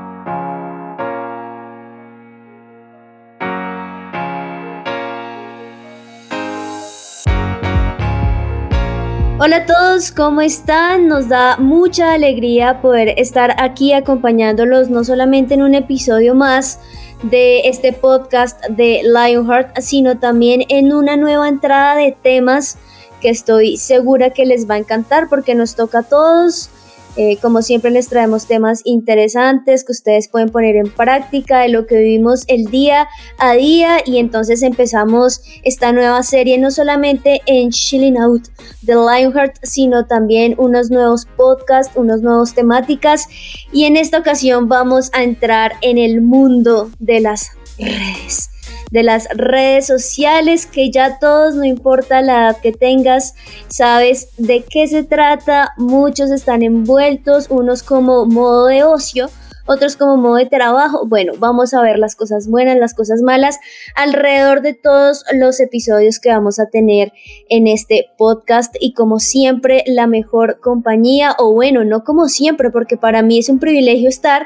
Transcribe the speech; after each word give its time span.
Hola 9.43 9.55
a 9.55 9.65
todos, 9.65 10.11
¿cómo 10.11 10.41
están? 10.41 11.07
Nos 11.07 11.27
da 11.27 11.57
mucha 11.57 12.13
alegría 12.13 12.79
poder 12.79 13.15
estar 13.17 13.55
aquí 13.57 13.91
acompañándolos 13.91 14.91
no 14.91 15.03
solamente 15.03 15.55
en 15.55 15.63
un 15.63 15.73
episodio 15.73 16.35
más 16.35 16.77
de 17.23 17.61
este 17.61 17.91
podcast 17.91 18.63
de 18.67 19.01
Lionheart, 19.03 19.79
sino 19.79 20.19
también 20.19 20.61
en 20.69 20.93
una 20.93 21.17
nueva 21.17 21.49
entrada 21.49 21.95
de 21.95 22.15
temas 22.21 22.77
que 23.19 23.29
estoy 23.31 23.77
segura 23.77 24.29
que 24.29 24.45
les 24.45 24.69
va 24.69 24.75
a 24.75 24.77
encantar 24.77 25.27
porque 25.27 25.55
nos 25.55 25.75
toca 25.75 26.01
a 26.01 26.03
todos 26.03 26.69
eh, 27.15 27.37
como 27.41 27.61
siempre 27.61 27.91
les 27.91 28.07
traemos 28.07 28.47
temas 28.47 28.81
interesantes 28.85 29.83
que 29.83 29.91
ustedes 29.91 30.27
pueden 30.27 30.49
poner 30.49 30.75
en 30.75 30.89
práctica 30.89 31.59
de 31.59 31.69
lo 31.69 31.85
que 31.85 31.97
vivimos 31.97 32.43
el 32.47 32.65
día 32.65 33.07
a 33.37 33.53
día 33.53 33.97
y 34.05 34.17
entonces 34.17 34.63
empezamos 34.63 35.41
esta 35.63 35.91
nueva 35.91 36.23
serie 36.23 36.57
no 36.57 36.71
solamente 36.71 37.41
en 37.45 37.71
Chilling 37.71 38.17
Out 38.17 38.47
de 38.81 38.95
Lionheart 38.95 39.57
sino 39.63 40.05
también 40.05 40.55
unos 40.57 40.89
nuevos 40.89 41.25
podcasts, 41.37 41.93
unos 41.95 42.21
nuevos 42.21 42.53
temáticas. 42.53 43.27
Y 43.71 43.85
en 43.85 43.97
esta 43.97 44.19
ocasión 44.19 44.67
vamos 44.67 45.09
a 45.13 45.23
entrar 45.23 45.73
en 45.81 45.97
el 45.97 46.21
mundo 46.21 46.91
de 46.99 47.21
las 47.21 47.51
redes 47.77 48.50
de 48.91 49.03
las 49.03 49.27
redes 49.33 49.87
sociales, 49.87 50.65
que 50.65 50.91
ya 50.91 51.17
todos, 51.19 51.55
no 51.55 51.63
importa 51.63 52.21
la 52.21 52.49
edad 52.49 52.57
que 52.61 52.71
tengas, 52.71 53.35
sabes 53.69 54.29
de 54.37 54.63
qué 54.69 54.87
se 54.87 55.03
trata, 55.03 55.73
muchos 55.77 56.29
están 56.29 56.61
envueltos, 56.61 57.47
unos 57.49 57.83
como 57.83 58.25
modo 58.25 58.67
de 58.67 58.83
ocio, 58.83 59.29
otros 59.71 59.95
como 59.95 60.17
modo 60.17 60.35
de 60.35 60.45
trabajo. 60.45 61.05
Bueno, 61.07 61.33
vamos 61.37 61.73
a 61.73 61.81
ver 61.81 61.97
las 61.97 62.15
cosas 62.15 62.47
buenas, 62.47 62.77
las 62.77 62.93
cosas 62.93 63.21
malas 63.21 63.59
alrededor 63.95 64.61
de 64.61 64.73
todos 64.73 65.23
los 65.33 65.59
episodios 65.59 66.19
que 66.19 66.29
vamos 66.29 66.59
a 66.59 66.67
tener 66.67 67.13
en 67.49 67.67
este 67.67 68.09
podcast 68.17 68.75
y 68.79 68.93
como 68.93 69.19
siempre 69.19 69.83
la 69.87 70.07
mejor 70.07 70.59
compañía 70.59 71.35
o 71.37 71.53
bueno, 71.53 71.83
no 71.83 72.03
como 72.03 72.27
siempre 72.27 72.69
porque 72.69 72.97
para 72.97 73.21
mí 73.21 73.39
es 73.39 73.49
un 73.49 73.59
privilegio 73.59 74.09
estar 74.09 74.45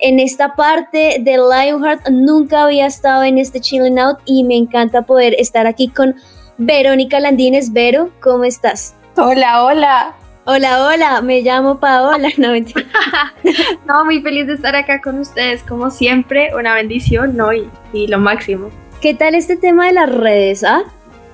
en 0.00 0.20
esta 0.20 0.54
parte 0.54 1.16
de 1.20 1.38
Lionheart. 1.38 2.08
Nunca 2.10 2.64
había 2.64 2.86
estado 2.86 3.24
en 3.24 3.38
este 3.38 3.60
Chilling 3.60 3.98
Out 3.98 4.18
y 4.26 4.44
me 4.44 4.56
encanta 4.56 5.02
poder 5.02 5.34
estar 5.38 5.66
aquí 5.66 5.88
con 5.88 6.14
Verónica 6.58 7.20
Landines. 7.20 7.72
Vero, 7.72 8.10
¿cómo 8.20 8.44
estás? 8.44 8.94
Hola, 9.16 9.64
hola. 9.64 10.25
Hola, 10.48 10.86
hola, 10.86 11.22
me 11.22 11.42
llamo 11.42 11.80
Paola. 11.80 12.28
No, 12.38 12.52
no, 13.84 14.04
muy 14.04 14.22
feliz 14.22 14.46
de 14.46 14.52
estar 14.52 14.76
acá 14.76 15.00
con 15.00 15.18
ustedes, 15.18 15.64
como 15.64 15.90
siempre, 15.90 16.54
una 16.54 16.72
bendición, 16.72 17.36
¿no? 17.36 17.50
Y, 17.52 18.06
lo 18.06 18.20
máximo. 18.20 18.70
¿Qué 19.00 19.12
tal 19.12 19.34
este 19.34 19.56
tema 19.56 19.86
de 19.86 19.94
las 19.94 20.08
redes, 20.08 20.62
ah? 20.62 20.84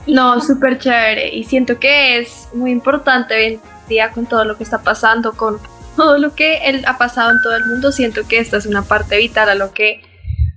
No, 0.07 0.41
súper 0.41 0.79
chévere. 0.79 1.29
Y 1.29 1.45
siento 1.45 1.79
que 1.79 2.21
es 2.21 2.49
muy 2.55 2.71
importante 2.71 3.35
hoy 3.35 3.45
en 3.45 3.61
día 3.87 4.11
con 4.13 4.25
todo 4.25 4.47
lo 4.47 4.57
que 4.57 4.65
está 4.65 4.83
pasando, 4.83 5.35
con 5.35 5.59
todo 5.95 6.17
lo 6.17 6.35
que 6.35 6.83
ha 6.87 6.97
pasado 6.97 7.33
en 7.33 7.43
todo 7.43 7.55
el 7.55 7.67
mundo. 7.67 7.93
Siento 7.93 8.27
que 8.27 8.39
esta 8.39 8.57
es 8.57 8.65
una 8.65 8.81
parte 8.81 9.19
vital 9.19 9.51
a 9.51 9.55
lo 9.55 9.75
que, 9.75 10.01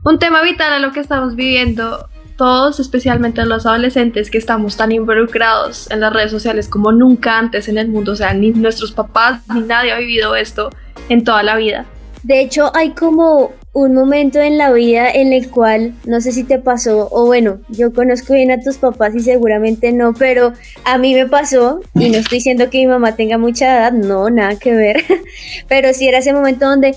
un 0.06 0.18
tema 0.18 0.42
vital 0.42 0.72
a 0.72 0.80
lo 0.80 0.94
que 0.94 1.02
estamos 1.02 1.36
viviendo 1.36 2.08
todos, 2.36 2.80
especialmente 2.80 3.46
los 3.46 3.66
adolescentes 3.66 4.30
que 4.30 4.38
estamos 4.38 4.78
tan 4.78 4.92
involucrados 4.92 5.90
en 5.92 6.00
las 6.00 6.14
redes 6.14 6.32
sociales 6.32 6.68
como 6.68 6.92
nunca 6.92 7.38
antes 7.38 7.68
en 7.68 7.78
el 7.78 7.88
mundo, 7.88 8.14
o 8.14 8.16
sea, 8.16 8.34
ni 8.34 8.52
nuestros 8.52 8.92
papás 8.92 9.42
ni 9.54 9.62
nadie 9.62 9.92
ha 9.92 9.98
vivido 9.98 10.36
esto 10.36 10.70
en 11.10 11.24
toda 11.24 11.44
la 11.44 11.56
vida. 11.56 11.86
De 12.24 12.42
hecho, 12.42 12.76
hay 12.76 12.92
como 12.92 13.54
un 13.72 13.94
momento 13.94 14.40
en 14.40 14.58
la 14.58 14.72
vida 14.72 15.12
en 15.12 15.34
el 15.34 15.52
cual, 15.52 15.94
no 16.06 16.22
sé 16.22 16.32
si 16.32 16.44
te 16.44 16.58
pasó, 16.58 17.10
o 17.12 17.26
bueno, 17.26 17.60
yo 17.70 17.94
conozco 17.94 18.34
bien 18.34 18.50
a 18.50 18.60
tus 18.60 18.78
papás 18.78 19.14
y 19.14 19.20
seguramente 19.20 19.92
no, 19.92 20.14
pero 20.14 20.54
a 20.86 20.98
mí 20.98 21.14
me 21.14 21.28
pasó, 21.28 21.82
y 21.94 22.10
no 22.10 22.18
estoy 22.18 22.38
diciendo 22.38 22.70
que 22.70 22.80
mi 22.80 22.88
mamá 22.88 23.16
tenga 23.16 23.38
mucha 23.38 23.78
edad, 23.78 23.92
no, 23.92 24.30
nada 24.30 24.58
que 24.58 24.74
ver, 24.74 25.04
pero 25.68 25.94
sí 25.94 26.08
era 26.08 26.20
ese 26.20 26.34
momento 26.34 26.66
donde 26.66 26.96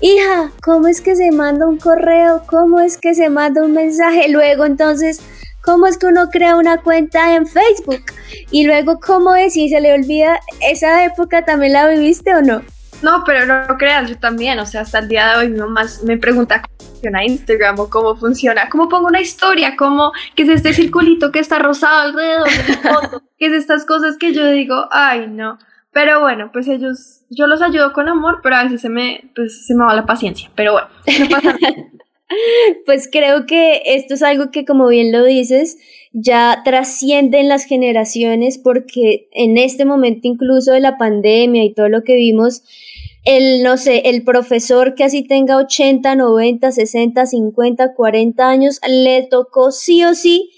hija, 0.00 0.50
¿cómo 0.62 0.88
es 0.88 1.00
que 1.00 1.14
se 1.16 1.30
manda 1.30 1.66
un 1.66 1.78
correo? 1.78 2.42
¿Cómo 2.46 2.80
es 2.80 2.96
que 2.96 3.14
se 3.14 3.28
manda 3.30 3.62
un 3.62 3.72
mensaje? 3.72 4.28
Luego 4.30 4.64
entonces, 4.64 5.20
¿cómo 5.62 5.86
es 5.86 5.98
que 5.98 6.06
uno 6.06 6.30
crea 6.30 6.56
una 6.56 6.78
cuenta 6.78 7.34
en 7.34 7.46
Facebook? 7.46 8.04
Y 8.50 8.64
luego, 8.64 8.98
¿cómo 9.00 9.34
es? 9.34 9.56
Y 9.56 9.68
se 9.68 9.80
le 9.80 9.92
olvida, 9.92 10.40
¿esa 10.60 11.04
época 11.04 11.44
también 11.44 11.74
la 11.74 11.88
viviste 11.88 12.34
o 12.34 12.42
no? 12.42 12.62
No, 13.02 13.22
pero 13.24 13.46
no 13.46 13.78
crean, 13.78 14.06
yo 14.06 14.18
también, 14.18 14.58
o 14.58 14.66
sea, 14.66 14.82
hasta 14.82 14.98
el 14.98 15.08
día 15.08 15.30
de 15.30 15.38
hoy 15.38 15.48
mi 15.48 15.58
mamá 15.58 15.86
me 16.04 16.18
pregunta 16.18 16.60
cómo 16.60 16.90
funciona 16.90 17.24
Instagram 17.24 17.80
o 17.80 17.88
cómo 17.88 18.16
funciona, 18.16 18.68
cómo 18.68 18.90
pongo 18.90 19.06
una 19.06 19.22
historia, 19.22 19.74
cómo, 19.76 20.12
qué 20.34 20.42
es 20.42 20.50
este 20.50 20.74
circulito 20.74 21.32
que 21.32 21.38
está 21.38 21.58
rosado 21.58 22.00
alrededor 22.00 22.48
de 22.50 22.68
la 22.68 22.94
foto, 22.94 23.22
qué 23.38 23.46
es 23.46 23.52
estas 23.52 23.86
cosas 23.86 24.18
que 24.18 24.34
yo 24.34 24.46
digo, 24.50 24.86
ay 24.90 25.28
no, 25.28 25.58
pero 25.92 26.20
bueno, 26.20 26.50
pues 26.52 26.68
ellos, 26.68 27.22
yo 27.30 27.46
los 27.46 27.62
ayudo 27.62 27.92
con 27.92 28.08
amor, 28.08 28.40
pero 28.42 28.56
a 28.56 28.64
veces 28.64 28.80
se 28.80 28.88
me, 28.88 29.30
pues, 29.34 29.66
se 29.66 29.74
me 29.74 29.84
va 29.84 29.94
la 29.94 30.06
paciencia. 30.06 30.50
Pero 30.54 30.72
bueno, 30.72 30.88
pues 32.86 33.08
creo 33.10 33.44
que 33.46 33.82
esto 33.84 34.14
es 34.14 34.22
algo 34.22 34.52
que, 34.52 34.64
como 34.64 34.86
bien 34.86 35.10
lo 35.10 35.24
dices, 35.24 35.78
ya 36.12 36.62
trasciende 36.64 37.40
en 37.40 37.48
las 37.48 37.64
generaciones 37.64 38.58
porque 38.58 39.28
en 39.32 39.58
este 39.58 39.84
momento 39.84 40.28
incluso 40.28 40.72
de 40.72 40.80
la 40.80 40.96
pandemia 40.96 41.64
y 41.64 41.74
todo 41.74 41.88
lo 41.88 42.02
que 42.02 42.14
vimos, 42.14 42.62
el, 43.24 43.62
no 43.62 43.76
sé, 43.76 44.02
el 44.06 44.22
profesor 44.22 44.94
que 44.94 45.04
así 45.04 45.24
tenga 45.24 45.56
80, 45.56 46.14
90, 46.14 46.70
60, 46.70 47.26
50, 47.26 47.94
40 47.94 48.48
años, 48.48 48.80
le 48.88 49.26
tocó 49.28 49.72
sí 49.72 50.04
o 50.04 50.14
sí 50.14 50.50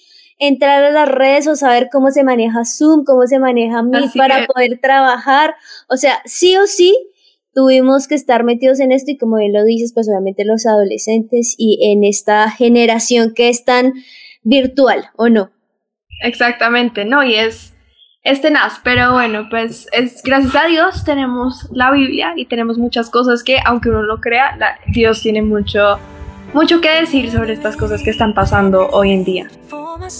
entrar 0.45 0.83
a 0.83 0.91
las 0.91 1.09
redes 1.09 1.47
o 1.47 1.55
saber 1.55 1.89
cómo 1.91 2.11
se 2.11 2.25
maneja 2.25 2.65
Zoom, 2.65 3.05
cómo 3.05 3.29
se 3.29 3.39
maneja 3.39 3.85
Meet 3.85 4.11
para 4.17 4.45
poder 4.49 4.81
trabajar. 4.83 5.55
O 5.89 5.97
sea, 5.97 6.21
sí 6.25 6.57
o 6.57 6.67
sí 6.67 6.97
tuvimos 7.55 8.09
que 8.09 8.17
estar 8.17 8.43
metidos 8.43 8.81
en 8.81 8.91
esto 8.91 9.13
y 9.13 9.19
como 9.19 9.37
bien 9.37 9.53
lo 9.53 9.63
dices, 9.65 9.93
pues 9.95 10.09
obviamente 10.09 10.45
los 10.45 10.67
adolescentes 10.67 11.55
y 11.57 11.93
en 11.93 12.03
esta 12.03 12.51
generación 12.51 13.35
que 13.35 13.51
es 13.51 13.65
tan 13.65 13.93
virtual, 14.43 15.11
¿o 15.17 15.29
no? 15.29 15.53
Exactamente, 16.25 17.05
no, 17.05 17.23
y 17.23 17.37
es, 17.37 17.75
es 18.25 18.41
tenaz, 18.41 18.81
pero 18.83 19.13
bueno, 19.13 19.47
pues 19.49 19.87
es 19.93 20.25
gracias 20.25 20.57
a 20.57 20.67
Dios 20.67 21.05
tenemos 21.05 21.69
la 21.71 21.93
Biblia 21.93 22.33
y 22.35 22.47
tenemos 22.47 22.79
muchas 22.79 23.11
cosas 23.11 23.45
que, 23.45 23.59
aunque 23.65 23.91
uno 23.91 24.03
no 24.03 24.21
crea, 24.21 24.59
Dios 24.89 25.23
tiene 25.23 25.43
mucho 25.43 26.01
mucho 26.53 26.81
que 26.81 26.91
decir 26.91 27.31
sobre 27.31 27.53
estas 27.55 27.77
cosas 27.77 28.03
que 28.03 28.11
están 28.11 28.35
pasando 28.35 28.89
hoy 28.91 29.13
en 29.13 29.25
día. 29.25 29.51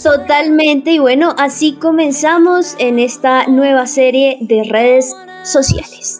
Totalmente, 0.01 0.91
y 0.91 0.99
bueno, 0.99 1.35
así 1.37 1.73
comenzamos 1.73 2.75
en 2.79 2.99
esta 2.99 3.47
nueva 3.47 3.85
serie 3.87 4.37
de 4.41 4.63
redes 4.69 5.15
sociales. 5.43 6.19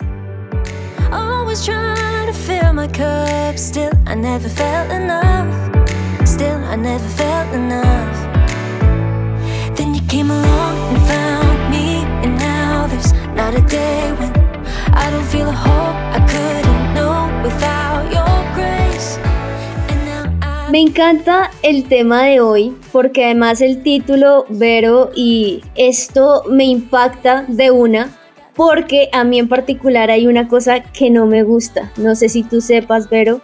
I 14.95 15.09
don't 15.09 15.25
feel 15.25 15.50
a 15.50 15.51
hope 15.51 15.95
I 16.16 16.19
couldn't 16.30 16.94
know 16.94 17.44
without 17.44 18.04
your 18.13 18.56
grace. 18.56 19.18
Me 20.73 20.79
encanta 20.79 21.51
el 21.61 21.87
tema 21.87 22.23
de 22.23 22.39
hoy 22.39 22.75
porque 22.91 23.25
además 23.25 23.61
el 23.61 23.83
título, 23.83 24.47
Vero, 24.49 25.11
y 25.13 25.63
esto 25.75 26.45
me 26.49 26.63
impacta 26.63 27.45
de 27.47 27.69
una 27.69 28.09
porque 28.55 29.07
a 29.13 29.23
mí 29.23 29.37
en 29.37 29.47
particular 29.47 30.09
hay 30.09 30.25
una 30.25 30.47
cosa 30.47 30.79
que 30.81 31.11
no 31.11 31.27
me 31.27 31.43
gusta. 31.43 31.91
No 31.95 32.15
sé 32.15 32.27
si 32.27 32.41
tú 32.41 32.59
sepas, 32.59 33.07
Vero, 33.07 33.41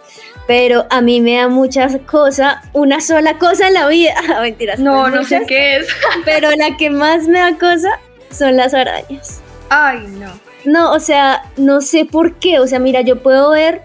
pero 0.48 0.86
a 0.90 1.02
mí 1.02 1.20
me 1.20 1.36
da 1.36 1.46
muchas 1.46 1.98
cosas, 1.98 2.56
una 2.72 3.00
sola 3.00 3.38
cosa 3.38 3.68
en 3.68 3.74
la 3.74 3.86
vida. 3.86 4.14
Mentiras. 4.40 4.80
No, 4.80 5.08
no 5.08 5.22
sé 5.22 5.44
qué 5.46 5.76
es. 5.76 5.86
pero 6.24 6.50
la 6.56 6.76
que 6.76 6.90
más 6.90 7.28
me 7.28 7.38
da 7.38 7.56
cosa 7.56 7.90
son 8.32 8.56
las 8.56 8.74
arañas. 8.74 9.40
Ay, 9.68 10.04
no. 10.18 10.32
No, 10.64 10.92
o 10.92 10.98
sea, 10.98 11.44
no 11.56 11.80
sé 11.80 12.06
por 12.06 12.40
qué. 12.40 12.58
O 12.58 12.66
sea, 12.66 12.80
mira, 12.80 13.02
yo 13.02 13.22
puedo 13.22 13.50
ver 13.50 13.82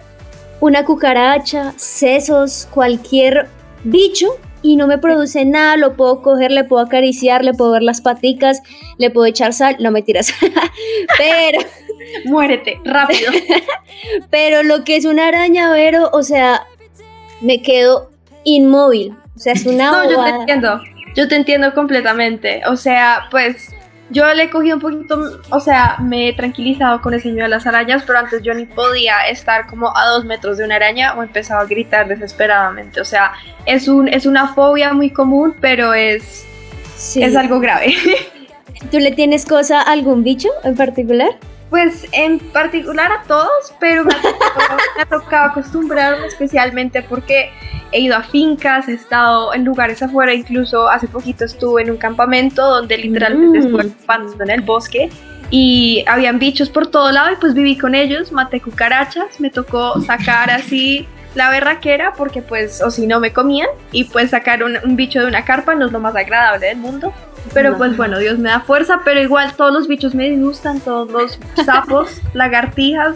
una 0.66 0.84
cucaracha, 0.84 1.74
sesos, 1.78 2.68
cualquier 2.72 3.48
bicho 3.84 4.40
y 4.64 4.78
no 4.78 4.88
me 4.88 4.98
produce 4.98 5.46
nada, 5.46 5.78
lo 5.78 5.96
puedo 5.96 6.24
coger, 6.24 6.52
le 6.52 6.64
puedo 6.64 6.84
acariciar, 6.84 7.46
le 7.46 7.54
puedo 7.54 7.74
ver 7.74 7.84
las 7.84 8.02
paticas, 8.02 8.64
le 8.98 9.12
puedo 9.12 9.28
echar 9.28 9.54
sal, 9.54 9.78
no 9.80 9.92
me 9.92 10.02
tiras, 10.02 10.34
pero... 11.20 11.60
Muérete, 12.26 12.80
rápido. 12.84 13.32
pero 14.32 14.64
lo 14.64 14.84
que 14.84 14.96
es 14.96 15.06
una 15.06 15.28
araña, 15.28 15.72
Vero, 15.72 16.10
o 16.14 16.24
sea, 16.24 16.66
me 17.42 17.62
quedo 17.62 18.10
inmóvil, 18.44 19.16
o 19.36 19.40
sea, 19.40 19.54
es 19.54 19.68
una... 19.68 19.92
No, 19.92 20.10
yo 20.10 20.24
te 20.24 20.30
entiendo, 20.30 20.82
yo 21.16 21.28
te 21.28 21.36
entiendo 21.36 21.74
completamente, 21.76 22.64
o 22.68 22.76
sea, 22.76 23.28
pues 23.30 23.70
yo 24.10 24.32
le 24.34 24.50
cogí 24.50 24.72
un 24.72 24.80
poquito, 24.80 25.42
o 25.50 25.60
sea, 25.60 25.98
me 26.00 26.30
he 26.30 26.34
tranquilizado 26.34 27.02
con 27.02 27.14
el 27.14 27.22
señor 27.22 27.44
de 27.44 27.50
las 27.50 27.66
arañas, 27.66 28.04
pero 28.06 28.20
antes 28.20 28.44
yo 28.44 28.54
ni 28.54 28.66
podía 28.66 29.28
estar 29.28 29.68
como 29.68 29.96
a 29.98 30.06
dos 30.08 30.26
metros 30.26 30.58
de 30.58 30.66
una 30.66 30.76
araña 30.76 31.16
o 31.16 31.24
empezaba 31.24 31.62
a 31.62 31.66
gritar 31.66 32.08
desesperadamente. 32.08 33.02
O 33.02 33.06
sea, 33.06 33.32
es, 33.66 33.88
un, 33.88 34.08
es 34.08 34.26
una 34.26 34.54
fobia 34.54 34.94
muy 34.94 35.10
común, 35.10 35.56
pero 35.60 35.94
es, 35.94 36.46
es 37.16 37.36
algo 37.36 37.60
grave. 37.60 37.96
¿Tú 38.92 39.00
le 39.00 39.12
tienes 39.12 39.46
cosa 39.46 39.82
a 39.82 39.92
algún 39.92 40.24
bicho 40.24 40.50
en 40.64 40.76
particular? 40.76 41.30
Pues 41.70 42.08
en 42.12 42.40
particular 42.40 43.12
a 43.12 43.24
todos, 43.24 43.74
pero 43.80 44.06
me 44.06 44.14
ha 45.02 45.06
tocado, 45.06 45.50
acostumbrarme 45.50 46.28
especialmente 46.28 47.02
porque 47.02 47.50
he 47.92 48.02
ido 48.02 48.16
a 48.16 48.24
fincas, 48.24 48.88
he 48.88 48.94
estado 48.94 49.54
en 49.54 49.66
lugares 49.66 50.02
afuera, 50.04 50.34
incluso 50.34 50.88
hace 50.88 51.08
poquito 51.08 51.46
estuve 51.46 51.82
en 51.82 51.92
un 51.92 51.98
campamento 51.98 52.66
donde 52.66 52.98
literalmente 52.98 53.60
mm. 53.60 53.62
estuve 53.62 54.44
en 54.44 54.50
el 54.50 54.62
bosque 54.62 55.10
y 55.50 56.04
habían 56.08 56.40
bichos 56.40 56.70
por 56.70 56.88
todo 56.88 57.12
lado 57.12 57.32
y 57.32 57.36
pues 57.38 57.54
viví 57.54 57.78
con 57.78 57.96
ellos, 57.96 58.32
maté 58.32 58.62
cucarachas, 58.62 59.40
me 59.40 59.50
tocó 59.50 60.00
sacar 60.02 60.50
así 60.50 61.08
la 61.36 61.50
berraquera 61.50 62.14
porque 62.14 62.42
pues 62.42 62.82
o 62.82 62.90
si 62.90 63.08
no 63.08 63.20
me 63.20 63.34
comían 63.34 63.68
y 63.92 64.06
pues 64.06 64.32
sacar 64.32 64.64
un, 64.64 64.78
un 64.84 64.96
bicho 64.96 65.20
de 65.20 65.28
una 65.28 65.44
carpa 65.46 65.76
no 65.76 65.88
es 65.88 65.92
lo 65.92 66.00
más 66.00 66.16
agradable 66.16 66.68
del 66.68 66.78
mundo 66.78 67.14
pero 67.56 67.78
pues 67.78 67.96
bueno, 67.96 68.20
Dios 68.20 68.38
me 68.38 68.50
da 68.50 68.60
fuerza, 68.60 69.00
pero 69.06 69.22
igual 69.22 69.54
todos 69.56 69.72
los 69.72 69.88
bichos 69.88 70.14
me 70.14 70.30
disgustan, 70.30 70.82
todos 70.82 71.10
los 71.10 71.40
sapos, 71.66 72.22
lagartijas, 72.34 73.16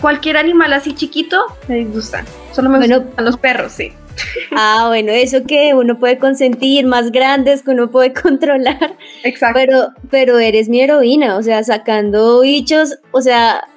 cualquier 0.00 0.38
animal 0.38 0.72
así 0.72 0.94
chiquito 0.94 1.44
me 1.68 1.76
disgustan. 1.76 2.24
Solo 2.52 2.70
me 2.70 2.78
gustan 2.78 3.24
los 3.24 3.36
perros, 3.36 3.72
sí. 3.72 3.92
Ah, 4.56 4.86
bueno, 4.88 5.12
eso 5.12 5.44
que 5.44 5.74
uno 5.74 5.98
puede 5.98 6.18
consentir, 6.18 6.86
más 6.86 7.12
grandes 7.12 7.62
que 7.62 7.72
uno 7.72 7.90
puede 7.90 8.12
controlar. 8.22 8.96
Exacto. 9.22 9.60
Pero, 9.60 9.88
pero 10.10 10.38
eres 10.38 10.68
mi 10.70 10.80
heroína, 10.80 11.36
o 11.36 11.42
sea, 11.42 11.62
sacando 11.62 12.40
bichos, 12.40 12.98
o 13.10 13.20
sea... 13.20 13.68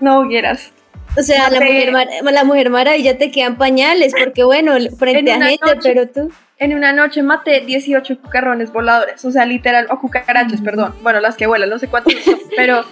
No 0.00 0.20
hubieras. 0.20 0.72
O 1.18 1.22
sea, 1.22 1.50
la, 1.50 1.60
mujer, 1.60 1.92
la 2.22 2.44
mujer 2.44 2.70
maravilla 2.70 3.18
te 3.18 3.30
quedan 3.30 3.58
pañales, 3.58 4.14
porque 4.18 4.44
bueno, 4.44 4.72
frente 4.96 5.32
a 5.32 5.42
gente, 5.42 5.76
pero 5.82 6.08
tú 6.08 6.30
en 6.60 6.74
una 6.74 6.92
noche 6.92 7.22
maté 7.22 7.60
18 7.60 8.20
cucarrones 8.20 8.70
voladores, 8.70 9.24
o 9.24 9.32
sea, 9.32 9.46
literal, 9.46 9.86
o 9.90 9.98
cucarachas, 9.98 10.60
perdón, 10.60 10.94
bueno, 11.02 11.18
las 11.18 11.36
que 11.36 11.46
vuelan, 11.46 11.70
no 11.70 11.78
sé 11.78 11.88
cuántas 11.88 12.14
son, 12.22 12.38
pero 12.56 12.84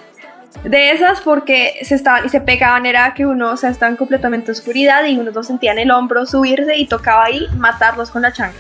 de 0.65 0.91
esas 0.91 1.21
porque 1.21 1.75
se 1.83 1.95
estaban 1.95 2.25
y 2.25 2.31
se 2.31 2.41
pegaban 2.41 2.87
era 2.87 3.13
que 3.13 3.27
uno, 3.27 3.53
o 3.53 3.57
sea, 3.59 3.69
estaba 3.69 3.91
en 3.91 3.97
completamente 3.97 4.51
oscuridad 4.51 5.05
y 5.05 5.19
uno 5.19 5.31
no 5.31 5.43
sentía 5.43 5.73
en 5.73 5.81
el 5.81 5.91
hombro 5.91 6.25
subirse 6.25 6.79
y 6.79 6.87
tocaba 6.87 7.27
ahí 7.27 7.47
matarlos 7.57 8.11
con 8.11 8.23
la 8.23 8.33
chancla. 8.33 8.59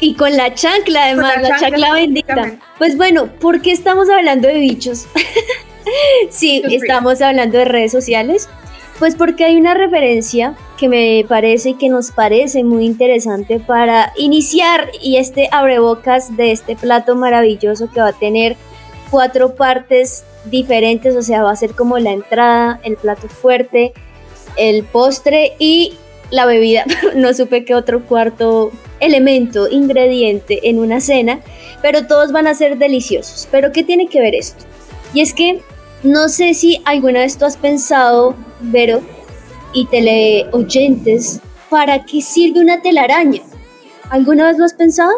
y 0.00 0.14
con 0.14 0.34
la 0.34 0.54
chancla 0.54 1.04
además, 1.04 1.42
la, 1.42 1.58
chancla, 1.58 1.92
bendita. 1.92 2.52
Pues 2.78 2.96
bueno, 2.96 3.26
¿por 3.26 3.60
qué 3.60 3.72
estamos 3.72 4.08
hablando 4.08 4.48
de 4.48 4.54
bichos? 4.54 5.06
sí, 6.30 6.62
estamos 6.70 7.20
hablando 7.20 7.58
de 7.58 7.66
redes 7.66 7.92
sociales. 7.92 8.48
Pues 8.98 9.14
porque 9.14 9.44
hay 9.44 9.56
una 9.56 9.74
referencia 9.74 10.56
que 10.76 10.88
me 10.88 11.24
parece 11.28 11.74
que 11.74 11.88
nos 11.88 12.10
parece 12.10 12.64
muy 12.64 12.84
interesante 12.84 13.60
para 13.60 14.12
iniciar 14.16 14.90
y 15.00 15.18
este 15.18 15.48
abrebocas 15.52 16.36
de 16.36 16.50
este 16.50 16.74
plato 16.74 17.14
maravilloso 17.14 17.90
que 17.90 18.00
va 18.00 18.08
a 18.08 18.12
tener 18.12 18.56
cuatro 19.10 19.54
partes 19.54 20.24
diferentes, 20.46 21.14
o 21.14 21.22
sea, 21.22 21.44
va 21.44 21.52
a 21.52 21.56
ser 21.56 21.72
como 21.72 21.98
la 21.98 22.10
entrada, 22.10 22.80
el 22.82 22.96
plato 22.96 23.28
fuerte, 23.28 23.92
el 24.56 24.82
postre 24.82 25.52
y 25.60 25.94
la 26.30 26.44
bebida. 26.46 26.84
no 27.14 27.32
supe 27.34 27.64
qué 27.64 27.76
otro 27.76 28.04
cuarto 28.04 28.72
elemento, 28.98 29.68
ingrediente 29.68 30.68
en 30.68 30.80
una 30.80 31.00
cena, 31.00 31.40
pero 31.82 32.06
todos 32.08 32.32
van 32.32 32.48
a 32.48 32.54
ser 32.54 32.78
deliciosos. 32.78 33.46
Pero 33.50 33.70
¿qué 33.70 33.84
tiene 33.84 34.08
que 34.08 34.20
ver 34.20 34.34
esto? 34.34 34.64
Y 35.14 35.20
es 35.20 35.32
que 35.34 35.60
no 36.02 36.28
sé 36.28 36.54
si 36.54 36.80
alguna 36.84 37.20
vez 37.20 37.38
tú 37.38 37.44
has 37.44 37.56
pensado, 37.56 38.36
Vero, 38.60 39.02
y 39.72 39.86
teleoyentes, 39.86 41.40
¿para 41.68 42.04
qué 42.04 42.20
sirve 42.20 42.60
una 42.60 42.80
telaraña? 42.82 43.42
¿Alguna 44.10 44.46
vez 44.46 44.58
lo 44.58 44.64
has 44.64 44.74
pensado? 44.74 45.10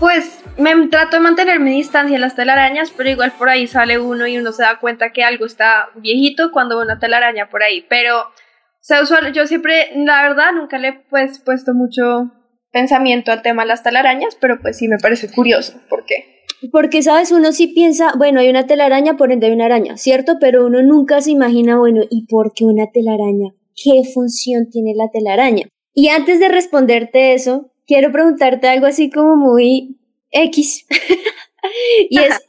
Pues 0.00 0.40
me 0.56 0.88
trato 0.88 1.16
de 1.16 1.20
mantener 1.20 1.60
mi 1.60 1.72
distancia 1.72 2.14
en 2.14 2.20
las 2.20 2.36
telarañas, 2.36 2.92
pero 2.96 3.10
igual 3.10 3.32
por 3.32 3.48
ahí 3.48 3.66
sale 3.66 3.98
uno 3.98 4.26
y 4.26 4.38
uno 4.38 4.52
se 4.52 4.62
da 4.62 4.78
cuenta 4.78 5.12
que 5.12 5.24
algo 5.24 5.46
está 5.46 5.88
viejito 5.96 6.50
cuando 6.52 6.76
ve 6.76 6.84
una 6.84 6.98
telaraña 6.98 7.48
por 7.48 7.62
ahí. 7.62 7.84
Pero, 7.88 8.20
o 8.20 8.32
sea, 8.80 9.02
usual, 9.02 9.32
yo 9.32 9.46
siempre, 9.46 9.90
la 9.96 10.22
verdad, 10.22 10.52
nunca 10.52 10.78
le 10.78 10.88
he 10.88 10.92
pues, 10.92 11.38
puesto 11.40 11.74
mucho 11.74 12.30
pensamiento 12.72 13.32
al 13.32 13.42
tema 13.42 13.62
de 13.62 13.68
las 13.68 13.82
telarañas, 13.82 14.36
pero 14.40 14.60
pues 14.60 14.76
sí 14.76 14.88
me 14.88 14.98
parece 14.98 15.30
curioso. 15.30 15.80
¿Por 15.88 16.04
qué? 16.04 16.37
Porque, 16.72 17.02
¿sabes? 17.02 17.30
Uno 17.30 17.52
sí 17.52 17.68
piensa, 17.68 18.12
bueno, 18.16 18.40
hay 18.40 18.48
una 18.48 18.66
telaraña, 18.66 19.16
por 19.16 19.32
ende 19.32 19.46
hay 19.46 19.52
una 19.52 19.66
araña, 19.66 19.96
¿cierto? 19.96 20.38
Pero 20.40 20.66
uno 20.66 20.82
nunca 20.82 21.20
se 21.20 21.30
imagina, 21.30 21.78
bueno, 21.78 22.02
¿y 22.10 22.26
por 22.26 22.52
qué 22.52 22.64
una 22.64 22.90
telaraña? 22.90 23.54
¿Qué 23.76 24.02
función 24.12 24.68
tiene 24.70 24.94
la 24.94 25.08
telaraña? 25.10 25.68
Y 25.94 26.08
antes 26.08 26.40
de 26.40 26.48
responderte 26.48 27.34
eso, 27.34 27.70
quiero 27.86 28.12
preguntarte 28.12 28.68
algo 28.68 28.86
así 28.86 29.10
como 29.10 29.36
muy 29.36 29.98
X. 30.30 30.86
y 32.10 32.18
es, 32.18 32.40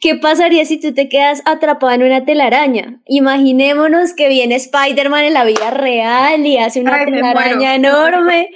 ¿qué 0.00 0.14
pasaría 0.14 0.64
si 0.64 0.78
tú 0.78 0.94
te 0.94 1.08
quedas 1.08 1.42
atrapada 1.44 1.96
en 1.96 2.04
una 2.04 2.24
telaraña? 2.24 3.00
Imaginémonos 3.06 4.14
que 4.14 4.28
viene 4.28 4.56
Spider-Man 4.56 5.24
en 5.24 5.34
la 5.34 5.44
vida 5.44 5.70
real 5.70 6.46
y 6.46 6.58
hace 6.58 6.80
una 6.80 7.04
telaraña 7.04 7.74
enorme. 7.74 8.50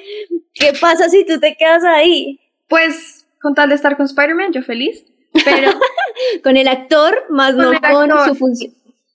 ¿Qué 0.55 0.73
pasa 0.81 1.09
si 1.09 1.25
tú 1.25 1.41
te 1.41 1.57
quedas 1.57 1.85
ahí? 1.85 2.41
Pues 2.69 3.22
con 3.43 3.55
tal 3.55 3.69
de 3.69 3.75
estar 3.75 3.97
con 3.97 4.07
Spider-Man, 4.07 4.53
yo 4.53 4.63
feliz, 4.63 5.05
pero... 5.45 5.73
con 6.43 6.57
el 6.57 6.69
actor, 6.69 7.25
más 7.31 7.55
no 7.55 7.73
con 7.81 8.11
su 8.27 8.35
función. 8.35 8.73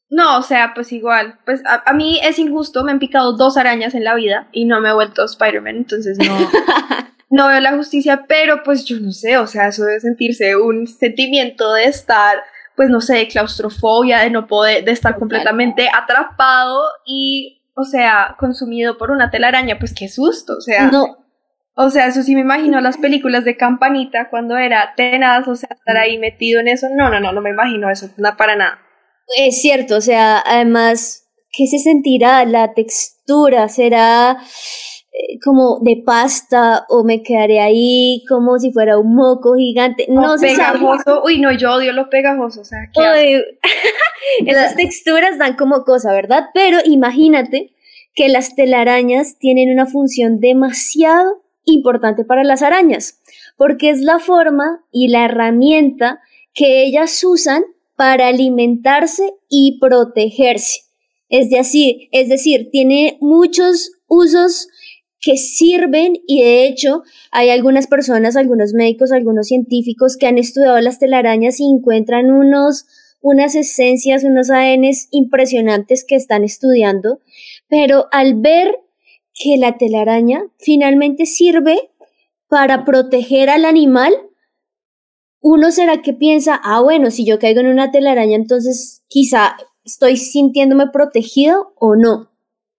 No, 0.09 0.37
o 0.37 0.41
sea, 0.41 0.71
pues 0.73 0.93
igual, 0.93 1.37
pues 1.45 1.61
a, 1.65 1.93
mí 1.93 2.19
es 2.23 2.39
injusto, 2.39 2.83
me 2.83 2.91
han 2.91 2.99
picado 2.99 3.33
dos 3.33 3.57
arañas 3.57 3.93
en 3.93 4.05
la 4.05 4.15
vida 4.15 4.47
y 4.53 4.63
no 4.63 4.79
me 4.79 4.89
he 4.89 4.93
vuelto 4.93 5.25
Spider-Man, 5.25 5.75
entonces 5.75 6.17
no, 6.17 6.37
no 7.29 7.47
veo 7.49 7.59
la 7.59 7.75
justicia, 7.75 8.23
pero 8.25 8.63
pues 8.63 8.85
yo 8.85 8.99
no 9.01 9.11
sé, 9.11 9.37
o 9.37 9.47
sea, 9.47 9.67
eso 9.67 9.83
debe 9.83 9.99
sentirse 9.99 10.55
un 10.55 10.87
sentimiento 10.87 11.73
de 11.73 11.85
estar, 11.85 12.37
pues 12.77 12.89
no 12.89 13.01
sé, 13.01 13.15
de 13.15 13.27
claustrofobia, 13.27 14.19
de 14.19 14.29
no 14.29 14.47
poder, 14.47 14.85
de 14.85 14.91
estar 14.91 15.19
completamente 15.19 15.89
atrapado 15.93 16.83
y, 17.05 17.61
o 17.73 17.83
sea, 17.83 18.37
consumido 18.39 18.97
por 18.97 19.11
una 19.11 19.29
telaraña, 19.29 19.77
pues 19.77 19.93
qué 19.93 20.07
susto, 20.07 20.53
o 20.57 20.61
sea... 20.61 20.89
No, 20.89 21.26
o 21.79 21.91
sea, 21.91 22.07
eso 22.07 22.23
sí 22.23 22.33
me 22.33 22.41
imagino 22.41 22.81
las 22.81 22.97
películas 22.97 23.45
de 23.45 23.55
Campanita 23.55 24.29
cuando 24.31 24.57
era 24.57 24.93
tenaz, 24.97 25.47
o 25.47 25.55
sea, 25.55 25.69
estar 25.71 25.95
ahí 25.95 26.17
metido 26.17 26.59
en 26.59 26.69
eso. 26.69 26.87
No, 26.95 27.11
no, 27.11 27.19
no, 27.19 27.31
no 27.31 27.41
me 27.41 27.51
imagino 27.51 27.87
eso, 27.91 28.09
no 28.17 28.35
para 28.35 28.55
nada. 28.55 28.79
Es 29.37 29.61
cierto, 29.61 29.97
o 29.97 30.01
sea, 30.01 30.41
además, 30.43 31.29
¿qué 31.51 31.67
se 31.67 31.77
sentirá? 31.77 32.43
La 32.45 32.73
textura 32.73 33.69
será 33.69 34.39
eh, 35.11 35.37
como 35.45 35.79
de 35.83 36.01
pasta 36.03 36.87
o 36.89 37.03
me 37.03 37.21
quedaré 37.21 37.59
ahí 37.59 38.23
como 38.27 38.57
si 38.57 38.71
fuera 38.71 38.97
un 38.97 39.13
moco 39.13 39.53
gigante. 39.53 40.07
No 40.09 40.35
sé. 40.39 40.47
Pegajoso. 40.47 41.21
Uy, 41.23 41.39
no, 41.39 41.51
yo 41.51 41.73
odio 41.73 41.93
lo 41.93 42.09
pegajoso, 42.09 42.61
o 42.61 42.65
sea, 42.65 42.89
¿qué 42.91 43.43
Esas 44.47 44.75
texturas 44.75 45.37
dan 45.37 45.55
como 45.55 45.83
cosa, 45.83 46.11
¿verdad? 46.11 46.45
Pero 46.55 46.79
imagínate 46.85 47.75
que 48.15 48.29
las 48.29 48.55
telarañas 48.55 49.37
tienen 49.37 49.71
una 49.71 49.85
función 49.85 50.39
demasiado 50.39 51.43
importante 51.67 52.23
para 52.23 52.43
las 52.43 52.61
arañas, 52.61 53.19
porque 53.57 53.89
es 53.89 54.01
la 54.01 54.19
forma 54.19 54.83
y 54.91 55.09
la 55.09 55.25
herramienta 55.25 56.21
que 56.53 56.83
ellas 56.83 57.23
usan 57.23 57.63
para 57.95 58.27
alimentarse 58.27 59.33
y 59.49 59.79
protegerse. 59.79 60.81
Es 61.29 61.49
decir, 61.49 62.07
es 62.11 62.29
decir, 62.29 62.69
tiene 62.71 63.17
muchos 63.21 63.91
usos 64.07 64.67
que 65.19 65.35
sirven 65.35 66.13
y 66.25 66.41
de 66.41 66.65
hecho 66.65 67.03
hay 67.31 67.49
algunas 67.49 67.87
personas, 67.87 68.35
algunos 68.35 68.73
médicos, 68.73 69.11
algunos 69.11 69.47
científicos 69.47 70.15
que 70.15 70.27
han 70.27 70.37
estudiado 70.37 70.79
las 70.79 70.99
telarañas 70.99 71.59
y 71.59 71.65
encuentran 71.65 72.31
unos, 72.31 72.85
unas 73.19 73.55
esencias, 73.55 74.23
unos 74.23 74.49
ADNs 74.49 75.09
impresionantes 75.11 76.05
que 76.05 76.15
están 76.15 76.43
estudiando, 76.43 77.19
pero 77.67 78.05
al 78.11 78.35
ver 78.35 78.79
que 79.37 79.57
la 79.57 79.77
telaraña 79.77 80.43
finalmente 80.57 81.25
sirve 81.25 81.91
para 82.47 82.85
proteger 82.85 83.49
al 83.49 83.65
animal, 83.65 84.13
uno 85.39 85.71
será 85.71 86.01
que 86.01 86.13
piensa, 86.13 86.59
ah, 86.63 86.81
bueno, 86.81 87.11
si 87.11 87.25
yo 87.25 87.39
caigo 87.39 87.59
en 87.59 87.67
una 87.67 87.91
telaraña, 87.91 88.35
entonces 88.35 89.03
quizá 89.07 89.55
estoy 89.85 90.17
sintiéndome 90.17 90.87
protegido 90.91 91.73
o 91.77 91.95
no. 91.95 92.31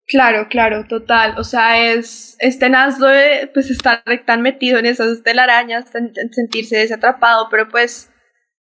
Claro, 0.07 0.49
claro, 0.49 0.87
total. 0.88 1.38
O 1.38 1.45
sea, 1.45 1.93
es, 1.93 2.37
es 2.41 2.59
tenaz 2.59 2.99
de 2.99 3.50
pues, 3.53 3.71
estar 3.71 4.03
tan 4.25 4.41
metido 4.41 4.79
en 4.79 4.87
esas 4.87 5.23
telarañas, 5.23 5.85
sentirse 6.33 6.79
desatrapado, 6.79 7.49
pero 7.50 7.69
pues 7.69 8.11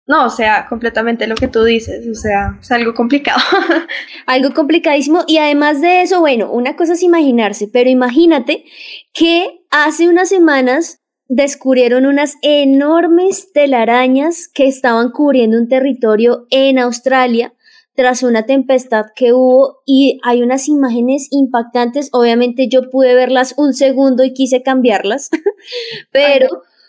no, 0.07 0.27
o 0.27 0.31
sea, 0.31 0.67
completamente 0.69 1.27
lo 1.29 1.37
que 1.37 1.47
tú 1.47 1.63
dices, 1.63 2.07
o 2.09 2.15
sea, 2.15 2.59
es 2.61 2.71
algo 2.73 2.93
complicado. 2.93 3.41
algo 4.27 4.53
complicadísimo 4.53 5.23
y 5.29 5.39
además 5.39 5.81
de 5.81 6.03
eso, 6.03 6.21
bueno, 6.21 6.51
una 6.51 6.75
cosa 6.75 6.95
es 6.95 7.03
imaginarse, 7.03 7.69
pero 7.73 7.89
imagínate 7.89 8.65
que 9.13 9.65
hace 9.71 10.09
unas 10.09 10.29
semanas 10.29 11.03
descubrieron 11.29 12.07
unas 12.07 12.35
enormes 12.43 13.53
telarañas 13.53 14.49
que 14.49 14.67
estaban 14.67 15.13
cubriendo 15.13 15.57
un 15.57 15.69
territorio 15.69 16.47
en 16.51 16.79
Australia 16.79 17.55
tras 17.95 18.23
una 18.23 18.45
tempestad 18.45 19.07
que 19.15 19.33
hubo 19.33 19.83
y 19.87 20.19
hay 20.25 20.43
unas 20.43 20.67
imágenes 20.69 21.29
impactantes. 21.31 22.09
Obviamente 22.13 22.69
yo 22.69 22.91
pude 22.91 23.15
verlas 23.15 23.55
un 23.57 23.73
segundo 23.73 24.25
y 24.25 24.33
quise 24.33 24.63
cambiarlas, 24.63 25.31
pero 26.11 26.49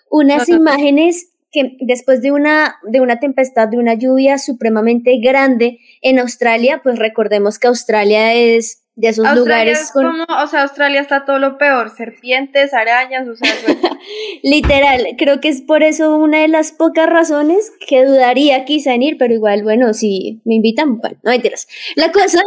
unas 0.10 0.50
imágenes 0.50 1.33
que 1.54 1.78
después 1.80 2.22
de 2.22 2.32
una, 2.32 2.78
de 2.84 3.00
una 3.00 3.20
tempestad, 3.20 3.70
de 3.70 3.78
una 3.78 3.94
lluvia 3.94 4.40
supremamente 4.40 5.20
grande 5.24 5.80
en 6.02 6.20
Australia, 6.20 6.82
pues 6.84 6.98
recordemos 6.98 7.60
que 7.60 7.68
Australia 7.68 8.34
es 8.34 8.84
de 8.96 9.10
esos 9.10 9.36
lugares 9.36 9.92
como, 9.92 10.24
o 10.24 10.48
sea, 10.48 10.64
Australia 10.64 11.02
está 11.02 11.26
todo 11.26 11.40
lo 11.40 11.58
peor, 11.58 11.90
serpientes, 11.96 12.74
arañas, 12.74 13.28
o 13.28 13.36
sea, 13.36 13.50
literal, 14.44 15.16
creo 15.18 15.42
que 15.42 15.50
es 15.50 15.62
por 15.62 15.82
eso 15.82 16.16
una 16.16 16.42
de 16.42 16.48
las 16.48 16.72
pocas 16.72 17.08
razones 17.08 17.72
que 17.88 18.06
dudaría 18.06 18.66
quizá 18.66 18.94
en 18.94 19.04
ir, 19.04 19.18
pero 19.18 19.34
igual, 19.34 19.64
bueno, 19.64 19.94
si 19.94 20.42
me 20.46 20.56
invitan, 20.56 21.00
bueno, 21.00 21.18
no 21.24 21.32
mentiras. 21.32 21.68
La 21.96 22.12
cosa, 22.12 22.42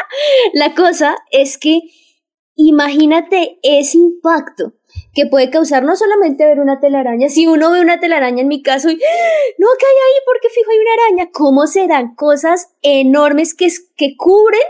la 0.54 0.74
cosa 0.74 1.16
es 1.30 1.58
que 1.58 1.80
imagínate 2.56 3.58
ese 3.62 3.98
impacto 3.98 4.74
que 5.14 5.26
puede 5.26 5.50
causar 5.50 5.84
no 5.84 5.96
solamente 5.96 6.44
ver 6.44 6.60
una 6.60 6.80
telaraña, 6.80 7.28
si 7.28 7.46
uno 7.46 7.70
ve 7.70 7.80
una 7.80 8.00
telaraña 8.00 8.42
en 8.42 8.48
mi 8.48 8.62
caso 8.62 8.90
y 8.90 8.94
no, 8.94 9.68
que 9.78 9.86
hay 9.86 9.92
ahí 9.92 10.20
porque 10.26 10.48
fijo 10.48 10.70
hay 10.70 10.78
una 10.78 11.04
araña, 11.04 11.30
¿cómo 11.32 11.66
serán 11.66 12.14
cosas 12.16 12.74
enormes 12.82 13.54
que, 13.54 13.68
que 13.96 14.16
cubren 14.16 14.60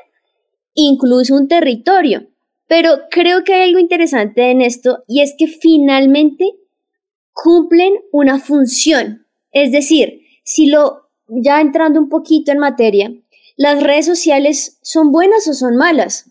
incluso 0.75 1.35
un 1.35 1.49
territorio? 1.49 2.29
Pero 2.67 2.91
creo 3.11 3.45
que 3.45 3.55
hay 3.55 3.69
algo 3.69 3.79
interesante 3.79 4.51
en 4.51 4.61
esto 4.61 5.03
y 5.07 5.23
es 5.23 5.35
que 5.37 5.47
finalmente 5.47 6.45
cumplen 7.33 7.95
una 8.13 8.39
función. 8.39 9.27
Es 9.51 9.73
decir, 9.73 10.21
si 10.45 10.67
lo, 10.67 11.09
ya 11.29 11.61
entrando 11.61 12.01
un 12.01 12.09
poquito 12.09 12.53
en 12.53 12.59
materia, 12.59 13.13
¿las 13.57 13.83
redes 13.83 14.07
sociales 14.07 14.79
son 14.83 15.11
buenas 15.11 15.47
o 15.49 15.55
son 15.55 15.77
malas? 15.77 16.31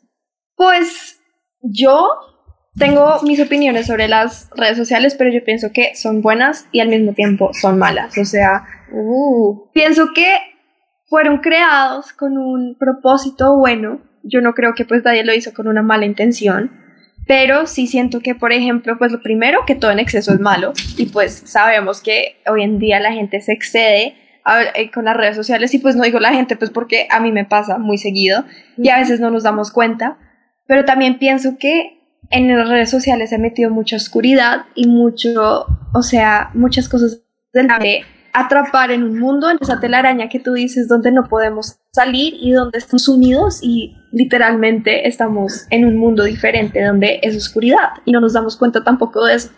Pues 0.56 1.20
yo 1.62 2.10
tengo 2.78 3.22
mis 3.24 3.40
opiniones 3.40 3.88
sobre 3.88 4.08
las 4.08 4.50
redes 4.56 4.78
sociales, 4.78 5.16
pero 5.16 5.32
yo 5.32 5.44
pienso 5.44 5.72
que 5.72 5.96
son 5.96 6.22
buenas 6.22 6.68
y 6.72 6.80
al 6.80 6.88
mismo 6.88 7.14
tiempo 7.14 7.52
son 7.54 7.78
malas. 7.78 8.18
O 8.18 8.26
sea, 8.26 8.66
uh. 8.92 9.70
pienso 9.74 10.08
que 10.14 10.28
fueron 11.06 11.38
creados 11.38 12.14
con 12.14 12.38
un 12.38 12.76
propósito 12.80 13.58
bueno. 13.58 14.02
Yo 14.24 14.42
no 14.42 14.54
creo 14.54 14.74
que 14.74 14.86
pues 14.86 15.04
nadie 15.04 15.24
lo 15.24 15.34
hizo 15.34 15.54
con 15.54 15.68
una 15.68 15.84
mala 15.84 16.06
intención. 16.06 16.72
Pero 17.26 17.68
sí 17.68 17.88
siento 17.88 18.20
que, 18.20 18.36
por 18.36 18.52
ejemplo, 18.52 18.98
pues 18.98 19.12
lo 19.12 19.22
primero, 19.22 19.60
que 19.66 19.76
todo 19.76 19.92
en 19.92 20.00
exceso 20.00 20.34
es 20.34 20.40
malo. 20.40 20.74
Y 20.98 21.06
pues 21.06 21.44
sabemos 21.46 22.02
que 22.02 22.42
hoy 22.48 22.64
en 22.64 22.80
día 22.80 23.00
la 23.00 23.14
gente 23.14 23.40
se 23.40 23.54
excede 23.54 24.16
eh, 24.76 24.92
con 24.92 25.06
las 25.06 25.16
redes 25.16 25.36
sociales. 25.36 25.74
Y 25.74 25.80
pues 25.80 25.96
no 25.96 26.04
digo 26.04 26.20
la 26.20 26.34
gente, 26.34 26.58
pues 26.58 26.72
porque 26.72 27.08
a 27.10 27.22
mí 27.22 27.32
me 27.32 27.46
pasa 27.46 27.78
muy 27.78 27.98
seguido. 27.98 28.44
Y 28.78 28.90
a 28.90 28.98
veces 28.98 29.20
no 29.22 29.30
nos 29.30 29.44
damos 29.44 29.72
cuenta. 29.72 30.18
Pero 30.68 30.84
también 30.84 31.18
pienso 31.18 31.58
que 31.58 32.03
en 32.34 32.58
las 32.58 32.68
redes 32.68 32.90
sociales 32.90 33.30
se 33.30 33.36
ha 33.36 33.40
metido 33.40 33.70
mucha 33.70 33.96
oscuridad 33.96 34.66
y 34.74 34.88
mucho, 34.88 35.68
o 35.94 36.02
sea, 36.02 36.50
muchas 36.56 36.90
cosas 36.90 37.22
de 37.54 38.04
atrapar 38.34 38.90
en 38.90 39.04
un 39.04 39.20
mundo, 39.20 39.52
en 39.52 39.58
esa 39.62 39.80
telaraña 39.80 40.30
que 40.30 40.40
tú 40.40 40.54
dices, 40.54 40.88
donde 40.88 41.12
no 41.12 41.30
podemos 41.30 41.76
salir 41.92 42.34
y 42.40 42.52
donde 42.52 42.80
estamos 42.80 43.08
unidos 43.08 43.60
y 43.62 43.96
literalmente 44.12 45.08
estamos 45.08 45.68
en 45.70 45.86
un 45.86 45.98
mundo 45.98 46.24
diferente 46.24 46.84
donde 46.84 47.20
es 47.22 47.38
oscuridad 47.38 47.90
y 48.04 48.12
no 48.12 48.20
nos 48.20 48.34
damos 48.34 48.58
cuenta 48.58 48.84
tampoco 48.84 49.24
de 49.26 49.36
eso. 49.36 49.50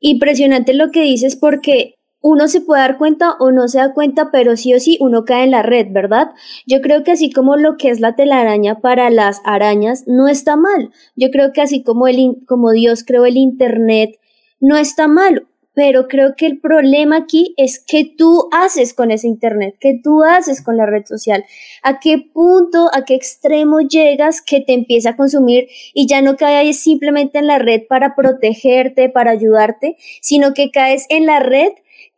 Impresionante 0.00 0.74
lo 0.74 0.90
que 0.90 1.02
dices 1.02 1.36
porque 1.36 1.93
uno 2.24 2.48
se 2.48 2.62
puede 2.62 2.80
dar 2.80 2.96
cuenta 2.96 3.36
o 3.38 3.52
no 3.52 3.68
se 3.68 3.76
da 3.76 3.92
cuenta, 3.92 4.30
pero 4.32 4.56
sí 4.56 4.72
o 4.72 4.80
sí 4.80 4.96
uno 4.98 5.26
cae 5.26 5.44
en 5.44 5.50
la 5.50 5.62
red, 5.62 5.88
¿verdad? 5.90 6.30
Yo 6.66 6.80
creo 6.80 7.04
que 7.04 7.12
así 7.12 7.30
como 7.30 7.56
lo 7.56 7.76
que 7.76 7.90
es 7.90 8.00
la 8.00 8.16
telaraña 8.16 8.80
para 8.80 9.10
las 9.10 9.42
arañas 9.44 10.04
no 10.06 10.26
está 10.26 10.56
mal. 10.56 10.90
Yo 11.16 11.30
creo 11.30 11.52
que 11.52 11.60
así 11.60 11.82
como, 11.82 12.08
el, 12.08 12.38
como 12.46 12.72
Dios 12.72 13.04
creó 13.04 13.26
el 13.26 13.36
Internet, 13.36 14.18
no 14.58 14.78
está 14.78 15.06
mal. 15.06 15.46
Pero 15.74 16.06
creo 16.06 16.36
que 16.36 16.46
el 16.46 16.60
problema 16.60 17.16
aquí 17.16 17.52
es 17.56 17.84
qué 17.84 18.04
tú 18.16 18.48
haces 18.52 18.94
con 18.94 19.10
ese 19.10 19.26
Internet, 19.26 19.74
qué 19.80 20.00
tú 20.02 20.22
haces 20.22 20.62
con 20.62 20.76
la 20.76 20.86
red 20.86 21.04
social, 21.04 21.44
a 21.82 21.98
qué 21.98 22.18
punto, 22.32 22.88
a 22.94 23.04
qué 23.04 23.16
extremo 23.16 23.80
llegas 23.80 24.40
que 24.40 24.60
te 24.60 24.72
empieza 24.72 25.10
a 25.10 25.16
consumir 25.16 25.66
y 25.92 26.06
ya 26.06 26.22
no 26.22 26.36
caes 26.36 26.78
simplemente 26.78 27.40
en 27.40 27.48
la 27.48 27.58
red 27.58 27.82
para 27.88 28.14
protegerte, 28.14 29.10
para 29.10 29.32
ayudarte, 29.32 29.96
sino 30.22 30.54
que 30.54 30.70
caes 30.70 31.06
en 31.08 31.26
la 31.26 31.40
red 31.40 31.72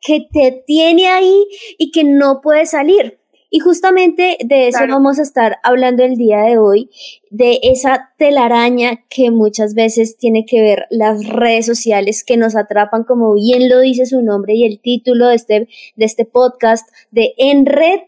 que 0.06 0.28
te 0.32 0.62
tiene 0.64 1.08
ahí 1.08 1.44
y 1.78 1.90
que 1.90 2.04
no 2.04 2.40
puede 2.40 2.64
salir. 2.64 3.18
Y 3.50 3.58
justamente 3.60 4.36
de 4.44 4.68
eso 4.68 4.80
vamos 4.88 5.18
a 5.18 5.22
estar 5.22 5.58
hablando 5.62 6.04
el 6.04 6.16
día 6.16 6.42
de 6.42 6.58
hoy, 6.58 6.90
de 7.30 7.58
esa 7.62 8.12
telaraña 8.18 9.04
que 9.08 9.30
muchas 9.30 9.74
veces 9.74 10.16
tiene 10.16 10.44
que 10.44 10.60
ver 10.60 10.86
las 10.90 11.26
redes 11.26 11.66
sociales 11.66 12.24
que 12.24 12.36
nos 12.36 12.54
atrapan, 12.54 13.04
como 13.04 13.34
bien 13.34 13.68
lo 13.68 13.80
dice 13.80 14.06
su 14.06 14.22
nombre 14.22 14.54
y 14.54 14.64
el 14.64 14.80
título 14.80 15.28
de 15.28 15.36
este, 15.36 15.68
de 15.96 16.04
este 16.04 16.24
podcast, 16.24 16.88
de 17.10 17.34
En 17.38 17.66
Red, 17.66 18.00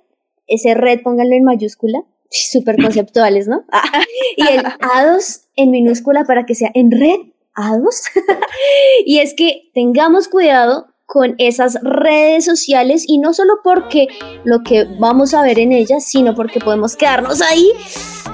ese 0.46 0.74
red 0.74 1.00
pónganlo 1.02 1.34
en 1.34 1.44
mayúscula, 1.44 2.00
súper 2.30 2.80
conceptuales, 2.80 3.48
¿no? 3.48 3.64
Ah, 3.72 4.02
y 4.36 4.42
el 4.48 4.62
A2 4.80 5.46
en 5.56 5.70
minúscula 5.70 6.24
para 6.24 6.46
que 6.46 6.54
sea 6.54 6.70
en 6.74 6.90
red, 6.90 7.20
A2. 7.54 8.10
y 9.06 9.18
es 9.18 9.34
que 9.34 9.70
tengamos 9.72 10.28
cuidado 10.28 10.88
con 11.08 11.34
esas 11.38 11.78
redes 11.82 12.44
sociales 12.44 13.04
y 13.08 13.16
no 13.16 13.32
solo 13.32 13.60
porque 13.64 14.08
lo 14.44 14.62
que 14.62 14.86
vamos 15.00 15.32
a 15.32 15.40
ver 15.40 15.58
en 15.58 15.72
ellas, 15.72 16.04
sino 16.04 16.34
porque 16.34 16.60
podemos 16.60 16.96
quedarnos 16.96 17.40
ahí 17.40 17.72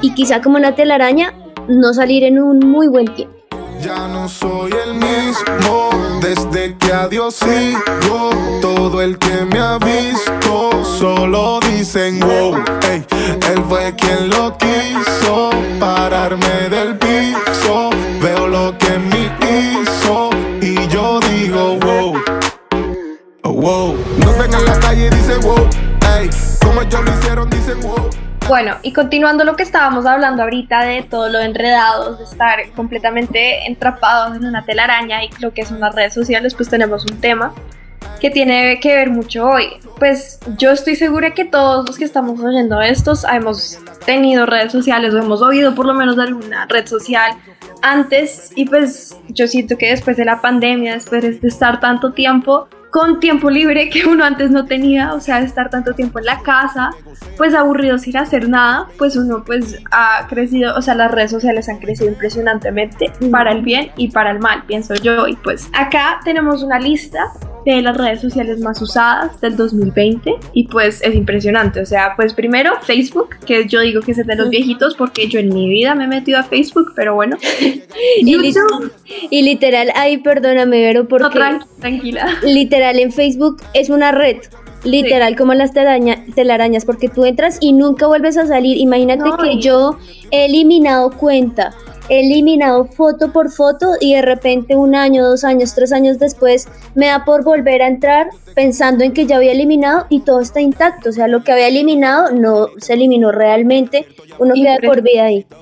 y 0.02 0.12
quizá 0.12 0.43
como 0.43 0.57
una 0.57 0.75
telaraña 0.75 1.33
no 1.69 1.95
salir 1.95 2.25
en 2.25 2.40
un 2.40 2.59
muy 2.59 2.88
buen 2.88 3.14
tiempo. 3.14 3.37
Ya 3.81 4.09
no 4.09 4.28
soy 4.28 4.73
el 4.87 4.95
mismo 4.95 5.90
desde 6.21 6.76
que 6.76 6.93
adiós 6.93 7.37
sigo. 7.37 8.31
Todo 8.61 9.00
el 9.02 9.19
que 9.19 9.45
me 9.45 9.61
ha 9.61 9.78
visto 9.78 10.85
solo 10.85 11.61
dicen 11.61 12.19
wow. 12.19 12.57
él 12.90 13.64
fue 13.69 13.95
quien 13.95 14.31
lo 14.31 14.59
quiso 14.59 15.50
pararme 15.78 16.69
del 16.71 16.99
Bueno, 28.47 28.76
y 28.83 28.92
continuando 28.92 29.42
lo 29.42 29.56
que 29.56 29.62
estábamos 29.62 30.04
hablando 30.04 30.42
ahorita 30.42 30.85
de 30.85 31.02
todo 31.02 31.30
lo 31.30 31.40
enredados, 31.40 32.18
de 32.18 32.25
estar 32.25 32.59
completamente 32.76 33.66
entrapados 33.66 34.37
en 34.37 34.44
una 34.44 34.66
telaraña 34.66 35.25
y 35.25 35.30
lo 35.40 35.54
que 35.54 35.64
son 35.64 35.80
las 35.80 35.94
redes 35.94 36.12
sociales, 36.12 36.54
pues 36.54 36.68
tenemos 36.68 37.06
un 37.11 37.18
tema 37.23 37.54
que 38.21 38.30
tiene 38.30 38.80
que 38.80 38.94
ver 38.97 39.09
mucho 39.09 39.49
hoy. 39.49 39.71
Pues 39.99 40.40
yo 40.59 40.73
estoy 40.73 40.94
segura 40.94 41.33
que 41.33 41.47
todos 41.47 41.87
los 41.87 41.97
que 41.97 42.04
estamos 42.04 42.40
oyendo 42.40 42.83
estos 42.83 43.25
hemos 43.25 43.78
tenido 44.04 44.44
redes 44.44 44.73
sociales 44.73 45.14
o 45.14 45.18
hemos 45.21 45.40
oído 45.40 45.75
por 45.75 45.87
lo 45.87 45.94
menos 45.94 46.18
alguna 46.18 46.66
red 46.66 46.87
social 46.87 47.33
antes 47.80 48.52
y 48.54 48.66
pues 48.66 49.16
yo 49.28 49.47
siento 49.47 49.78
que 49.78 49.88
después 49.88 50.18
de 50.18 50.26
la 50.26 50.42
pandemia, 50.42 50.92
después 50.92 51.23
de 51.40 51.49
estar 51.49 51.80
tanto 51.80 52.12
tiempo 52.12 52.68
con 52.95 53.19
tiempo 53.19 53.51
libre 53.51 53.91
que 53.91 54.07
uno 54.07 54.25
antes 54.25 54.53
no 54.53 54.67
tenía, 54.67 55.15
o 55.15 55.21
sea, 55.21 55.41
estar 55.41 55.69
tanto 55.69 55.95
tiempo 55.95 56.21
en 56.21 56.27
la 56.27 56.39
casa, 56.43 56.91
pues 57.37 57.53
aburrido 57.53 57.99
sin 57.99 58.17
hacer 58.17 58.49
nada, 58.49 58.87
pues 58.97 59.17
uno 59.17 59.43
pues 59.45 59.83
ha 59.91 60.29
crecido, 60.29 60.77
o 60.77 60.81
sea, 60.81 60.95
las 60.95 61.11
redes 61.11 61.33
sociales 61.33 61.69
han 61.69 61.79
crecido 61.79 62.09
impresionantemente 62.09 63.11
para 63.33 63.51
el 63.51 63.63
bien 63.63 63.91
y 63.97 64.13
para 64.13 64.31
el 64.31 64.39
mal, 64.39 64.63
pienso 64.69 64.95
yo. 64.95 65.27
Y 65.27 65.35
pues 65.35 65.69
acá 65.73 66.21
tenemos 66.25 66.63
una 66.63 66.79
lista 66.79 67.33
de 67.73 67.83
las 67.83 67.97
redes 67.97 68.21
sociales 68.21 68.61
más 68.61 68.80
usadas 68.83 69.40
del 69.40 69.56
2020 69.56 70.35
y 70.52 70.68
pues 70.68 71.02
es 71.02 71.14
impresionante. 71.14 71.80
O 71.80 71.87
sea, 71.87 72.14
pues 72.16 72.35
primero 72.35 72.73
Facebook, 72.83 73.37
que 73.47 73.66
yo 73.66 73.80
digo 73.80 74.00
que 74.00 74.12
es 74.12 74.26
de 74.26 74.37
los 74.37 74.50
viejitos 74.50 74.94
porque 74.97 75.28
yo 75.28 75.38
en 75.38 75.54
mi 75.54 75.68
vida 75.68 75.94
me 75.94 76.04
he 76.04 76.09
metido 76.09 76.38
a 76.38 76.42
Facebook, 76.42 76.92
pero 76.94 77.14
bueno. 77.14 77.37
Y, 79.30 79.42
literal, 79.42 79.90
ay, 79.94 80.18
perdóname, 80.18 80.87
pero 80.88 81.09
porque... 81.09 81.38
No, 81.38 81.66
tranquila. 81.80 82.26
Literal, 82.42 82.99
en 82.99 83.12
Facebook 83.12 83.62
es 83.73 83.88
una 83.88 84.12
red 84.12 84.38
literal 84.85 85.37
como 85.37 85.54
las 85.54 85.73
telarañas, 85.73 86.85
porque 86.85 87.09
tú 87.09 87.25
entras 87.25 87.59
y 87.61 87.73
nunca 87.73 88.06
vuelves 88.06 88.37
a 88.37 88.47
salir. 88.47 88.76
Imagínate 88.76 89.30
que 89.42 89.59
yo 89.59 89.99
he 90.30 90.47
eliminado 90.47 91.11
cuenta 91.11 91.75
eliminado 92.08 92.84
foto 92.84 93.32
por 93.32 93.50
foto 93.50 93.92
y 94.00 94.14
de 94.14 94.23
repente 94.23 94.76
un 94.76 94.94
año, 94.94 95.25
dos 95.25 95.44
años, 95.44 95.75
tres 95.75 95.92
años 95.92 96.18
después 96.18 96.68
me 96.94 97.06
da 97.06 97.25
por 97.25 97.44
volver 97.44 97.82
a 97.82 97.88
entrar 97.88 98.28
pensando 98.54 99.04
en 99.04 99.12
que 99.12 99.26
ya 99.26 99.37
había 99.37 99.52
eliminado 99.52 100.06
y 100.08 100.20
todo 100.20 100.40
está 100.40 100.61
intacto. 100.61 101.11
O 101.11 101.12
sea, 101.12 101.28
lo 101.28 101.42
que 101.42 101.52
había 101.52 101.68
eliminado 101.68 102.32
no 102.32 102.68
se 102.78 102.94
eliminó 102.94 103.32
realmente, 103.32 104.06
uno 104.38 104.54
queda 104.54 104.76
por 104.84 105.02
vida 105.02 105.25
ahí. 105.25 105.46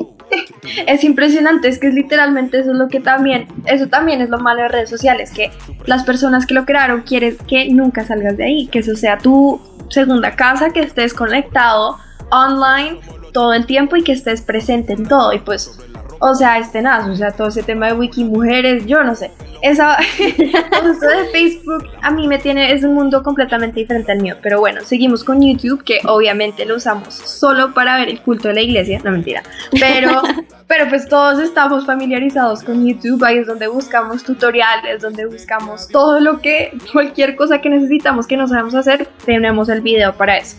Es 0.86 1.04
impresionante, 1.04 1.68
es 1.68 1.78
que 1.78 1.88
es 1.88 1.94
literalmente 1.94 2.58
eso 2.60 2.70
es 2.70 2.78
lo 2.78 2.88
que 2.88 3.00
también, 3.00 3.48
eso 3.66 3.88
también 3.88 4.22
es 4.22 4.30
lo 4.30 4.38
malo 4.38 4.62
de 4.62 4.68
redes 4.68 4.88
sociales, 4.88 5.30
que 5.30 5.50
las 5.84 6.04
personas 6.04 6.46
que 6.46 6.54
lo 6.54 6.64
crearon 6.64 7.02
quieren 7.02 7.36
que 7.46 7.68
nunca 7.68 8.06
salgas 8.06 8.38
de 8.38 8.44
ahí, 8.44 8.66
que 8.68 8.78
eso 8.78 8.96
sea 8.96 9.18
tu 9.18 9.60
segunda 9.90 10.34
casa, 10.34 10.70
que 10.70 10.80
estés 10.80 11.12
conectado 11.12 11.98
online 12.30 13.00
todo 13.32 13.52
el 13.52 13.66
tiempo 13.66 13.96
y 13.96 14.02
que 14.02 14.12
estés 14.12 14.40
presente 14.40 14.92
en 14.94 15.06
todo. 15.06 15.32
Y 15.32 15.40
pues 15.40 15.78
o 16.24 16.34
sea, 16.36 16.56
es 16.58 16.70
tenaz, 16.70 17.08
o 17.08 17.16
sea, 17.16 17.32
todo 17.32 17.48
ese 17.48 17.64
tema 17.64 17.86
de 17.88 17.94
wiki 17.94 18.22
mujeres, 18.22 18.86
yo 18.86 19.02
no 19.02 19.14
sé. 19.16 19.32
Esa, 19.62 19.96
esto 20.18 21.06
de 21.06 21.24
Facebook 21.32 21.88
a 22.02 22.10
mí 22.10 22.26
me 22.26 22.38
tiene, 22.38 22.72
es 22.72 22.82
un 22.82 22.94
mundo 22.94 23.22
completamente 23.22 23.78
diferente 23.78 24.10
al 24.10 24.20
mío. 24.20 24.36
Pero 24.42 24.58
bueno, 24.58 24.80
seguimos 24.82 25.22
con 25.22 25.40
YouTube, 25.40 25.84
que 25.84 26.00
obviamente 26.04 26.64
lo 26.66 26.76
usamos 26.76 27.14
solo 27.14 27.72
para 27.72 27.96
ver 27.96 28.08
el 28.08 28.20
culto 28.20 28.48
de 28.48 28.54
la 28.54 28.60
iglesia, 28.60 29.00
no 29.04 29.12
mentira. 29.12 29.42
Pero, 29.70 30.22
pero 30.66 30.88
pues 30.88 31.08
todos 31.08 31.38
estamos 31.38 31.86
familiarizados 31.86 32.64
con 32.64 32.84
YouTube, 32.86 33.22
ahí 33.24 33.38
es 33.38 33.46
donde 33.46 33.68
buscamos 33.68 34.24
tutoriales, 34.24 35.00
donde 35.00 35.26
buscamos 35.26 35.86
todo 35.88 36.18
lo 36.18 36.40
que, 36.40 36.76
cualquier 36.92 37.36
cosa 37.36 37.60
que 37.60 37.70
necesitamos 37.70 38.26
que 38.26 38.36
no 38.36 38.48
sabemos 38.48 38.74
hacer, 38.74 39.08
tenemos 39.24 39.68
el 39.68 39.80
video 39.80 40.12
para 40.14 40.38
eso. 40.38 40.56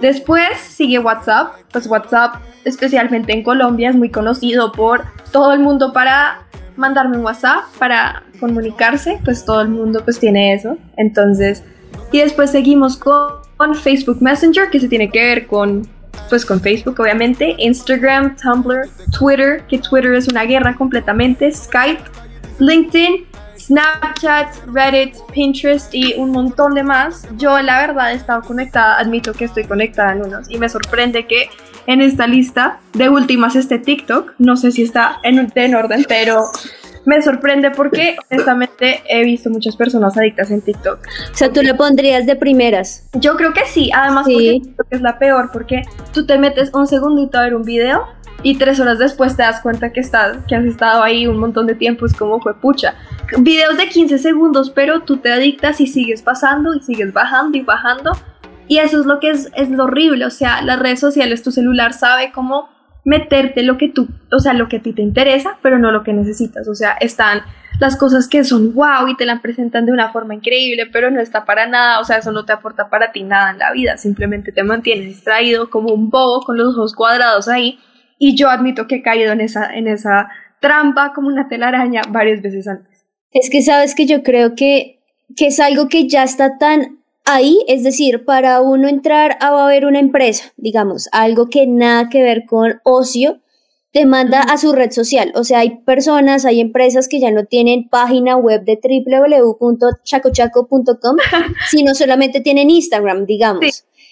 Después 0.00 0.58
sigue 0.58 0.98
WhatsApp, 0.98 1.54
pues 1.72 1.86
WhatsApp 1.86 2.36
especialmente 2.64 3.32
en 3.32 3.42
Colombia 3.42 3.90
es 3.90 3.96
muy 3.96 4.10
conocido 4.10 4.72
por 4.72 5.04
todo 5.30 5.52
el 5.52 5.60
mundo 5.60 5.92
para 5.92 6.42
mandarme 6.76 7.16
un 7.16 7.24
WhatsApp, 7.24 7.64
para 7.78 8.22
comunicarse, 8.38 9.18
pues 9.24 9.44
todo 9.44 9.60
el 9.60 9.68
mundo 9.68 10.02
pues 10.04 10.18
tiene 10.18 10.54
eso. 10.54 10.76
Entonces, 10.96 11.62
y 12.12 12.20
después 12.20 12.50
seguimos 12.50 12.96
con, 12.96 13.44
Facebook 13.82 14.18
Messenger, 14.20 14.68
que 14.68 14.78
se 14.78 14.88
tiene 14.88 15.10
que 15.10 15.18
ver 15.18 15.46
con 15.46 15.88
pues 16.28 16.44
con 16.44 16.60
Facebook 16.60 16.98
obviamente, 16.98 17.54
Instagram, 17.58 18.36
Tumblr, 18.36 18.88
Twitter, 19.18 19.62
que 19.68 19.78
Twitter 19.78 20.14
es 20.14 20.28
una 20.28 20.44
guerra 20.44 20.74
completamente, 20.74 21.50
Skype, 21.52 22.02
LinkedIn 22.58 23.26
Snapchat, 23.58 24.54
Reddit, 24.72 25.16
Pinterest 25.32 25.92
y 25.94 26.14
un 26.14 26.30
montón 26.30 26.74
de 26.74 26.82
más. 26.82 27.26
Yo 27.36 27.60
la 27.62 27.80
verdad 27.80 28.12
he 28.12 28.14
estado 28.14 28.42
conectada, 28.42 28.98
admito 28.98 29.32
que 29.32 29.46
estoy 29.46 29.64
conectada 29.64 30.12
en 30.12 30.22
unos 30.22 30.50
y 30.50 30.58
me 30.58 30.68
sorprende 30.68 31.26
que 31.26 31.48
en 31.86 32.00
esta 32.00 32.26
lista 32.26 32.80
de 32.92 33.08
últimas 33.08 33.56
esté 33.56 33.78
TikTok. 33.78 34.34
No 34.38 34.56
sé 34.56 34.72
si 34.72 34.82
está 34.82 35.18
en, 35.22 35.50
en 35.54 35.74
orden, 35.74 36.04
pero 36.08 36.44
me 37.06 37.22
sorprende 37.22 37.70
porque 37.70 38.16
honestamente 38.30 39.02
he 39.08 39.24
visto 39.24 39.48
muchas 39.48 39.76
personas 39.76 40.16
adictas 40.18 40.50
en 40.50 40.60
TikTok. 40.60 40.98
O 41.32 41.36
sea, 41.36 41.52
tú 41.52 41.62
le 41.62 41.72
pondrías 41.74 42.26
de 42.26 42.36
primeras. 42.36 43.08
Yo 43.14 43.36
creo 43.36 43.54
que 43.54 43.64
sí, 43.64 43.90
además 43.94 44.26
porque 44.26 44.60
es 44.90 45.00
la 45.00 45.18
peor, 45.18 45.50
porque 45.52 45.82
tú 46.12 46.26
te 46.26 46.36
metes 46.36 46.74
un 46.74 46.86
segundito 46.86 47.38
a 47.38 47.42
ver 47.42 47.54
un 47.54 47.62
video 47.62 48.04
y 48.42 48.58
tres 48.58 48.80
horas 48.80 48.98
después 48.98 49.36
te 49.36 49.42
das 49.42 49.60
cuenta 49.60 49.92
que, 49.92 50.00
estás, 50.00 50.38
que 50.48 50.56
has 50.56 50.64
estado 50.64 51.02
ahí 51.02 51.26
un 51.26 51.38
montón 51.38 51.66
de 51.66 51.74
tiempo, 51.74 52.06
es 52.06 52.12
como 52.12 52.40
fue 52.40 52.54
pucha. 52.60 52.94
Videos 53.38 53.76
de 53.76 53.88
15 53.88 54.18
segundos, 54.18 54.70
pero 54.70 55.02
tú 55.02 55.18
te 55.18 55.32
adictas 55.32 55.80
y 55.80 55.86
sigues 55.86 56.22
pasando 56.22 56.74
y 56.74 56.80
sigues 56.80 57.12
bajando 57.12 57.56
y 57.56 57.62
bajando. 57.62 58.12
Y 58.68 58.78
eso 58.78 59.00
es 59.00 59.06
lo 59.06 59.20
que 59.20 59.30
es, 59.30 59.50
es 59.54 59.70
lo 59.70 59.84
horrible, 59.84 60.26
o 60.26 60.30
sea, 60.30 60.60
las 60.62 60.80
redes 60.80 60.98
sociales, 60.98 61.44
tu 61.44 61.52
celular 61.52 61.92
sabe 61.92 62.32
cómo 62.32 62.68
meterte 63.06 63.62
lo 63.62 63.78
que 63.78 63.88
tú, 63.88 64.08
o 64.32 64.40
sea, 64.40 64.52
lo 64.52 64.68
que 64.68 64.78
a 64.78 64.82
ti 64.82 64.92
te 64.92 65.00
interesa, 65.00 65.58
pero 65.62 65.78
no 65.78 65.92
lo 65.92 66.02
que 66.02 66.12
necesitas. 66.12 66.66
O 66.66 66.74
sea, 66.74 66.96
están 67.00 67.42
las 67.78 67.96
cosas 67.96 68.26
que 68.26 68.42
son 68.42 68.74
wow 68.74 69.06
y 69.06 69.16
te 69.16 69.24
la 69.24 69.40
presentan 69.40 69.86
de 69.86 69.92
una 69.92 70.10
forma 70.10 70.34
increíble, 70.34 70.86
pero 70.92 71.10
no 71.12 71.20
está 71.20 71.44
para 71.44 71.68
nada, 71.68 72.00
o 72.00 72.04
sea, 72.04 72.18
eso 72.18 72.32
no 72.32 72.44
te 72.44 72.52
aporta 72.52 72.90
para 72.90 73.12
ti 73.12 73.22
nada 73.22 73.52
en 73.52 73.58
la 73.58 73.70
vida, 73.70 73.96
simplemente 73.96 74.50
te 74.50 74.64
mantienes 74.64 75.06
distraído 75.06 75.70
como 75.70 75.94
un 75.94 76.10
bobo 76.10 76.40
con 76.40 76.56
los 76.58 76.74
ojos 76.74 76.94
cuadrados 76.94 77.48
ahí 77.48 77.78
y 78.18 78.36
yo 78.36 78.48
admito 78.48 78.88
que 78.88 78.96
he 78.96 79.02
caído 79.02 79.32
en 79.32 79.40
esa, 79.40 79.72
en 79.72 79.86
esa 79.86 80.28
trampa 80.60 81.12
como 81.14 81.28
una 81.28 81.48
telaraña 81.48 82.02
varias 82.08 82.42
veces 82.42 82.66
antes. 82.66 83.06
Es 83.30 83.50
que 83.50 83.62
sabes 83.62 83.94
que 83.94 84.06
yo 84.06 84.24
creo 84.24 84.56
que, 84.56 85.00
que 85.36 85.48
es 85.48 85.60
algo 85.60 85.88
que 85.88 86.08
ya 86.08 86.24
está 86.24 86.58
tan 86.58 86.95
ahí, 87.26 87.58
es 87.68 87.84
decir, 87.84 88.24
para 88.24 88.62
uno 88.62 88.88
entrar 88.88 89.36
a 89.40 89.66
ver 89.66 89.84
una 89.84 89.98
empresa, 89.98 90.54
digamos, 90.56 91.10
algo 91.12 91.50
que 91.50 91.66
nada 91.66 92.08
que 92.08 92.22
ver 92.22 92.46
con 92.46 92.80
ocio, 92.84 93.42
te 93.92 94.06
manda 94.06 94.40
a 94.42 94.58
su 94.58 94.72
red 94.72 94.90
social. 94.90 95.30
O 95.34 95.44
sea, 95.44 95.60
hay 95.60 95.78
personas, 95.78 96.44
hay 96.44 96.60
empresas 96.60 97.08
que 97.08 97.18
ya 97.18 97.30
no 97.30 97.44
tienen 97.44 97.88
página 97.88 98.36
web 98.36 98.62
de 98.64 98.78
www.chacochaco.com, 98.82 101.16
sino 101.70 101.94
solamente 101.94 102.40
tienen 102.40 102.68
Instagram, 102.70 103.24
digamos. 103.26 103.64
Sí, 103.64 103.70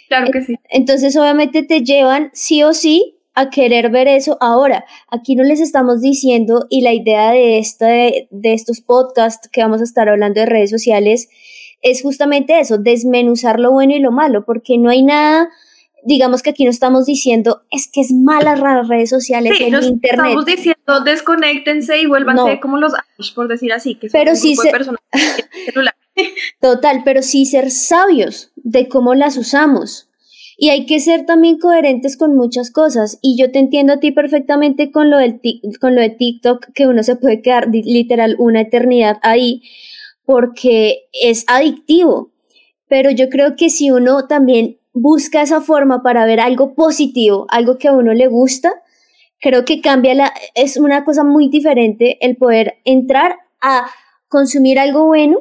claro 0.08 0.30
que 0.32 0.42
sí. 0.42 0.56
Entonces, 0.70 1.16
obviamente 1.16 1.62
te 1.62 1.82
llevan 1.82 2.30
sí 2.32 2.62
o 2.62 2.72
sí 2.72 3.18
a 3.34 3.50
querer 3.50 3.90
ver 3.90 4.08
eso 4.08 4.38
ahora. 4.40 4.86
Aquí 5.08 5.34
no 5.34 5.42
les 5.42 5.60
estamos 5.60 6.00
diciendo 6.00 6.64
y 6.70 6.80
la 6.80 6.94
idea 6.94 7.32
de, 7.32 7.58
este, 7.58 8.28
de 8.30 8.54
estos 8.54 8.80
podcasts 8.80 9.50
que 9.52 9.60
vamos 9.60 9.82
a 9.82 9.84
estar 9.84 10.08
hablando 10.08 10.40
de 10.40 10.46
redes 10.46 10.70
sociales 10.70 11.28
es 11.84 12.02
justamente 12.02 12.58
eso, 12.58 12.78
desmenuzar 12.78 13.60
lo 13.60 13.70
bueno 13.70 13.94
y 13.94 14.00
lo 14.00 14.10
malo, 14.10 14.44
porque 14.44 14.78
no 14.78 14.90
hay 14.90 15.02
nada, 15.02 15.50
digamos 16.02 16.42
que 16.42 16.50
aquí 16.50 16.64
no 16.64 16.70
estamos 16.70 17.06
diciendo 17.06 17.62
es 17.70 17.88
que 17.92 18.00
es 18.00 18.10
mala 18.12 18.56
las 18.56 18.88
redes 18.88 19.10
sociales 19.10 19.54
sí, 19.56 19.64
en 19.64 19.74
internet. 19.74 20.26
Estamos 20.26 20.46
diciendo 20.46 21.00
desconéctense 21.04 22.00
y 22.00 22.06
vuélvanse 22.06 22.58
como 22.60 22.78
los 22.78 22.92
por 23.34 23.48
decir 23.48 23.72
así, 23.72 23.94
que 23.96 24.08
son 24.08 24.20
pero 24.20 24.34
sí 24.34 24.56
Total, 26.60 27.02
pero 27.04 27.22
sí 27.22 27.44
ser 27.44 27.70
sabios 27.70 28.52
de 28.56 28.88
cómo 28.88 29.14
las 29.14 29.36
usamos. 29.36 30.08
Y 30.56 30.70
hay 30.70 30.86
que 30.86 31.00
ser 31.00 31.26
también 31.26 31.58
coherentes 31.58 32.16
con 32.16 32.36
muchas 32.36 32.70
cosas. 32.70 33.18
Y 33.20 33.36
yo 33.36 33.50
te 33.50 33.58
entiendo 33.58 33.94
a 33.94 33.98
ti 33.98 34.12
perfectamente 34.12 34.92
con 34.92 35.10
lo, 35.10 35.18
del 35.18 35.40
con 35.80 35.96
lo 35.96 36.00
de 36.00 36.10
TikTok, 36.10 36.66
que 36.72 36.86
uno 36.86 37.02
se 37.02 37.16
puede 37.16 37.42
quedar 37.42 37.68
literal 37.68 38.36
una 38.38 38.60
eternidad 38.60 39.18
ahí, 39.22 39.62
porque 40.24 41.08
es 41.12 41.44
adictivo. 41.46 42.30
Pero 42.88 43.10
yo 43.10 43.28
creo 43.28 43.56
que 43.56 43.70
si 43.70 43.90
uno 43.90 44.26
también 44.26 44.78
busca 44.92 45.42
esa 45.42 45.60
forma 45.60 46.02
para 46.02 46.24
ver 46.24 46.40
algo 46.40 46.74
positivo, 46.74 47.46
algo 47.48 47.78
que 47.78 47.88
a 47.88 47.92
uno 47.92 48.14
le 48.14 48.28
gusta, 48.28 48.72
creo 49.40 49.64
que 49.64 49.80
cambia 49.80 50.14
la, 50.14 50.32
es 50.54 50.76
una 50.76 51.04
cosa 51.04 51.24
muy 51.24 51.48
diferente 51.48 52.18
el 52.24 52.36
poder 52.36 52.76
entrar 52.84 53.36
a 53.60 53.86
consumir 54.28 54.78
algo 54.78 55.06
bueno 55.06 55.38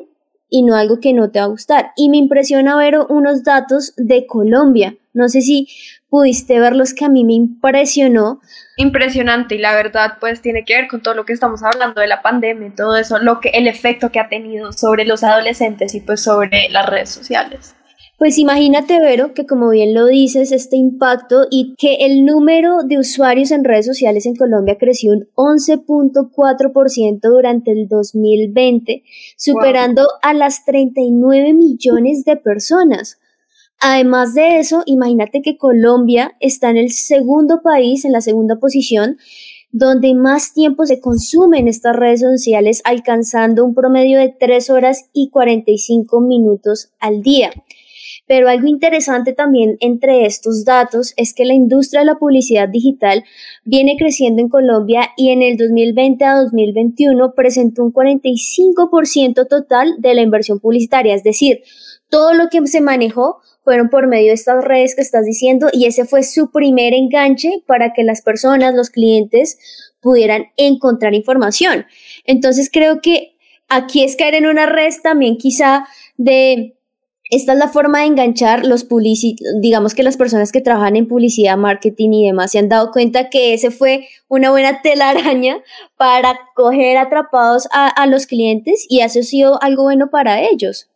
y 0.49 0.61
no 0.63 0.75
algo 0.75 0.99
que 0.99 1.13
no 1.13 1.31
te 1.31 1.39
va 1.39 1.45
a 1.45 1.49
gustar. 1.49 1.91
Y 1.95 2.09
me 2.09 2.17
impresiona 2.17 2.77
ver 2.77 2.99
unos 3.09 3.43
datos 3.43 3.93
de 3.97 4.27
Colombia. 4.27 4.95
No 5.13 5.29
sé 5.29 5.41
si 5.41 5.67
pudiste 6.09 6.59
ver 6.59 6.75
los 6.75 6.93
que 6.93 7.05
a 7.05 7.09
mí 7.09 7.23
me 7.23 7.33
impresionó. 7.33 8.39
Impresionante 8.77 9.55
y 9.55 9.59
la 9.59 9.75
verdad 9.75 10.13
pues 10.19 10.41
tiene 10.41 10.65
que 10.65 10.75
ver 10.75 10.87
con 10.87 11.01
todo 11.01 11.13
lo 11.13 11.25
que 11.25 11.33
estamos 11.33 11.61
hablando 11.63 12.01
de 12.01 12.07
la 12.07 12.21
pandemia 12.21 12.69
y 12.69 12.71
todo 12.71 12.97
eso, 12.97 13.19
lo 13.19 13.39
que 13.39 13.49
el 13.49 13.67
efecto 13.67 14.11
que 14.11 14.19
ha 14.19 14.29
tenido 14.29 14.71
sobre 14.73 15.05
los 15.05 15.23
adolescentes 15.23 15.93
y 15.93 16.01
pues 16.01 16.21
sobre 16.21 16.69
las 16.69 16.87
redes 16.87 17.09
sociales. 17.09 17.75
Pues 18.17 18.37
imagínate, 18.37 18.99
Vero, 18.99 19.33
que 19.33 19.45
como 19.45 19.71
bien 19.71 19.93
lo 19.93 20.05
dices, 20.05 20.51
este 20.53 20.77
impacto 20.77 21.47
y 21.51 21.75
que 21.77 22.05
el 22.05 22.23
número 22.23 22.83
de 22.83 22.97
usuarios 22.97 23.51
en 23.51 23.65
redes 23.65 23.85
sociales 23.85 24.25
en 24.25 24.35
Colombia 24.35 24.77
creció 24.79 25.11
un 25.11 25.27
11.4% 25.35 27.19
durante 27.21 27.71
el 27.71 27.87
2020, 27.89 29.03
superando 29.35 30.07
a 30.21 30.33
las 30.33 30.63
39 30.63 31.53
millones 31.53 32.23
de 32.23 32.37
personas. 32.37 33.19
Además 33.85 34.33
de 34.33 34.59
eso, 34.59 34.81
imagínate 34.85 35.41
que 35.41 35.57
Colombia 35.57 36.37
está 36.39 36.69
en 36.69 36.77
el 36.77 36.91
segundo 36.91 37.61
país, 37.61 38.05
en 38.05 38.13
la 38.13 38.21
segunda 38.21 38.55
posición, 38.55 39.17
donde 39.73 40.13
más 40.13 40.53
tiempo 40.53 40.85
se 40.85 41.01
consume 41.01 41.59
en 41.59 41.67
estas 41.67 41.93
redes 41.93 42.21
sociales, 42.21 42.81
alcanzando 42.85 43.65
un 43.65 43.75
promedio 43.75 44.19
de 44.19 44.33
3 44.39 44.69
horas 44.69 45.09
y 45.11 45.29
45 45.31 46.21
minutos 46.21 46.93
al 47.01 47.23
día. 47.23 47.51
Pero 48.25 48.47
algo 48.47 48.67
interesante 48.67 49.33
también 49.33 49.75
entre 49.81 50.25
estos 50.25 50.63
datos 50.63 51.13
es 51.17 51.33
que 51.33 51.43
la 51.43 51.53
industria 51.53 51.99
de 51.99 52.05
la 52.05 52.17
publicidad 52.17 52.69
digital 52.69 53.25
viene 53.65 53.97
creciendo 53.97 54.41
en 54.41 54.47
Colombia 54.47 55.09
y 55.17 55.31
en 55.31 55.41
el 55.41 55.57
2020 55.57 56.23
a 56.23 56.35
2021 56.35 57.33
presentó 57.35 57.83
un 57.83 57.91
45% 57.91 59.45
total 59.45 59.95
de 59.97 60.13
la 60.13 60.21
inversión 60.21 60.61
publicitaria, 60.61 61.15
es 61.15 61.23
decir, 61.23 61.63
todo 62.07 62.33
lo 62.33 62.47
que 62.49 62.65
se 62.67 62.79
manejó 62.79 63.41
fueron 63.63 63.89
por 63.89 64.07
medio 64.07 64.27
de 64.27 64.33
estas 64.33 64.63
redes 64.63 64.95
que 64.95 65.01
estás 65.01 65.25
diciendo 65.25 65.69
y 65.71 65.85
ese 65.85 66.05
fue 66.05 66.23
su 66.23 66.51
primer 66.51 66.93
enganche 66.93 67.63
para 67.65 67.93
que 67.93 68.03
las 68.03 68.21
personas, 68.21 68.75
los 68.75 68.89
clientes 68.89 69.57
pudieran 70.01 70.47
encontrar 70.57 71.13
información. 71.13 71.85
Entonces 72.25 72.69
creo 72.71 73.01
que 73.01 73.35
aquí 73.69 74.03
es 74.03 74.15
caer 74.15 74.35
en 74.35 74.45
una 74.45 74.65
red 74.65 74.93
también 75.01 75.37
quizá 75.37 75.87
de 76.17 76.75
esta 77.29 77.53
es 77.53 77.57
la 77.57 77.67
forma 77.67 78.01
de 78.01 78.05
enganchar 78.05 78.63
los 78.63 78.83
publicistas, 78.83 79.47
digamos 79.59 79.95
que 79.95 80.03
las 80.03 80.17
personas 80.17 80.51
que 80.51 80.61
trabajan 80.61 80.95
en 80.95 81.07
publicidad, 81.07 81.57
marketing 81.57 82.11
y 82.11 82.27
demás 82.27 82.51
se 82.51 82.59
han 82.59 82.69
dado 82.69 82.91
cuenta 82.91 83.29
que 83.29 83.55
ese 83.55 83.71
fue 83.71 84.07
una 84.27 84.51
buena 84.51 84.81
telaraña 84.83 85.57
para 85.97 86.37
coger 86.53 86.97
atrapados 86.97 87.67
a, 87.71 88.05
los 88.05 88.27
clientes 88.27 88.85
y 88.87 88.99
eso 88.99 89.21
ha 89.21 89.23
sido 89.23 89.63
algo 89.63 89.83
bueno 89.83 90.11
para 90.11 90.41
ellos. 90.41 90.89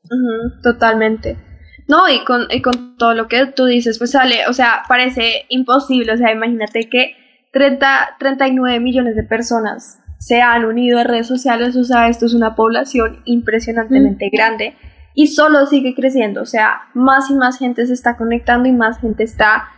totalmente. 0.61 1.37
No, 1.87 2.09
y 2.09 2.23
con, 2.25 2.47
y 2.51 2.61
con 2.61 2.97
todo 2.97 3.13
lo 3.13 3.27
que 3.27 3.45
tú 3.47 3.65
dices, 3.65 3.97
pues 3.97 4.11
sale, 4.11 4.47
o 4.47 4.53
sea, 4.53 4.83
parece 4.87 5.45
imposible, 5.49 6.11
o 6.11 6.17
sea, 6.17 6.31
imagínate 6.31 6.89
que 6.89 7.15
30, 7.53 8.17
39 8.19 8.79
millones 8.81 9.15
de 9.15 9.23
personas 9.23 9.99
se 10.19 10.41
han 10.41 10.65
unido 10.65 10.99
a 10.99 11.03
redes 11.03 11.27
sociales, 11.27 11.75
o 11.77 11.83
sea, 11.83 12.09
esto 12.09 12.25
es 12.25 12.33
una 12.33 12.55
población 12.55 13.21
impresionantemente 13.25 14.29
grande 14.31 14.75
y 15.13 15.27
solo 15.27 15.65
sigue 15.65 15.95
creciendo, 15.95 16.41
o 16.41 16.45
sea, 16.45 16.81
más 16.93 17.29
y 17.29 17.35
más 17.35 17.57
gente 17.57 17.87
se 17.87 17.93
está 17.93 18.17
conectando 18.17 18.67
y 18.67 18.73
más 18.73 18.99
gente 18.99 19.23
está 19.23 19.69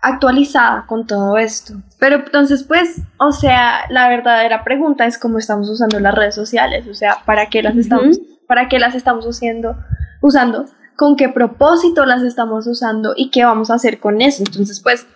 actualizada 0.00 0.86
con 0.86 1.06
todo 1.06 1.36
esto. 1.36 1.74
Pero 1.98 2.16
entonces, 2.16 2.64
pues, 2.64 3.02
o 3.18 3.32
sea, 3.32 3.82
la 3.90 4.08
verdadera 4.08 4.64
pregunta 4.64 5.04
es 5.04 5.18
cómo 5.18 5.38
estamos 5.38 5.68
usando 5.68 6.00
las 6.00 6.14
redes 6.14 6.34
sociales, 6.34 6.88
o 6.88 6.94
sea, 6.94 7.18
¿para 7.26 7.46
qué 7.46 7.62
las 7.62 7.76
estamos, 7.76 8.18
para 8.48 8.68
qué 8.68 8.78
las 8.78 8.94
estamos 8.94 9.26
haciendo, 9.26 9.76
usando? 10.22 10.66
Con 11.00 11.16
qué 11.16 11.30
propósito 11.30 12.04
las 12.04 12.22
estamos 12.22 12.66
usando 12.66 13.14
y 13.16 13.30
qué 13.30 13.42
vamos 13.42 13.70
a 13.70 13.76
hacer 13.76 14.00
con 14.00 14.20
eso. 14.20 14.42
Entonces, 14.46 14.82
pues, 14.82 15.06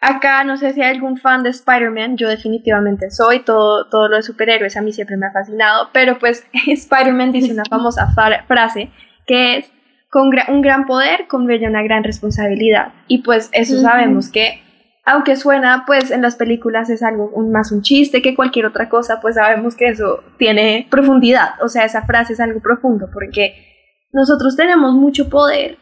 acá 0.00 0.44
no 0.44 0.56
sé 0.56 0.72
si 0.74 0.80
hay 0.80 0.94
algún 0.94 1.16
fan 1.16 1.42
de 1.42 1.50
Spider-Man, 1.50 2.16
yo 2.16 2.28
definitivamente 2.28 3.10
soy, 3.10 3.40
todo, 3.40 3.88
todo 3.88 4.06
lo 4.06 4.14
de 4.14 4.22
superhéroes 4.22 4.76
a 4.76 4.80
mí 4.80 4.92
siempre 4.92 5.16
me 5.16 5.26
ha 5.26 5.32
fascinado, 5.32 5.88
pero 5.92 6.20
pues 6.20 6.46
Spider-Man 6.68 7.32
dice 7.32 7.52
una 7.52 7.64
famosa 7.68 8.14
frase 8.46 8.92
que 9.26 9.56
es, 9.56 9.72
con 10.08 10.30
un 10.46 10.62
gran 10.62 10.86
poder 10.86 11.26
conviene 11.26 11.68
una 11.68 11.82
gran 11.82 12.04
responsabilidad. 12.04 12.92
Y 13.08 13.22
pues 13.22 13.48
eso 13.50 13.80
sabemos 13.80 14.30
que 14.30 14.62
aunque 15.04 15.34
suena 15.34 15.82
pues 15.84 16.12
en 16.12 16.22
las 16.22 16.36
películas 16.36 16.90
es 16.90 17.02
algo 17.02 17.32
más 17.50 17.72
un 17.72 17.82
chiste 17.82 18.22
que 18.22 18.36
cualquier 18.36 18.66
otra 18.66 18.88
cosa, 18.88 19.18
pues 19.20 19.34
sabemos 19.34 19.74
que 19.74 19.88
eso 19.88 20.22
tiene 20.38 20.86
profundidad, 20.88 21.60
o 21.60 21.68
sea, 21.68 21.84
esa 21.84 22.02
frase 22.02 22.34
es 22.34 22.40
algo 22.40 22.60
profundo 22.60 23.08
porque 23.12 23.73
nosotros 24.14 24.54
tenemos 24.56 24.94
mucho 24.94 25.28
poder 25.28 25.76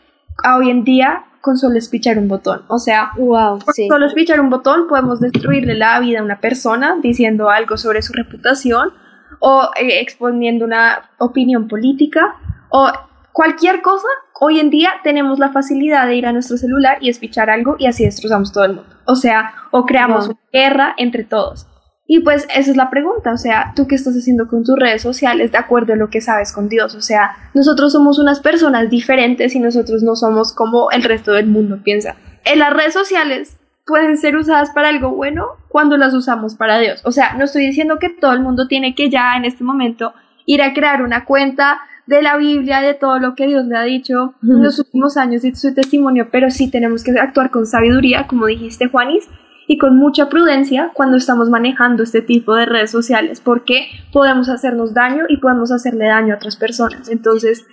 hoy 0.56 0.70
en 0.70 0.84
día 0.84 1.24
con 1.42 1.58
solo 1.58 1.76
espichar 1.76 2.18
un 2.18 2.28
botón. 2.28 2.62
O 2.68 2.78
sea, 2.78 3.10
wow, 3.18 3.58
con 3.58 3.74
solo 3.88 4.06
espichar 4.06 4.40
un 4.40 4.48
botón 4.48 4.88
podemos 4.88 5.20
destruirle 5.20 5.74
la 5.74 6.00
vida 6.00 6.20
a 6.20 6.22
una 6.22 6.40
persona 6.40 6.96
diciendo 7.02 7.50
algo 7.50 7.76
sobre 7.76 8.00
su 8.00 8.12
reputación 8.14 8.92
o 9.38 9.68
eh, 9.78 10.00
exponiendo 10.00 10.64
una 10.64 11.10
opinión 11.18 11.68
política 11.68 12.36
o 12.70 12.90
cualquier 13.32 13.82
cosa. 13.82 14.08
Hoy 14.40 14.60
en 14.60 14.70
día 14.70 14.92
tenemos 15.04 15.38
la 15.38 15.50
facilidad 15.50 16.06
de 16.06 16.16
ir 16.16 16.26
a 16.26 16.32
nuestro 16.32 16.56
celular 16.56 16.98
y 17.00 17.10
espichar 17.10 17.50
algo 17.50 17.76
y 17.78 17.86
así 17.86 18.04
destrozamos 18.04 18.50
todo 18.50 18.64
el 18.64 18.74
mundo. 18.74 18.90
O 19.04 19.14
sea, 19.14 19.54
o 19.72 19.84
creamos 19.84 20.28
una 20.28 20.38
guerra 20.52 20.94
entre 20.96 21.24
todos. 21.24 21.66
Y 22.14 22.20
pues 22.20 22.46
esa 22.54 22.70
es 22.70 22.76
la 22.76 22.90
pregunta, 22.90 23.32
o 23.32 23.38
sea, 23.38 23.72
¿tú 23.74 23.86
qué 23.86 23.94
estás 23.94 24.14
haciendo 24.14 24.46
con 24.46 24.64
tus 24.64 24.78
redes 24.78 25.00
sociales 25.00 25.50
de 25.50 25.56
acuerdo 25.56 25.94
a 25.94 25.96
lo 25.96 26.10
que 26.10 26.20
sabes 26.20 26.52
con 26.52 26.68
Dios? 26.68 26.94
O 26.94 27.00
sea, 27.00 27.36
nosotros 27.54 27.90
somos 27.90 28.18
unas 28.18 28.40
personas 28.40 28.90
diferentes 28.90 29.54
y 29.54 29.58
nosotros 29.60 30.02
no 30.02 30.14
somos 30.14 30.52
como 30.52 30.90
el 30.90 31.04
resto 31.04 31.32
del 31.32 31.46
mundo 31.46 31.78
piensa. 31.82 32.14
En 32.44 32.58
las 32.58 32.70
redes 32.74 32.92
sociales 32.92 33.56
pueden 33.86 34.18
ser 34.18 34.36
usadas 34.36 34.72
para 34.72 34.90
algo 34.90 35.08
bueno 35.12 35.46
cuando 35.68 35.96
las 35.96 36.12
usamos 36.12 36.54
para 36.54 36.78
Dios. 36.80 37.00
O 37.06 37.12
sea, 37.12 37.32
no 37.32 37.46
estoy 37.46 37.64
diciendo 37.64 37.98
que 37.98 38.10
todo 38.10 38.34
el 38.34 38.40
mundo 38.40 38.68
tiene 38.68 38.94
que 38.94 39.08
ya 39.08 39.34
en 39.38 39.46
este 39.46 39.64
momento 39.64 40.12
ir 40.44 40.60
a 40.60 40.74
crear 40.74 41.00
una 41.00 41.24
cuenta 41.24 41.80
de 42.04 42.20
la 42.20 42.36
Biblia, 42.36 42.82
de 42.82 42.92
todo 42.92 43.20
lo 43.20 43.34
que 43.34 43.46
Dios 43.46 43.64
le 43.64 43.78
ha 43.78 43.84
dicho 43.84 44.34
en 44.42 44.62
los 44.62 44.78
últimos 44.78 45.16
años 45.16 45.46
y 45.46 45.54
su 45.54 45.72
testimonio, 45.72 46.28
pero 46.30 46.50
sí 46.50 46.70
tenemos 46.70 47.04
que 47.04 47.12
actuar 47.12 47.50
con 47.50 47.64
sabiduría, 47.64 48.26
como 48.26 48.44
dijiste, 48.44 48.88
Juanis, 48.88 49.30
y 49.66 49.78
con 49.78 49.96
mucha 49.96 50.28
prudencia 50.28 50.90
cuando 50.94 51.16
estamos 51.16 51.48
manejando 51.48 52.02
este 52.02 52.22
tipo 52.22 52.54
de 52.54 52.66
redes 52.66 52.90
sociales, 52.90 53.40
porque 53.40 53.86
podemos 54.12 54.48
hacernos 54.48 54.94
daño 54.94 55.24
y 55.28 55.38
podemos 55.38 55.70
hacerle 55.72 56.06
daño 56.06 56.34
a 56.34 56.36
otras 56.36 56.56
personas. 56.56 57.08
Entonces, 57.08 57.66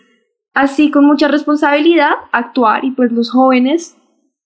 así 0.53 0.91
con 0.91 1.05
mucha 1.05 1.27
responsabilidad, 1.27 2.11
actuar 2.31 2.85
y 2.85 2.91
pues 2.91 3.11
los 3.11 3.31
jóvenes 3.31 3.95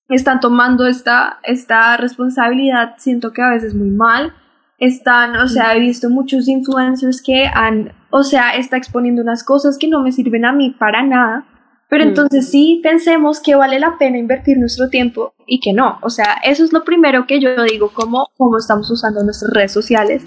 están 0.10 0.39
tomando 0.39 0.86
esta, 0.86 1.39
esta 1.43 1.97
responsabilidad, 1.97 2.95
siento 2.97 3.32
que 3.32 3.41
a 3.41 3.49
veces 3.49 3.73
muy 3.73 3.89
mal. 3.89 4.34
Están, 4.79 5.38
o 5.38 5.47
sea, 5.47 5.75
he 5.75 5.79
visto 5.79 6.10
muchos 6.10 6.47
influencers 6.49 7.21
que 7.21 7.45
han, 7.45 7.93
o 8.10 8.23
sea, 8.23 8.56
está 8.56 8.75
exponiendo 8.75 9.21
unas 9.21 9.43
cosas 9.43 9.77
que 9.77 9.88
no 9.88 10.01
me 10.01 10.12
sirven 10.12 10.43
a 10.43 10.51
mí 10.51 10.71
para 10.71 11.03
nada 11.03 11.45
pero 11.93 12.06
mm. 12.06 12.08
entonces 12.08 12.49
sí 12.49 12.79
pensemos 12.82 13.39
que 13.39 13.53
vale 13.53 13.79
la 13.79 13.99
pena 13.99 14.17
invertir 14.17 14.58
nuestro 14.58 14.89
tiempo 14.89 15.36
y 15.45 15.60
que 15.60 15.73
no. 15.73 15.99
O 16.01 16.10
sea, 16.10 16.38
eso 16.43 16.65
es 16.65 16.73
lo 16.73 16.84
primero 16.84 17.27
que 17.27 17.39
yo 17.39 17.49
digo, 17.65 17.91
cómo, 17.93 18.29
cómo 18.36 18.58
estamos 18.58 18.89
usando 18.89 19.23
nuestras 19.23 19.53
redes 19.53 19.71
sociales 19.71 20.23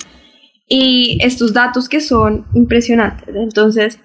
y 0.68 1.18
estos 1.22 1.52
datos 1.52 1.88
que 1.88 2.00
son 2.00 2.46
impresionantes. 2.54 3.34
Entonces, 3.34 3.98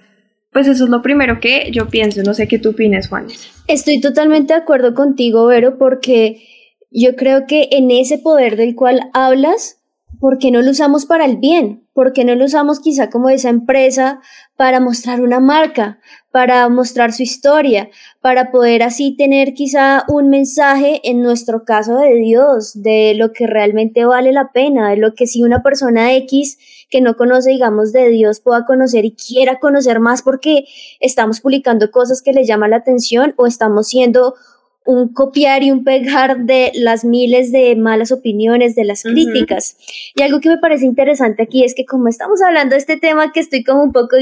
pues 0.51 0.65
eso 0.65 0.85
es 0.85 0.89
lo 0.89 1.03
primero 1.03 1.39
que 1.39 1.69
yo 1.71 1.87
pienso. 1.87 2.23
No 2.23 2.33
sé 2.33 2.47
qué 2.47 2.57
tú 2.57 2.71
opinas, 2.71 3.09
Juanes. 3.09 3.51
Estoy 3.67 4.01
totalmente 4.01 4.55
de 4.55 4.59
acuerdo 4.61 4.95
contigo, 4.95 5.45
Vero, 5.45 5.77
porque 5.77 6.43
yo 6.89 7.15
creo 7.15 7.45
que 7.45 7.69
en 7.73 7.91
ese 7.91 8.17
poder 8.17 8.55
del 8.55 8.73
cual 8.73 9.11
hablas, 9.13 9.80
¿por 10.21 10.37
qué 10.37 10.51
no 10.51 10.61
lo 10.61 10.69
usamos 10.69 11.05
para 11.07 11.25
el 11.25 11.37
bien? 11.37 11.87
¿Por 11.93 12.13
qué 12.13 12.23
no 12.23 12.35
lo 12.35 12.45
usamos 12.45 12.79
quizá 12.79 13.09
como 13.09 13.29
esa 13.29 13.49
empresa 13.49 14.21
para 14.55 14.79
mostrar 14.79 15.19
una 15.19 15.39
marca, 15.39 15.99
para 16.31 16.69
mostrar 16.69 17.11
su 17.11 17.23
historia, 17.23 17.89
para 18.21 18.51
poder 18.51 18.83
así 18.83 19.15
tener 19.17 19.55
quizá 19.55 20.05
un 20.07 20.29
mensaje, 20.29 21.01
en 21.03 21.23
nuestro 21.23 21.65
caso 21.65 21.97
de 21.97 22.15
Dios, 22.15 22.73
de 22.75 23.15
lo 23.15 23.33
que 23.33 23.47
realmente 23.47 24.05
vale 24.05 24.31
la 24.31 24.51
pena, 24.53 24.91
de 24.91 24.97
lo 24.97 25.15
que 25.15 25.25
si 25.25 25.41
una 25.41 25.63
persona 25.63 26.13
X 26.13 26.59
que 26.91 27.01
no 27.01 27.15
conoce, 27.15 27.49
digamos, 27.49 27.91
de 27.91 28.09
Dios 28.09 28.41
pueda 28.41 28.65
conocer 28.65 29.05
y 29.05 29.15
quiera 29.15 29.59
conocer 29.59 29.99
más 29.99 30.21
porque 30.21 30.65
estamos 30.99 31.41
publicando 31.41 31.89
cosas 31.89 32.21
que 32.21 32.31
le 32.31 32.45
llaman 32.45 32.69
la 32.69 32.77
atención 32.77 33.33
o 33.37 33.47
estamos 33.47 33.87
siendo 33.87 34.35
un 34.83 35.13
copiar 35.13 35.63
y 35.63 35.71
un 35.71 35.83
pegar 35.83 36.45
de 36.45 36.71
las 36.73 37.05
miles 37.05 37.51
de 37.51 37.75
malas 37.75 38.11
opiniones, 38.11 38.75
de 38.75 38.83
las 38.83 39.03
críticas. 39.03 39.77
Y 40.15 40.23
algo 40.23 40.39
que 40.39 40.49
me 40.49 40.57
parece 40.57 40.85
interesante 40.85 41.43
aquí 41.43 41.63
es 41.63 41.75
que 41.75 41.85
como 41.85 42.07
estamos 42.07 42.41
hablando 42.41 42.73
de 42.73 42.79
este 42.79 42.97
tema 42.97 43.31
que 43.31 43.39
estoy 43.39 43.63
como 43.63 43.83
un 43.83 43.91
poco, 43.91 44.17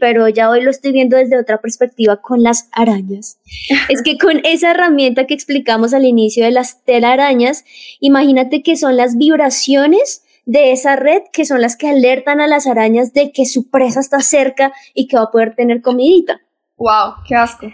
pero 0.00 0.28
ya 0.28 0.50
hoy 0.50 0.62
lo 0.62 0.70
estoy 0.70 0.92
viendo 0.92 1.16
desde 1.16 1.38
otra 1.38 1.60
perspectiva 1.60 2.20
con 2.20 2.42
las 2.42 2.68
arañas. 2.72 3.38
es 3.88 4.02
que 4.02 4.16
con 4.16 4.40
esa 4.44 4.70
herramienta 4.70 5.26
que 5.26 5.34
explicamos 5.34 5.94
al 5.94 6.04
inicio 6.04 6.44
de 6.44 6.52
las 6.52 6.84
telarañas, 6.84 7.64
imagínate 8.00 8.62
que 8.62 8.76
son 8.76 8.96
las 8.96 9.16
vibraciones 9.16 10.22
de 10.46 10.72
esa 10.72 10.94
red 10.94 11.22
que 11.32 11.44
son 11.44 11.60
las 11.60 11.76
que 11.76 11.88
alertan 11.88 12.40
a 12.40 12.46
las 12.46 12.66
arañas 12.66 13.12
de 13.14 13.32
que 13.32 13.46
su 13.46 13.70
presa 13.70 14.00
está 14.00 14.20
cerca 14.20 14.72
y 14.92 15.08
que 15.08 15.16
va 15.16 15.24
a 15.24 15.30
poder 15.30 15.56
tener 15.56 15.80
comidita. 15.80 16.40
Wow, 16.76 17.14
qué 17.26 17.34
asco 17.34 17.66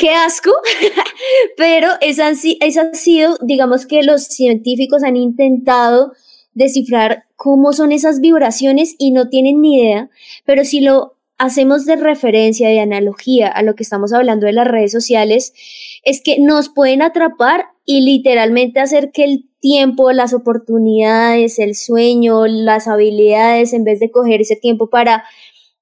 qué 0.00 0.10
asco, 0.10 0.52
pero 1.56 1.88
esa, 2.00 2.30
esa 2.30 2.82
ha 2.82 2.94
sido, 2.94 3.38
digamos 3.40 3.86
que 3.86 4.02
los 4.02 4.24
científicos 4.24 5.02
han 5.02 5.16
intentado 5.16 6.12
descifrar 6.54 7.24
cómo 7.36 7.72
son 7.72 7.92
esas 7.92 8.20
vibraciones 8.20 8.94
y 8.98 9.10
no 9.10 9.28
tienen 9.28 9.60
ni 9.60 9.80
idea, 9.80 10.10
pero 10.44 10.64
si 10.64 10.80
lo 10.80 11.16
hacemos 11.38 11.86
de 11.86 11.96
referencia, 11.96 12.68
de 12.68 12.80
analogía 12.80 13.48
a 13.48 13.62
lo 13.62 13.74
que 13.74 13.82
estamos 13.82 14.12
hablando 14.12 14.46
de 14.46 14.52
las 14.52 14.68
redes 14.68 14.92
sociales, 14.92 15.52
es 16.04 16.22
que 16.22 16.38
nos 16.38 16.68
pueden 16.68 17.02
atrapar 17.02 17.64
y 17.84 18.02
literalmente 18.02 18.78
hacer 18.78 19.10
que 19.10 19.24
el 19.24 19.48
tiempo, 19.58 20.12
las 20.12 20.34
oportunidades, 20.34 21.58
el 21.58 21.74
sueño, 21.74 22.46
las 22.46 22.86
habilidades, 22.86 23.72
en 23.72 23.84
vez 23.84 23.98
de 23.98 24.10
coger 24.10 24.40
ese 24.40 24.56
tiempo 24.56 24.88
para 24.88 25.24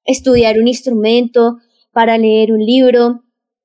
estudiar 0.05 0.59
un 0.59 0.69
instrumento, 0.69 1.59
para 1.93 2.17
leer 2.17 2.53
un 2.53 2.65
libro, 2.65 3.23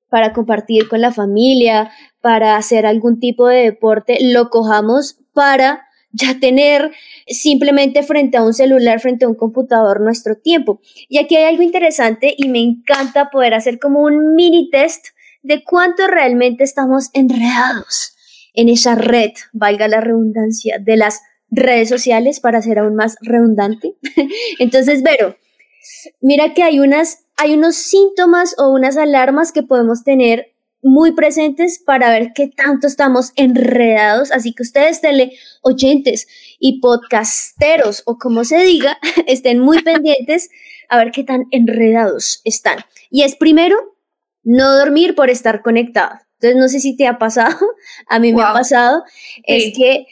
para 0.09 0.33
compartir 0.33 0.87
con 0.87 1.01
la 1.01 1.11
familia, 1.11 1.91
para 2.21 2.55
hacer 2.57 2.85
algún 2.85 3.19
tipo 3.19 3.47
de 3.47 3.63
deporte, 3.63 4.17
lo 4.21 4.49
cojamos 4.49 5.19
para 5.33 5.85
ya 6.11 6.39
tener 6.39 6.91
simplemente 7.27 8.01
frente 8.03 8.37
a 8.37 8.43
un 8.43 8.53
celular, 8.53 8.99
frente 8.99 9.25
a 9.25 9.27
un 9.27 9.35
computador 9.35 9.99
nuestro 9.99 10.37
tiempo. 10.37 10.79
Y 11.09 11.17
aquí 11.17 11.35
hay 11.35 11.43
algo 11.43 11.63
interesante 11.63 12.33
y 12.37 12.47
me 12.47 12.59
encanta 12.59 13.29
poder 13.29 13.53
hacer 13.53 13.79
como 13.79 14.01
un 14.01 14.33
mini 14.35 14.69
test 14.69 15.07
de 15.43 15.63
cuánto 15.63 16.07
realmente 16.07 16.63
estamos 16.63 17.09
enredados 17.13 18.15
en 18.53 18.69
esa 18.69 18.95
red, 18.95 19.31
valga 19.51 19.87
la 19.87 20.01
redundancia, 20.01 20.79
de 20.79 20.97
las 20.97 21.21
redes 21.51 21.89
sociales 21.89 22.39
para 22.39 22.61
ser 22.61 22.79
aún 22.79 22.95
más 22.95 23.17
redundante. 23.21 23.95
Entonces, 24.59 25.03
Vero, 25.03 25.37
mira 26.21 26.53
que 26.53 26.63
hay 26.63 26.79
unas, 26.79 27.24
hay 27.37 27.53
unos 27.53 27.75
síntomas 27.75 28.55
o 28.57 28.69
unas 28.69 28.97
alarmas 28.97 29.51
que 29.51 29.63
podemos 29.63 30.03
tener 30.03 30.55
muy 30.81 31.13
presentes 31.13 31.81
para 31.83 32.11
ver 32.11 32.31
qué 32.35 32.47
tanto 32.47 32.85
estamos 32.85 33.31
enredados. 33.35 34.31
Así 34.31 34.53
que 34.53 34.63
ustedes, 34.63 35.01
tele 35.01 35.31
oyentes 35.63 36.27
y 36.59 36.79
podcasteros 36.79 38.03
o 38.05 38.17
como 38.17 38.43
se 38.45 38.59
diga, 38.63 38.97
estén 39.27 39.59
muy 39.59 39.81
pendientes 39.81 40.49
a 40.87 40.97
ver 40.97 41.11
qué 41.11 41.23
tan 41.23 41.45
enredados 41.51 42.41
están. 42.43 42.77
Y 43.09 43.23
es 43.23 43.35
primero, 43.35 43.75
no 44.43 44.77
dormir 44.77 45.15
por 45.15 45.31
estar 45.31 45.63
conectado. 45.63 46.19
Entonces, 46.39 46.61
no 46.61 46.67
sé 46.67 46.79
si 46.79 46.95
te 46.95 47.07
ha 47.07 47.17
pasado, 47.17 47.57
a 48.07 48.19
mí 48.19 48.31
me 48.31 48.43
ha 48.43 48.53
pasado, 48.53 49.03
es 49.45 49.73
que 49.75 50.05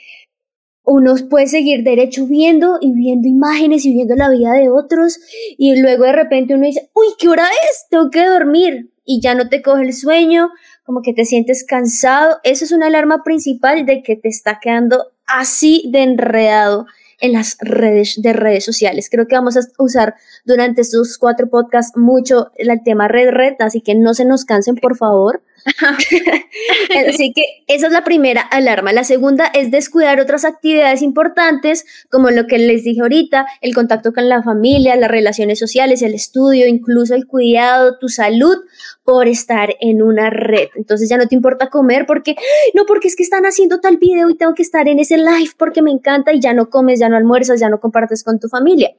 uno 0.83 1.15
puede 1.29 1.47
seguir 1.47 1.83
derecho 1.83 2.25
viendo 2.25 2.77
y 2.81 2.93
viendo 2.93 3.27
imágenes 3.27 3.85
y 3.85 3.93
viendo 3.93 4.15
la 4.15 4.29
vida 4.29 4.51
de 4.51 4.69
otros 4.69 5.19
y 5.57 5.79
luego 5.79 6.03
de 6.03 6.13
repente 6.13 6.55
uno 6.55 6.65
dice, 6.65 6.89
uy, 6.93 7.07
¿qué 7.17 7.29
hora 7.29 7.47
es? 7.47 7.87
Tengo 7.89 8.09
que 8.09 8.25
dormir 8.25 8.91
y 9.05 9.21
ya 9.21 9.35
no 9.35 9.49
te 9.49 9.61
coge 9.61 9.83
el 9.83 9.93
sueño, 9.93 10.49
como 10.85 11.01
que 11.01 11.13
te 11.13 11.25
sientes 11.25 11.65
cansado. 11.65 12.37
Eso 12.43 12.65
es 12.65 12.71
una 12.71 12.87
alarma 12.87 13.23
principal 13.23 13.85
de 13.85 14.03
que 14.03 14.15
te 14.15 14.29
está 14.29 14.59
quedando 14.61 15.11
así 15.25 15.89
de 15.91 16.03
enredado 16.03 16.85
en 17.19 17.31
las 17.31 17.57
redes 17.61 18.21
de 18.21 18.33
redes 18.33 18.65
sociales. 18.65 19.09
Creo 19.09 19.27
que 19.27 19.35
vamos 19.35 19.55
a 19.55 19.61
usar 19.79 20.15
durante 20.43 20.81
estos 20.81 21.17
cuatro 21.17 21.49
podcasts 21.49 21.97
mucho 21.97 22.51
el 22.55 22.69
tema 22.83 23.07
red 23.07 23.29
red, 23.29 23.53
así 23.59 23.79
que 23.81 23.95
no 23.95 24.13
se 24.13 24.25
nos 24.25 24.43
cansen, 24.43 24.75
por 24.75 24.97
favor. 24.97 25.41
Así 27.07 27.33
que 27.33 27.43
esa 27.67 27.87
es 27.87 27.93
la 27.93 28.03
primera 28.03 28.41
alarma. 28.41 28.93
La 28.93 29.03
segunda 29.03 29.45
es 29.53 29.71
descuidar 29.71 30.19
otras 30.19 30.45
actividades 30.45 31.01
importantes, 31.01 31.85
como 32.09 32.29
lo 32.31 32.47
que 32.47 32.57
les 32.57 32.83
dije 32.83 33.01
ahorita, 33.01 33.45
el 33.61 33.73
contacto 33.73 34.13
con 34.13 34.27
la 34.29 34.43
familia, 34.43 34.95
las 34.95 35.09
relaciones 35.09 35.59
sociales, 35.59 36.01
el 36.01 36.13
estudio, 36.13 36.67
incluso 36.67 37.15
el 37.15 37.27
cuidado, 37.27 37.97
tu 37.97 38.09
salud, 38.09 38.57
por 39.03 39.27
estar 39.27 39.75
en 39.79 40.01
una 40.01 40.29
red. 40.29 40.69
Entonces 40.75 41.09
ya 41.09 41.17
no 41.17 41.27
te 41.27 41.35
importa 41.35 41.69
comer 41.69 42.05
porque, 42.05 42.35
no, 42.73 42.85
porque 42.85 43.07
es 43.07 43.15
que 43.15 43.23
están 43.23 43.45
haciendo 43.45 43.79
tal 43.79 43.97
video 43.97 44.29
y 44.29 44.37
tengo 44.37 44.53
que 44.53 44.63
estar 44.63 44.87
en 44.87 44.99
ese 44.99 45.17
live 45.17 45.51
porque 45.57 45.81
me 45.81 45.91
encanta 45.91 46.33
y 46.33 46.39
ya 46.39 46.53
no 46.53 46.69
comes, 46.69 46.99
ya 46.99 47.09
no 47.09 47.17
almuerzas, 47.17 47.59
ya 47.59 47.69
no 47.69 47.79
compartes 47.79 48.23
con 48.23 48.39
tu 48.39 48.47
familia. 48.47 48.91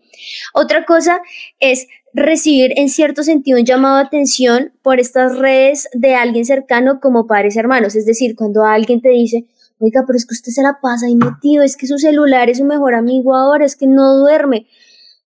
Otra 0.52 0.84
cosa 0.84 1.20
es 1.60 1.86
recibir 2.14 2.72
en 2.76 2.88
cierto 2.88 3.24
sentido 3.24 3.58
un 3.58 3.64
llamado 3.66 3.96
de 3.96 4.04
atención 4.04 4.72
por 4.82 5.00
estas 5.00 5.36
redes 5.36 5.88
de 5.92 6.14
alguien 6.14 6.44
cercano 6.44 7.00
como 7.00 7.26
padres 7.26 7.56
hermanos. 7.56 7.96
Es 7.96 8.06
decir, 8.06 8.36
cuando 8.36 8.64
alguien 8.64 9.02
te 9.02 9.08
dice, 9.08 9.46
oiga, 9.80 10.04
pero 10.06 10.16
es 10.16 10.24
que 10.24 10.34
usted 10.34 10.52
se 10.52 10.62
la 10.62 10.78
pasa 10.80 11.06
ahí 11.06 11.16
metido, 11.16 11.64
es 11.64 11.76
que 11.76 11.88
su 11.88 11.98
celular 11.98 12.48
es 12.48 12.58
su 12.58 12.64
mejor 12.64 12.94
amigo 12.94 13.34
ahora, 13.34 13.64
es 13.64 13.76
que 13.76 13.88
no 13.88 14.14
duerme. 14.16 14.68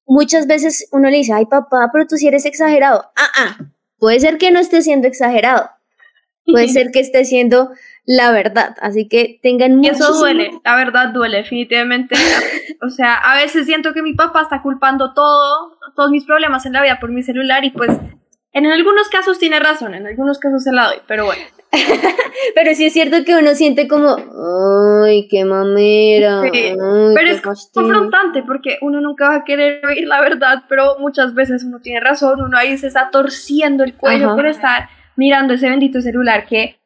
Muchas 0.07 0.46
veces 0.46 0.88
uno 0.90 1.11
le 1.11 1.18
dice, 1.18 1.35
ay 1.35 1.44
papá, 1.44 1.90
pero 1.92 2.07
tú 2.07 2.16
sí 2.16 2.27
eres 2.27 2.46
exagerado. 2.46 3.05
Ah, 3.14 3.29
ah, 3.37 3.59
puede 3.98 4.18
ser 4.20 4.38
que 4.38 4.51
no 4.51 4.59
esté 4.59 4.81
siendo 4.81 5.07
exagerado. 5.07 5.68
Puede 6.46 6.68
ser 6.72 6.90
que 6.90 7.01
esté 7.01 7.27
siendo 7.27 7.70
la 8.09 8.33
verdad. 8.33 8.75
Así 8.81 9.07
que 9.07 9.38
tengan 9.42 9.77
mucho. 9.77 9.92
Eso 9.92 10.14
duele, 10.14 10.51
la 10.64 10.77
verdad 10.77 11.11
duele, 11.11 11.37
definitivamente. 11.37 12.14
o 12.83 12.88
sea, 12.88 13.14
a 13.14 13.37
veces 13.37 13.66
siento 13.66 13.92
que 13.92 14.03
mi 14.03 14.14
papá 14.14 14.42
está 14.42 14.62
culpando 14.62 15.12
todo, 15.12 15.79
todos 15.94 16.11
mis 16.11 16.25
problemas 16.25 16.64
en 16.64 16.73
la 16.73 16.83
vida 16.83 16.99
por 17.01 17.11
mi 17.12 17.23
celular 17.23 17.66
y 17.66 17.71
pues 17.71 17.90
en 18.53 18.64
algunos 18.64 19.11
casos 19.11 19.38
tiene 19.38 19.61
razón, 19.61 19.94
en 19.94 20.07
algunos 20.07 20.38
casos 20.38 20.64
se 20.64 20.73
la 20.73 20.87
doy, 20.87 20.97
pero 21.07 21.27
bueno. 21.27 21.42
pero 22.55 22.75
sí 22.75 22.87
es 22.87 22.94
cierto 22.94 23.18
que 23.27 23.37
uno 23.37 23.55
siente 23.55 23.87
como, 23.87 24.16
ay, 25.05 25.29
qué 25.29 25.44
mamera. 25.44 26.44
pero 26.51 27.29
es 27.29 27.42
confrontante 27.75 28.42
porque 28.42 28.79
uno 28.81 29.03
nunca 29.03 29.29
va 29.29 29.35
a 29.35 29.44
querer 29.44 29.85
oír 29.85 30.09
la 30.09 30.23
verdad, 30.23 30.62
pero 30.66 30.99
muchas 30.99 31.35
veces 31.35 31.62
uno 31.62 31.81
tiene 31.81 32.01
razón, 32.01 32.40
uno 32.40 32.57
ahí 32.57 32.79
se 32.79 32.87
está 32.87 33.11
torciendo 33.11 33.85
el 33.85 33.94
cuello 33.94 34.35
por 34.35 34.47
estar 34.47 34.88
mirando 35.14 35.53
ese 35.53 35.68
bendito 35.68 36.01
celular 36.01 36.47
que 36.47 36.78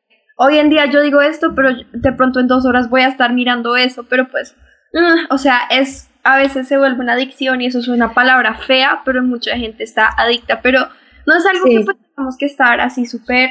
hoy 0.42 0.58
en 0.58 0.70
día 0.70 0.86
yo 0.86 1.00
digo 1.00 1.22
esto, 1.22 1.54
pero 1.54 1.70
de 1.92 2.12
pronto 2.12 2.40
en 2.40 2.48
dos 2.48 2.66
horas 2.66 2.90
voy 2.90 3.02
a 3.02 3.08
estar 3.08 3.32
mirando 3.32 3.76
eso, 3.76 4.04
pero 4.08 4.28
pues, 4.28 4.56
mm, 4.92 5.32
o 5.32 5.38
sea, 5.38 5.60
es, 5.70 6.10
a 6.24 6.36
veces 6.36 6.66
se 6.66 6.78
vuelve 6.78 7.00
una 7.00 7.12
adicción 7.12 7.60
y 7.60 7.66
eso 7.66 7.78
es 7.78 7.86
una 7.86 8.12
palabra 8.12 8.54
fea, 8.54 9.02
pero 9.04 9.22
mucha 9.22 9.56
gente 9.56 9.84
está 9.84 10.08
adicta, 10.16 10.60
pero 10.60 10.80
no 11.26 11.36
es 11.36 11.46
algo 11.46 11.64
que 11.64 11.84
pues, 11.84 11.96
tenemos 12.16 12.36
que 12.36 12.46
estar 12.46 12.80
así 12.80 13.06
súper 13.06 13.50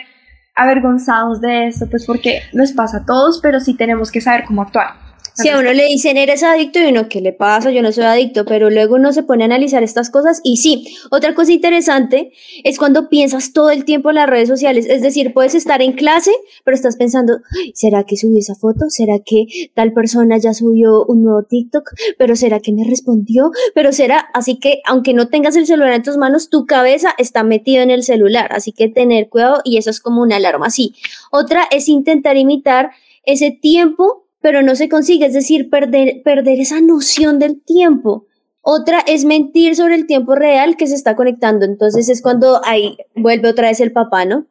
avergonzados 0.53 1.39
de 1.39 1.67
esto, 1.67 1.87
pues 1.89 2.05
porque 2.05 2.41
nos 2.51 2.73
pasa 2.73 2.97
a 2.97 3.05
todos, 3.05 3.39
pero 3.41 3.61
sí 3.61 3.73
tenemos 3.73 4.11
que 4.11 4.19
saber 4.19 4.43
cómo 4.45 4.63
actuar. 4.63 5.10
Si 5.33 5.49
a 5.49 5.57
uno 5.57 5.73
le 5.73 5.85
dicen 5.85 6.17
eres 6.17 6.43
adicto 6.43 6.79
y 6.79 6.85
uno, 6.85 7.07
¿qué 7.07 7.21
le 7.21 7.33
pasa? 7.33 7.71
Yo 7.71 7.81
no 7.81 7.91
soy 7.91 8.03
adicto, 8.03 8.45
pero 8.45 8.69
luego 8.69 8.95
uno 8.95 9.13
se 9.13 9.23
pone 9.23 9.43
a 9.43 9.45
analizar 9.45 9.81
estas 9.81 10.09
cosas 10.09 10.41
y 10.43 10.57
sí, 10.57 10.97
otra 11.09 11.33
cosa 11.33 11.51
interesante 11.51 12.31
es 12.63 12.77
cuando 12.77 13.09
piensas 13.09 13.53
todo 13.53 13.71
el 13.71 13.85
tiempo 13.85 14.09
en 14.09 14.15
las 14.15 14.29
redes 14.29 14.49
sociales, 14.49 14.85
es 14.89 15.01
decir, 15.01 15.33
puedes 15.33 15.55
estar 15.55 15.81
en 15.81 15.93
clase, 15.93 16.31
pero 16.63 16.75
estás 16.75 16.97
pensando, 16.97 17.39
¿será 17.73 18.03
que 18.03 18.17
subí 18.17 18.39
esa 18.39 18.55
foto? 18.55 18.89
¿Será 18.89 19.19
que 19.25 19.45
tal 19.73 19.93
persona 19.93 20.37
ya 20.37 20.53
subió 20.53 21.05
un 21.05 21.23
nuevo 21.23 21.43
TikTok? 21.43 21.89
¿Pero 22.17 22.35
será 22.35 22.59
que 22.59 22.73
me 22.73 22.83
respondió? 22.83 23.51
¿Pero 23.73 23.93
será? 23.93 24.29
Así 24.33 24.59
que 24.59 24.81
aunque 24.85 25.13
no 25.13 25.29
tengas 25.29 25.55
el 25.55 25.65
celular 25.65 25.93
en 25.93 26.03
tus 26.03 26.17
manos, 26.17 26.49
tu 26.49 26.65
cabeza 26.65 27.13
está 27.17 27.43
metida 27.43 27.83
en 27.83 27.89
el 27.89 28.03
celular, 28.03 28.51
así 28.53 28.73
que 28.73 28.89
tener 28.89 29.29
cuidado 29.29 29.61
y 29.63 29.77
eso 29.77 29.89
es 29.89 29.99
como 30.01 30.21
una 30.21 30.35
alarma, 30.35 30.69
sí. 30.69 30.93
Otra 31.31 31.67
es 31.71 31.87
intentar 31.87 32.37
imitar 32.37 32.91
ese 33.23 33.51
tiempo 33.51 34.25
pero 34.41 34.61
no 34.61 34.75
se 34.75 34.89
consigue, 34.89 35.25
es 35.27 35.33
decir, 35.33 35.69
perder, 35.69 36.21
perder 36.23 36.59
esa 36.59 36.81
noción 36.81 37.39
del 37.39 37.61
tiempo. 37.61 38.25
Otra 38.61 38.99
es 39.07 39.25
mentir 39.25 39.75
sobre 39.75 39.95
el 39.95 40.05
tiempo 40.05 40.35
real 40.35 40.77
que 40.77 40.87
se 40.87 40.95
está 40.95 41.15
conectando. 41.15 41.65
Entonces 41.65 42.09
es 42.09 42.21
cuando 42.21 42.61
ahí 42.65 42.97
vuelve 43.15 43.49
otra 43.49 43.69
vez 43.69 43.79
el 43.79 43.91
papá, 43.91 44.25
¿no? 44.25 44.47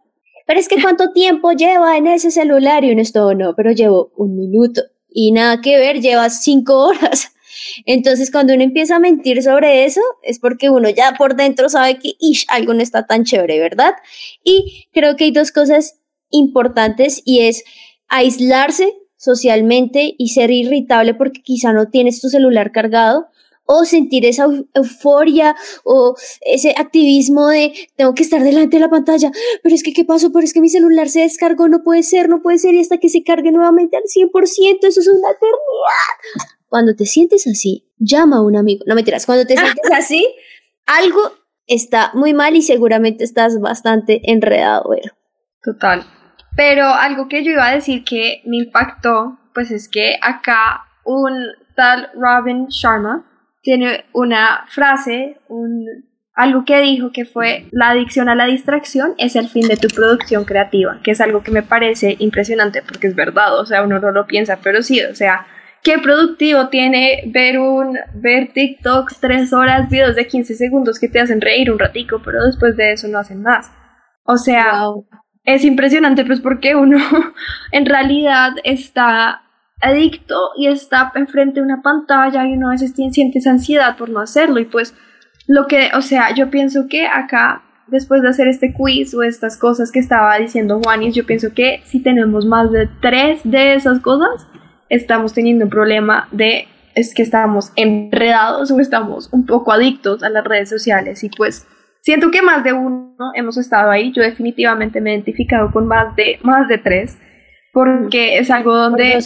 Pero 0.46 0.58
es 0.58 0.68
que 0.68 0.76
cuánto 0.82 1.12
tiempo 1.12 1.52
lleva 1.52 1.96
en 1.96 2.06
ese 2.06 2.30
celular 2.30 2.84
y 2.84 2.92
uno 2.92 3.02
es 3.02 3.12
todo, 3.12 3.34
no, 3.34 3.54
pero 3.54 3.72
llevo 3.72 4.12
un 4.16 4.36
minuto 4.36 4.82
y 5.08 5.32
nada 5.32 5.60
que 5.60 5.76
ver, 5.78 6.00
lleva 6.00 6.30
cinco 6.30 6.78
horas. 6.86 7.32
Entonces 7.84 8.30
cuando 8.30 8.54
uno 8.54 8.62
empieza 8.62 8.96
a 8.96 9.00
mentir 9.00 9.42
sobre 9.42 9.84
eso 9.84 10.00
es 10.22 10.38
porque 10.38 10.70
uno 10.70 10.88
ya 10.88 11.14
por 11.18 11.36
dentro 11.36 11.68
sabe 11.68 11.98
que 11.98 12.12
ish, 12.18 12.46
algo 12.48 12.74
no 12.74 12.82
está 12.82 13.06
tan 13.06 13.24
chévere, 13.24 13.58
¿verdad? 13.58 13.94
Y 14.42 14.88
creo 14.92 15.16
que 15.16 15.24
hay 15.24 15.32
dos 15.32 15.52
cosas 15.52 16.00
importantes 16.30 17.22
y 17.24 17.40
es 17.40 17.64
aislarse 18.08 18.94
socialmente 19.20 20.14
y 20.16 20.28
ser 20.28 20.50
irritable 20.50 21.12
porque 21.14 21.42
quizá 21.42 21.74
no 21.74 21.88
tienes 21.90 22.22
tu 22.22 22.30
celular 22.30 22.72
cargado 22.72 23.28
o 23.66 23.84
sentir 23.84 24.24
esa 24.24 24.46
euforia 24.74 25.54
o 25.84 26.16
ese 26.40 26.74
activismo 26.76 27.48
de 27.48 27.72
tengo 27.96 28.14
que 28.14 28.22
estar 28.22 28.42
delante 28.42 28.78
de 28.78 28.80
la 28.80 28.88
pantalla, 28.88 29.30
pero 29.62 29.74
es 29.74 29.82
que 29.82 29.92
qué 29.92 30.06
pasó, 30.06 30.32
pero 30.32 30.44
es 30.44 30.54
que 30.54 30.62
mi 30.62 30.70
celular 30.70 31.08
se 31.08 31.20
descargó, 31.20 31.68
no 31.68 31.84
puede 31.84 32.02
ser, 32.02 32.30
no 32.30 32.40
puede 32.40 32.58
ser 32.58 32.74
y 32.74 32.80
hasta 32.80 32.96
que 32.96 33.10
se 33.10 33.22
cargue 33.22 33.52
nuevamente 33.52 33.98
al 33.98 34.04
100%, 34.04 34.78
eso 34.82 35.00
es 35.00 35.08
una 35.08 35.30
eternidad. 35.30 36.46
Cuando 36.68 36.96
te 36.96 37.04
sientes 37.04 37.46
así, 37.46 37.86
llama 37.98 38.38
a 38.38 38.42
un 38.42 38.56
amigo, 38.56 38.84
no 38.86 38.94
me 38.94 39.02
tiras, 39.02 39.26
cuando 39.26 39.44
te 39.44 39.56
sientes 39.56 39.84
así, 39.92 40.26
algo 40.86 41.20
está 41.66 42.10
muy 42.14 42.32
mal 42.32 42.56
y 42.56 42.62
seguramente 42.62 43.22
estás 43.22 43.60
bastante 43.60 44.22
enredado, 44.32 44.90
Total. 45.62 46.06
Pero 46.56 46.86
algo 46.86 47.28
que 47.28 47.44
yo 47.44 47.52
iba 47.52 47.66
a 47.66 47.74
decir 47.74 48.04
que 48.04 48.42
me 48.44 48.58
impactó, 48.58 49.38
pues 49.54 49.70
es 49.70 49.88
que 49.88 50.16
acá 50.20 50.84
un 51.04 51.32
tal 51.74 52.10
Robin 52.14 52.66
Sharma 52.68 53.24
tiene 53.62 54.04
una 54.12 54.64
frase, 54.68 55.38
un, 55.48 55.86
algo 56.34 56.64
que 56.64 56.80
dijo 56.80 57.12
que 57.12 57.24
fue 57.24 57.66
la 57.70 57.90
adicción 57.90 58.28
a 58.28 58.34
la 58.34 58.46
distracción 58.46 59.14
es 59.18 59.36
el 59.36 59.48
fin 59.48 59.68
de 59.68 59.76
tu 59.76 59.88
producción 59.88 60.44
creativa, 60.44 61.00
que 61.02 61.10
es 61.10 61.20
algo 61.20 61.42
que 61.42 61.50
me 61.50 61.62
parece 61.62 62.16
impresionante 62.18 62.82
porque 62.82 63.08
es 63.08 63.14
verdad, 63.14 63.58
o 63.58 63.66
sea, 63.66 63.82
uno 63.82 63.98
no 63.98 64.10
lo 64.10 64.26
piensa, 64.26 64.58
pero 64.62 64.82
sí, 64.82 65.02
o 65.02 65.14
sea, 65.14 65.46
qué 65.82 65.98
productivo 65.98 66.68
tiene 66.68 67.24
ver 67.26 67.58
un 67.58 67.98
ver 68.14 68.52
TikToks 68.52 69.20
tres 69.20 69.52
horas, 69.52 69.88
videos 69.90 70.16
de 70.16 70.26
15 70.26 70.54
segundos 70.54 70.98
que 70.98 71.08
te 71.08 71.20
hacen 71.20 71.40
reír 71.40 71.70
un 71.70 71.78
ratico, 71.78 72.22
pero 72.24 72.44
después 72.44 72.76
de 72.76 72.92
eso 72.92 73.08
no 73.08 73.18
hacen 73.18 73.42
más. 73.42 73.72
O 74.24 74.36
sea, 74.36 74.84
es 75.54 75.64
impresionante 75.64 76.24
pues 76.24 76.40
porque 76.40 76.74
uno 76.74 76.98
en 77.72 77.86
realidad 77.86 78.52
está 78.64 79.42
adicto 79.80 80.50
y 80.56 80.66
está 80.66 81.10
enfrente 81.14 81.60
de 81.60 81.66
una 81.66 81.82
pantalla 81.82 82.46
y 82.46 82.52
uno 82.52 82.68
a 82.68 82.72
veces 82.72 82.94
tiene, 82.94 83.12
siente 83.12 83.40
ansiedad 83.48 83.96
por 83.96 84.10
no 84.10 84.20
hacerlo. 84.20 84.60
Y 84.60 84.66
pues 84.66 84.94
lo 85.46 85.66
que, 85.66 85.90
o 85.96 86.02
sea, 86.02 86.34
yo 86.34 86.50
pienso 86.50 86.86
que 86.88 87.06
acá 87.06 87.62
después 87.86 88.22
de 88.22 88.28
hacer 88.28 88.46
este 88.46 88.72
quiz 88.72 89.14
o 89.14 89.22
estas 89.22 89.56
cosas 89.56 89.90
que 89.90 89.98
estaba 89.98 90.38
diciendo 90.38 90.80
Juanis, 90.82 91.14
yo 91.14 91.26
pienso 91.26 91.52
que 91.54 91.82
si 91.84 92.00
tenemos 92.00 92.46
más 92.46 92.70
de 92.70 92.88
tres 93.00 93.40
de 93.44 93.74
esas 93.74 94.00
cosas, 94.00 94.46
estamos 94.88 95.32
teniendo 95.32 95.64
un 95.64 95.70
problema 95.70 96.28
de 96.30 96.68
es 96.94 97.14
que 97.14 97.22
estamos 97.22 97.72
enredados 97.76 98.70
o 98.70 98.80
estamos 98.80 99.28
un 99.32 99.46
poco 99.46 99.72
adictos 99.72 100.22
a 100.22 100.28
las 100.28 100.44
redes 100.44 100.68
sociales. 100.68 101.24
Y 101.24 101.30
pues 101.30 101.66
siento 102.02 102.30
que 102.30 102.42
más 102.42 102.64
de 102.64 102.72
uno 102.72 103.32
hemos 103.34 103.56
estado 103.56 103.90
ahí. 103.90 104.12
Yo 104.12 104.22
definitivamente 104.22 105.00
me 105.00 105.10
he 105.10 105.14
identificado 105.14 105.70
con 105.70 105.86
más 105.86 106.14
de, 106.16 106.38
más 106.42 106.68
de 106.68 106.78
tres, 106.78 107.18
porque 107.72 108.38
es 108.38 108.50
algo 108.50 108.74
donde 108.74 109.18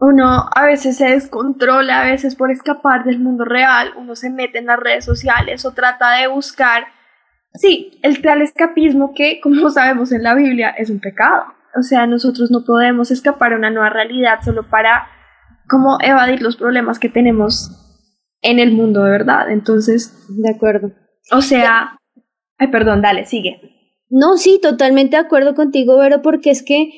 uno 0.00 0.48
a 0.54 0.66
veces 0.66 0.96
se 0.96 1.10
descontrola, 1.10 2.02
a 2.02 2.10
veces 2.10 2.34
por 2.34 2.50
escapar 2.50 3.04
del 3.04 3.20
mundo 3.20 3.44
real, 3.44 3.92
uno 3.96 4.16
se 4.16 4.30
mete 4.30 4.58
en 4.58 4.66
las 4.66 4.78
redes 4.78 5.04
sociales 5.04 5.64
o 5.64 5.74
trata 5.74 6.12
de 6.16 6.26
buscar, 6.26 6.86
sí, 7.54 8.00
el 8.02 8.20
tal 8.20 8.42
escapismo 8.42 9.14
que, 9.14 9.40
como 9.40 9.70
sabemos 9.70 10.12
en 10.12 10.24
la 10.24 10.34
Biblia, 10.34 10.70
es 10.70 10.90
un 10.90 11.00
pecado. 11.00 11.44
O 11.78 11.82
sea, 11.82 12.06
nosotros 12.06 12.50
no 12.50 12.64
podemos 12.64 13.10
escapar 13.10 13.52
a 13.52 13.56
una 13.56 13.70
nueva 13.70 13.88
realidad 13.88 14.40
solo 14.42 14.68
para 14.68 15.06
como 15.68 15.98
evadir 16.02 16.42
los 16.42 16.56
problemas 16.56 16.98
que 16.98 17.08
tenemos 17.08 17.70
en 18.42 18.58
el 18.58 18.72
mundo 18.72 19.04
de 19.04 19.10
verdad. 19.10 19.50
Entonces, 19.50 20.26
de 20.28 20.50
acuerdo. 20.50 20.92
O 21.30 21.40
sea, 21.40 21.98
ay, 22.58 22.68
perdón, 22.68 23.02
dale, 23.02 23.24
sigue. 23.26 23.60
No, 24.10 24.36
sí, 24.36 24.58
totalmente 24.60 25.16
de 25.16 25.22
acuerdo 25.22 25.54
contigo, 25.54 25.96
Vero, 25.96 26.20
porque 26.20 26.50
es 26.50 26.62
que 26.62 26.90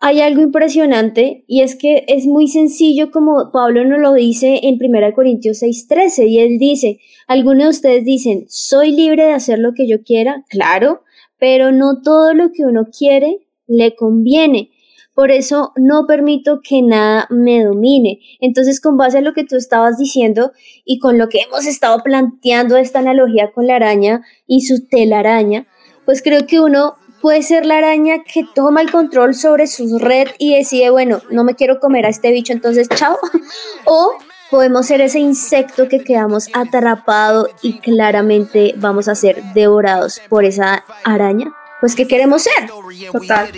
hay 0.00 0.20
algo 0.20 0.42
impresionante 0.42 1.44
y 1.46 1.62
es 1.62 1.76
que 1.76 2.04
es 2.06 2.26
muy 2.26 2.46
sencillo 2.48 3.10
como 3.10 3.50
Pablo 3.52 3.84
nos 3.84 4.00
lo 4.00 4.14
dice 4.14 4.60
en 4.62 4.78
1 4.80 5.12
Corintios 5.14 5.62
6:13 5.62 6.28
y 6.28 6.38
él 6.38 6.58
dice, 6.58 6.98
algunos 7.26 7.64
de 7.64 7.70
ustedes 7.70 8.04
dicen, 8.04 8.44
soy 8.48 8.92
libre 8.92 9.26
de 9.26 9.32
hacer 9.32 9.58
lo 9.58 9.74
que 9.74 9.88
yo 9.88 10.02
quiera, 10.02 10.44
claro, 10.48 11.02
pero 11.38 11.72
no 11.72 12.00
todo 12.02 12.32
lo 12.34 12.52
que 12.52 12.64
uno 12.64 12.86
quiere 12.96 13.38
le 13.66 13.94
conviene. 13.94 14.70
Por 15.18 15.32
eso 15.32 15.72
no 15.74 16.06
permito 16.06 16.60
que 16.62 16.80
nada 16.80 17.26
me 17.28 17.64
domine. 17.64 18.20
Entonces, 18.40 18.80
con 18.80 18.96
base 18.96 19.18
a 19.18 19.20
lo 19.20 19.34
que 19.34 19.42
tú 19.42 19.56
estabas 19.56 19.98
diciendo 19.98 20.52
y 20.84 21.00
con 21.00 21.18
lo 21.18 21.28
que 21.28 21.40
hemos 21.40 21.66
estado 21.66 22.04
planteando 22.04 22.76
esta 22.76 23.00
analogía 23.00 23.50
con 23.50 23.66
la 23.66 23.74
araña 23.74 24.22
y 24.46 24.60
su 24.60 24.86
telaraña, 24.86 25.66
pues 26.04 26.22
creo 26.22 26.46
que 26.46 26.60
uno 26.60 26.94
puede 27.20 27.42
ser 27.42 27.66
la 27.66 27.78
araña 27.78 28.22
que 28.32 28.44
toma 28.54 28.80
el 28.80 28.92
control 28.92 29.34
sobre 29.34 29.66
su 29.66 29.98
red 29.98 30.28
y 30.38 30.54
decide, 30.54 30.90
bueno, 30.90 31.20
no 31.32 31.42
me 31.42 31.56
quiero 31.56 31.80
comer 31.80 32.06
a 32.06 32.10
este 32.10 32.30
bicho, 32.30 32.52
entonces 32.52 32.88
chao. 32.88 33.18
o 33.86 34.12
podemos 34.52 34.86
ser 34.86 35.00
ese 35.00 35.18
insecto 35.18 35.88
que 35.88 35.98
quedamos 35.98 36.46
atrapado 36.52 37.48
y 37.60 37.80
claramente 37.80 38.72
vamos 38.76 39.08
a 39.08 39.16
ser 39.16 39.42
devorados 39.52 40.20
por 40.28 40.44
esa 40.44 40.84
araña. 41.02 41.52
Pues, 41.80 41.96
¿qué 41.96 42.06
queremos 42.06 42.42
ser? 42.42 42.70
Total. 43.10 43.50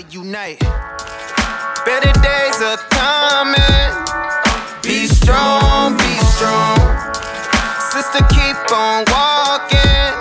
Better 1.86 2.12
days 2.20 2.60
are 2.62 2.76
coming. 2.90 3.90
Be 4.82 5.06
strong, 5.06 5.96
be 5.96 6.14
strong. 6.34 6.78
Sister, 7.92 8.22
keep 8.28 8.56
on 8.72 9.04
walking. 9.08 10.12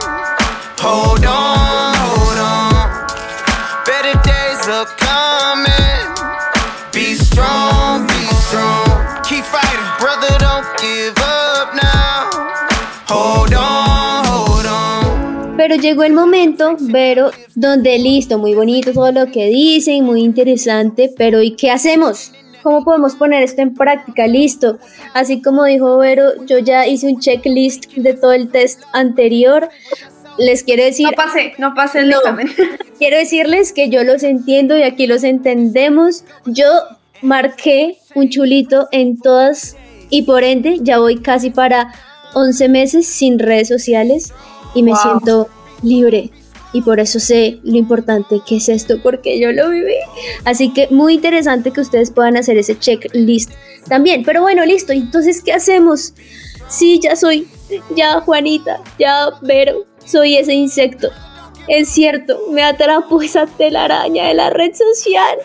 Hold 0.79 1.25
on, 1.25 1.48
Pero 15.69 15.83
llegó 15.83 16.03
el 16.03 16.13
momento, 16.13 16.77
pero 16.91 17.29
donde 17.53 17.99
listo, 17.99 18.39
muy 18.39 18.55
bonito 18.55 18.91
todo 18.91 19.11
lo 19.11 19.27
que 19.27 19.49
dicen, 19.49 20.03
muy 20.03 20.23
interesante, 20.23 21.13
pero 21.15 21.43
¿y 21.43 21.51
qué 21.51 21.69
hacemos? 21.69 22.31
¿Cómo 22.63 22.83
podemos 22.83 23.13
poner 23.13 23.43
esto 23.43 23.61
en 23.61 23.75
práctica? 23.75 24.25
Listo. 24.25 24.79
Así 25.13 25.43
como 25.43 25.65
dijo 25.65 25.99
Vero, 25.99 26.43
yo 26.47 26.57
ya 26.57 26.87
hice 26.87 27.05
un 27.05 27.19
checklist 27.19 27.85
de 27.93 28.15
todo 28.15 28.33
el 28.33 28.49
test 28.49 28.81
anterior. 28.93 29.69
Les 30.39 30.63
quiero 30.63 30.83
decir... 30.83 31.05
No 31.05 31.11
pasé, 31.11 31.53
no 31.59 31.75
pasé 31.75 31.99
el 31.99 32.13
examen. 32.13 32.49
Quiero 32.97 33.17
decirles 33.17 33.71
que 33.71 33.89
yo 33.89 34.03
los 34.03 34.23
entiendo 34.23 34.75
y 34.75 34.81
aquí 34.81 35.05
los 35.05 35.23
entendemos. 35.23 36.23
Yo 36.47 36.65
marqué 37.21 37.99
un 38.15 38.29
chulito 38.29 38.87
en 38.91 39.19
todas 39.19 39.77
y 40.09 40.23
por 40.23 40.43
ende 40.43 40.79
ya 40.81 40.97
voy 40.97 41.17
casi 41.17 41.51
para 41.51 41.93
11 42.33 42.69
meses 42.69 43.05
sin 43.05 43.37
redes 43.37 43.67
sociales 43.67 44.33
y 44.73 44.81
me 44.81 44.95
siento 44.95 45.47
libre 45.81 46.31
y 46.71 46.81
por 46.81 46.99
eso 46.99 47.19
sé 47.19 47.59
lo 47.63 47.77
importante 47.77 48.41
que 48.45 48.57
es 48.57 48.69
esto 48.69 49.01
porque 49.01 49.39
yo 49.39 49.51
lo 49.51 49.69
viví. 49.69 49.95
Así 50.45 50.71
que 50.71 50.87
muy 50.91 51.15
interesante 51.15 51.71
que 51.71 51.81
ustedes 51.81 52.11
puedan 52.11 52.37
hacer 52.37 52.57
ese 52.57 52.77
checklist 52.77 53.51
también. 53.87 54.23
Pero 54.23 54.41
bueno, 54.41 54.65
listo. 54.65 54.93
Entonces, 54.93 55.41
¿qué 55.41 55.53
hacemos? 55.53 56.13
Sí, 56.67 56.99
ya 57.01 57.15
soy, 57.15 57.47
ya 57.95 58.21
Juanita, 58.21 58.81
ya 58.99 59.29
Vero, 59.41 59.85
soy 60.05 60.37
ese 60.37 60.53
insecto. 60.53 61.09
Es 61.67 61.89
cierto, 61.89 62.39
me 62.51 62.63
atrapo 62.63 63.21
esa 63.21 63.47
telaraña 63.47 64.27
de 64.27 64.33
la 64.35 64.49
red 64.49 64.73
social. 64.73 65.37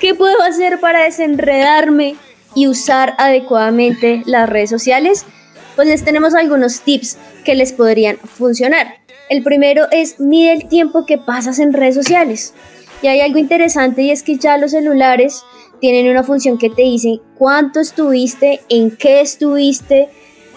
¿Qué 0.00 0.14
puedo 0.14 0.40
hacer 0.42 0.80
para 0.80 1.04
desenredarme 1.04 2.16
y 2.54 2.68
usar 2.68 3.14
adecuadamente 3.18 4.22
las 4.26 4.48
redes 4.48 4.70
sociales? 4.70 5.26
Pues 5.74 5.88
les 5.88 6.04
tenemos 6.04 6.34
algunos 6.34 6.80
tips 6.80 7.18
que 7.44 7.54
les 7.54 7.72
podrían 7.72 8.18
funcionar. 8.18 8.99
El 9.30 9.44
primero 9.44 9.86
es 9.92 10.18
mide 10.18 10.52
el 10.52 10.68
tiempo 10.68 11.06
que 11.06 11.16
pasas 11.16 11.60
en 11.60 11.72
redes 11.72 11.94
sociales. 11.94 12.52
Y 13.00 13.06
hay 13.06 13.20
algo 13.20 13.38
interesante 13.38 14.02
y 14.02 14.10
es 14.10 14.22
que 14.24 14.36
ya 14.36 14.58
los 14.58 14.72
celulares 14.72 15.44
tienen 15.80 16.10
una 16.10 16.24
función 16.24 16.58
que 16.58 16.68
te 16.68 16.82
dice 16.82 17.20
cuánto 17.38 17.80
estuviste, 17.80 18.60
en 18.68 18.94
qué 18.96 19.20
estuviste, 19.20 20.08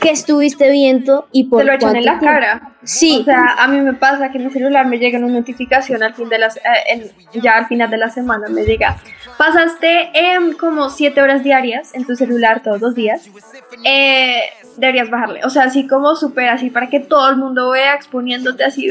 qué 0.01 0.09
estuviste 0.09 0.71
viendo 0.71 1.27
y 1.31 1.45
por 1.45 1.59
Te 1.59 1.65
lo 1.65 1.73
echan 1.73 1.95
en 1.95 2.05
la 2.05 2.19
cara. 2.19 2.73
Sí. 2.83 3.19
O 3.21 3.23
sea, 3.23 3.55
a 3.59 3.67
mí 3.67 3.79
me 3.79 3.93
pasa 3.93 4.31
que 4.31 4.39
en 4.39 4.45
mi 4.45 4.51
celular 4.51 4.88
me 4.88 4.97
llega 4.97 5.19
una 5.19 5.29
notificación 5.29 6.01
al 6.01 6.15
fin 6.15 6.27
de 6.27 6.39
las, 6.39 6.57
eh, 6.57 7.12
ya 7.36 7.57
al 7.57 7.67
final 7.67 7.91
de 7.91 7.97
la 7.97 8.09
semana 8.09 8.49
me 8.49 8.65
llega. 8.65 8.97
Pasaste 9.38 10.09
en 10.13 10.53
como 10.53 10.89
7 10.89 11.21
horas 11.21 11.43
diarias 11.43 11.93
en 11.93 12.05
tu 12.05 12.15
celular 12.15 12.62
todos 12.63 12.81
los 12.81 12.95
días. 12.95 13.29
Eh, 13.86 14.41
deberías 14.77 15.09
bajarle. 15.09 15.41
O 15.43 15.49
sea, 15.49 15.63
así 15.63 15.88
como 15.88 16.15
súper 16.15 16.49
así 16.49 16.69
para 16.69 16.89
que 16.89 16.99
todo 16.99 17.29
el 17.29 17.38
mundo 17.38 17.71
vea 17.71 17.95
exponiéndote 17.95 18.63
así. 18.63 18.89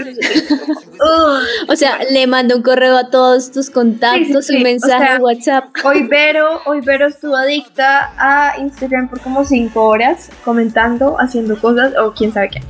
o 1.68 1.76
sea, 1.76 1.98
le 2.10 2.26
mando 2.26 2.56
un 2.56 2.62
correo 2.62 2.96
a 2.96 3.10
todos 3.10 3.50
tus 3.50 3.70
contactos, 3.70 4.50
un 4.50 4.62
mensaje 4.62 5.18
WhatsApp. 5.18 5.66
Hoy 5.84 6.04
Vero, 6.04 6.60
hoy 6.66 6.80
Vero 6.80 7.06
estuvo 7.06 7.36
adicta 7.36 8.12
a 8.16 8.58
Instagram 8.58 9.08
por 9.08 9.20
como 9.20 9.44
cinco 9.44 9.86
horas, 9.86 10.30
comentando, 10.44 11.16
haciendo 11.18 11.58
cosas 11.58 11.92
o 11.98 12.12
quién 12.12 12.32
sabe 12.32 12.50
qué. 12.50 12.62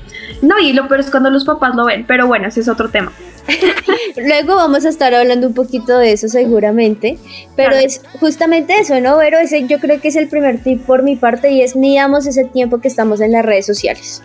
No, 0.43 0.59
y 0.59 0.73
lo 0.73 0.89
peor 0.89 1.01
es 1.01 1.11
cuando 1.11 1.31
los 1.31 1.45
papás 1.45 1.75
lo 1.75 1.85
ven, 1.85 2.05
pero 2.07 2.27
bueno, 2.27 2.49
ese 2.49 2.61
es 2.61 2.69
otro 2.69 2.89
tema. 2.89 3.13
Luego 4.17 4.57
vamos 4.57 4.85
a 4.85 4.89
estar 4.89 5.15
hablando 5.15 5.47
un 5.47 5.55
poquito 5.55 5.99
de 5.99 6.13
eso 6.13 6.29
seguramente, 6.29 7.19
pero 7.57 7.75
es 7.77 8.03
justamente 8.21 8.79
eso, 8.79 9.01
¿no? 9.01 9.19
Pero 9.19 9.39
ese 9.39 9.67
yo 9.67 9.79
creo 9.79 10.01
que 10.01 10.09
es 10.09 10.17
el 10.17 10.29
primer 10.29 10.59
tip 10.59 10.85
por 10.85 11.03
mi 11.03 11.17
parte 11.17 11.51
y 11.51 11.63
es 11.63 11.77
midamos 11.77 12.27
ese 12.27 12.45
tiempo 12.45 12.81
que 12.81 12.89
estamos 12.89 13.21
en 13.21 13.33
las 13.33 13.45
redes 13.45 13.67
sociales, 13.67 14.23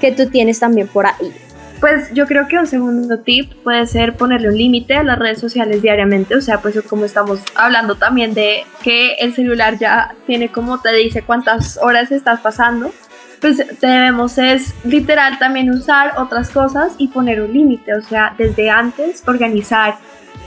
que, 0.00 0.12
tú 0.12 0.28
tienes 0.28 0.60
también 0.60 0.88
por 0.88 1.06
ahí. 1.06 1.32
Pues 1.80 2.10
yo 2.14 2.26
creo 2.26 2.48
que 2.48 2.56
un 2.58 2.66
segundo 2.66 3.18
tip 3.18 3.52
puede 3.62 3.86
ser 3.86 4.16
ponerle 4.16 4.48
un 4.48 4.56
límite 4.56 4.94
a 4.94 5.02
las 5.02 5.18
redes 5.18 5.38
sociales 5.38 5.82
diariamente, 5.82 6.34
o 6.34 6.40
sea, 6.40 6.62
pues 6.62 6.80
como 6.88 7.04
estamos 7.04 7.40
hablando 7.54 7.96
también 7.96 8.32
de 8.32 8.64
que 8.82 9.14
el 9.14 9.34
celular 9.34 9.78
ya 9.78 10.14
tiene 10.26 10.50
como 10.50 10.80
te 10.80 10.94
dice 10.94 11.22
cuántas 11.22 11.78
horas 11.82 12.10
estás 12.12 12.40
pasando, 12.40 12.92
pues 13.46 13.80
debemos 13.80 14.38
es 14.38 14.74
literal 14.84 15.38
también 15.38 15.70
usar 15.70 16.14
otras 16.18 16.50
cosas 16.50 16.96
y 16.98 17.06
poner 17.06 17.40
un 17.40 17.52
límite, 17.52 17.94
o 17.94 18.00
sea, 18.02 18.34
desde 18.36 18.70
antes 18.70 19.22
organizar 19.24 19.94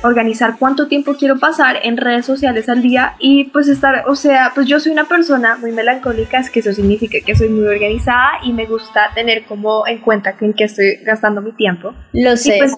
organizar 0.01 0.57
cuánto 0.59 0.87
tiempo 0.87 1.13
quiero 1.13 1.39
pasar 1.39 1.77
en 1.83 1.95
redes 1.95 2.25
sociales 2.25 2.67
al 2.67 2.81
día 2.81 3.15
y 3.17 3.45
pues 3.45 3.69
estar, 3.69 4.03
o 4.07 4.15
sea, 4.15 4.51
pues 4.53 4.67
yo 4.67 4.81
soy 4.81 4.91
una 4.91 5.05
persona 5.05 5.55
muy 5.55 5.71
melancólica, 5.71 6.39
es 6.39 6.49
que 6.49 6.59
eso 6.59 6.73
significa 6.73 7.19
que 7.25 7.35
soy 7.35 7.47
muy 7.47 7.67
organizada 7.67 8.31
y 8.43 8.51
me 8.51 8.65
gusta 8.65 9.11
tener 9.15 9.45
como 9.45 9.87
en 9.87 9.99
cuenta 9.99 10.35
en 10.41 10.53
qué 10.53 10.65
estoy 10.65 10.97
gastando 11.05 11.41
mi 11.41 11.53
tiempo. 11.53 11.93
Lo 12.11 12.35
sé. 12.35 12.57
Pues, 12.59 12.77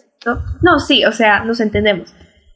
no, 0.62 0.80
sí, 0.80 1.04
o 1.04 1.12
sea, 1.12 1.44
nos 1.44 1.60
entendemos. 1.62 2.14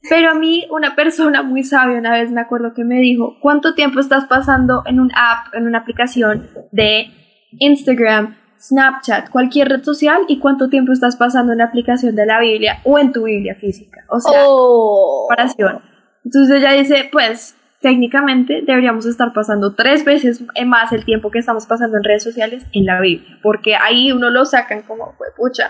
Pero 0.08 0.30
a 0.30 0.36
mí 0.36 0.68
una 0.70 0.96
persona 0.96 1.42
muy 1.42 1.64
sabia 1.64 1.98
una 1.98 2.12
vez 2.12 2.30
me 2.30 2.42
acuerdo 2.42 2.76
que 2.76 2.84
me 2.84 3.00
dijo, 3.00 3.38
¿cuánto 3.42 3.74
tiempo 3.74 4.00
estás 4.00 4.26
pasando 4.26 4.84
en 4.86 5.00
un 5.00 5.12
app, 5.16 5.54
en 5.56 5.66
una 5.66 5.80
aplicación 5.80 6.48
de 6.72 7.25
Instagram, 7.60 8.36
Snapchat, 8.60 9.30
cualquier 9.30 9.70
red 9.70 9.84
social 9.84 10.22
y 10.28 10.40
cuánto 10.40 10.70
tiempo 10.70 10.92
estás 10.92 11.16
pasando 11.16 11.52
en 11.52 11.60
la 11.60 11.66
aplicación 11.66 12.16
de 12.16 12.26
la 12.26 12.40
Biblia 12.40 12.80
o 12.84 12.98
en 12.98 13.12
tu 13.12 13.24
Biblia 13.24 13.56
física. 13.56 14.06
O 14.10 14.20
sea, 14.20 14.44
oh. 14.46 15.26
comparación. 15.28 15.82
Entonces 16.24 16.58
ella 16.58 16.72
dice, 16.72 17.10
pues 17.12 17.56
técnicamente 17.86 18.64
deberíamos 18.66 19.06
estar 19.06 19.32
pasando 19.32 19.76
tres 19.76 20.04
veces 20.06 20.44
más 20.66 20.92
el 20.92 21.06
tiempo 21.06 21.30
que 21.30 21.38
estamos 21.38 21.68
pasando 21.68 21.98
en 21.98 22.04
redes 22.04 22.24
sociales 22.24 22.66
en 22.74 22.86
la 22.86 23.00
Biblia, 23.00 23.38
porque 23.44 23.76
ahí 23.76 24.12
uno 24.12 24.32
lo 24.32 24.44
sacan 24.46 24.82
como, 24.82 25.14
pues 25.20 25.32
pucha, 25.38 25.70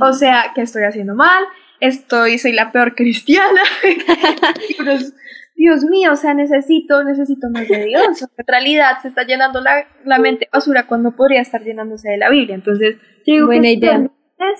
o 0.00 0.12
sea, 0.12 0.52
que 0.54 0.62
estoy 0.62 0.84
haciendo 0.84 1.16
mal, 1.16 1.42
estoy, 1.80 2.38
soy 2.38 2.52
la 2.52 2.70
peor 2.70 2.94
cristiana, 2.94 3.62
Dios 5.60 5.84
mío, 5.84 6.12
o 6.12 6.16
sea, 6.16 6.32
necesito, 6.32 7.04
necesito 7.04 7.50
más 7.50 7.68
de 7.68 7.84
Dios. 7.84 8.02
En 8.38 8.46
realidad 8.46 8.96
se 9.02 9.08
está 9.08 9.24
llenando 9.24 9.60
la, 9.60 9.86
la 10.06 10.18
mente 10.18 10.48
basura 10.50 10.86
cuando 10.86 11.10
podría 11.10 11.42
estar 11.42 11.62
llenándose 11.62 12.08
de 12.08 12.16
la 12.16 12.30
Biblia. 12.30 12.54
Entonces, 12.54 12.96
digo 13.26 13.46
Buena 13.46 13.70
idea. 13.70 14.10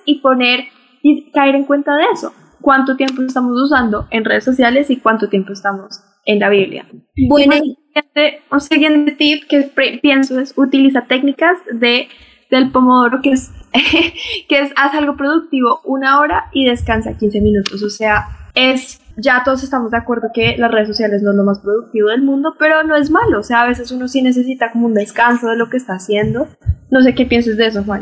y 0.05 0.20
poner 0.20 0.66
y 1.03 1.30
caer 1.30 1.55
en 1.55 1.64
cuenta 1.64 1.96
de 1.96 2.05
eso. 2.12 2.34
Cuánto 2.61 2.96
tiempo 2.96 3.22
estamos 3.22 3.59
usando 3.59 4.09
en 4.11 4.26
redes 4.26 4.44
sociales 4.44 4.90
y 4.90 4.98
cuánto 4.98 5.30
tiempo 5.30 5.55
estamos 5.55 6.03
en 6.26 6.38
la 6.38 6.51
Biblia. 6.51 6.86
Bueno, 7.30 7.55
un 8.53 8.61
siguiente 8.61 9.12
tip 9.12 9.44
que 9.48 9.70
pienso 10.03 10.38
es 10.38 10.53
utiliza 10.59 11.07
técnicas 11.07 11.57
de 11.72 12.09
del 12.51 12.70
pomodoro 12.72 13.22
que 13.22 13.30
es 13.30 13.51
que 14.48 14.61
es 14.61 14.72
haz 14.76 14.94
algo 14.94 15.16
productivo 15.16 15.80
una 15.84 16.20
hora 16.20 16.51
y 16.53 16.66
descansa 16.66 17.16
15 17.16 17.40
minutos, 17.40 17.82
o 17.82 17.88
sea, 17.88 18.26
es 18.55 19.01
ya 19.17 19.43
todos 19.45 19.63
estamos 19.63 19.91
de 19.91 19.97
acuerdo 19.97 20.29
que 20.33 20.57
las 20.59 20.71
redes 20.71 20.89
sociales 20.89 21.23
no 21.23 21.31
es 21.31 21.37
lo 21.37 21.45
más 21.45 21.59
productivo 21.61 22.09
del 22.09 22.23
mundo, 22.23 22.55
pero 22.59 22.83
no 22.85 22.97
es 22.97 23.11
malo, 23.11 23.41
o 23.41 23.43
sea, 23.43 23.63
a 23.63 23.69
veces 23.69 23.91
uno 23.91 24.09
sí 24.09 24.23
necesita 24.23 24.73
como 24.73 24.87
un 24.87 24.95
descanso 24.95 25.49
de 25.49 25.57
lo 25.57 25.69
que 25.69 25.77
está 25.77 25.95
haciendo. 25.95 26.49
No 26.91 27.03
sé 27.03 27.15
qué 27.15 27.25
piensas 27.25 27.57
de 27.57 27.67
eso, 27.67 27.85
Juan. 27.85 28.01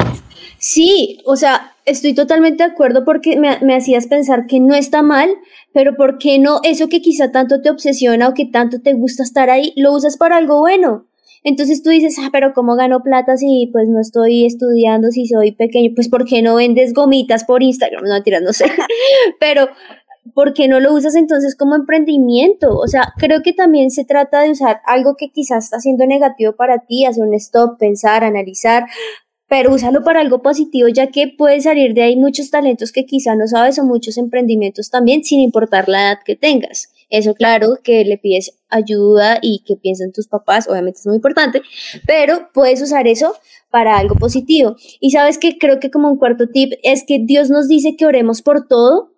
Sí, 0.58 1.18
o 1.26 1.36
sea, 1.36 1.72
estoy 1.84 2.14
totalmente 2.14 2.64
de 2.64 2.70
acuerdo 2.70 3.04
porque 3.04 3.38
me, 3.38 3.58
me, 3.60 3.76
hacías 3.76 4.06
pensar 4.06 4.46
que 4.46 4.60
no 4.60 4.74
está 4.74 5.02
mal, 5.02 5.28
pero 5.74 5.94
¿por 5.94 6.18
qué 6.18 6.38
no 6.38 6.60
eso 6.64 6.88
que 6.88 7.02
quizá 7.02 7.30
tanto 7.30 7.60
te 7.60 7.70
obsesiona 7.70 8.28
o 8.28 8.34
que 8.34 8.46
tanto 8.46 8.80
te 8.80 8.94
gusta 8.94 9.22
estar 9.22 9.50
ahí, 9.50 9.72
lo 9.76 9.92
usas 9.92 10.16
para 10.16 10.36
algo 10.36 10.60
bueno? 10.60 11.08
Entonces 11.44 11.82
tú 11.82 11.90
dices, 11.90 12.16
ah, 12.20 12.30
pero 12.32 12.52
¿cómo 12.52 12.74
gano 12.74 13.02
plata 13.02 13.36
si 13.36 13.68
pues 13.72 13.88
no 13.88 14.00
estoy 14.00 14.44
estudiando, 14.44 15.10
si 15.10 15.26
soy 15.26 15.52
pequeño? 15.52 15.92
Pues 15.94 16.08
¿por 16.08 16.24
qué 16.24 16.42
no 16.42 16.56
vendes 16.56 16.92
gomitas 16.92 17.44
por 17.44 17.62
Instagram? 17.62 18.04
No, 18.04 18.22
tiras, 18.22 18.42
no 18.42 18.52
sé. 18.52 18.66
pero 19.40 19.68
¿por 20.34 20.54
qué 20.54 20.68
no 20.68 20.80
lo 20.80 20.94
usas 20.94 21.14
entonces 21.14 21.56
como 21.56 21.74
emprendimiento? 21.74 22.76
O 22.76 22.86
sea, 22.86 23.12
creo 23.16 23.42
que 23.42 23.52
también 23.52 23.90
se 23.90 24.04
trata 24.04 24.42
de 24.42 24.50
usar 24.50 24.80
algo 24.86 25.16
que 25.16 25.30
quizás 25.30 25.64
está 25.64 25.80
siendo 25.80 26.06
negativo 26.06 26.54
para 26.54 26.80
ti, 26.80 27.04
hacer 27.04 27.24
un 27.24 27.34
stop, 27.34 27.78
pensar, 27.78 28.24
analizar, 28.24 28.84
pero 29.48 29.72
úsalo 29.72 30.04
para 30.04 30.20
algo 30.20 30.42
positivo, 30.42 30.88
ya 30.88 31.08
que 31.08 31.32
puede 31.36 31.60
salir 31.60 31.94
de 31.94 32.02
ahí 32.02 32.16
muchos 32.16 32.50
talentos 32.50 32.92
que 32.92 33.06
quizá 33.06 33.34
no 33.34 33.46
sabes 33.46 33.78
o 33.78 33.84
muchos 33.84 34.18
emprendimientos 34.18 34.90
también, 34.90 35.24
sin 35.24 35.40
importar 35.40 35.88
la 35.88 36.02
edad 36.02 36.18
que 36.24 36.36
tengas. 36.36 36.92
Eso 37.10 37.34
claro, 37.34 37.78
que 37.82 38.04
le 38.04 38.18
pides 38.18 38.58
ayuda 38.68 39.38
y 39.40 39.62
que 39.64 39.76
piensen 39.76 40.12
tus 40.12 40.28
papás, 40.28 40.68
obviamente 40.68 40.98
es 40.98 41.06
muy 41.06 41.16
importante, 41.16 41.62
pero 42.06 42.50
puedes 42.52 42.82
usar 42.82 43.08
eso 43.08 43.34
para 43.70 43.96
algo 43.96 44.14
positivo. 44.14 44.76
Y 45.00 45.10
sabes 45.10 45.38
que 45.38 45.56
creo 45.56 45.80
que 45.80 45.90
como 45.90 46.10
un 46.10 46.18
cuarto 46.18 46.48
tip 46.48 46.72
es 46.82 47.04
que 47.06 47.18
Dios 47.18 47.48
nos 47.48 47.68
dice 47.68 47.96
que 47.96 48.04
oremos 48.04 48.42
por 48.42 48.68
todo, 48.68 49.12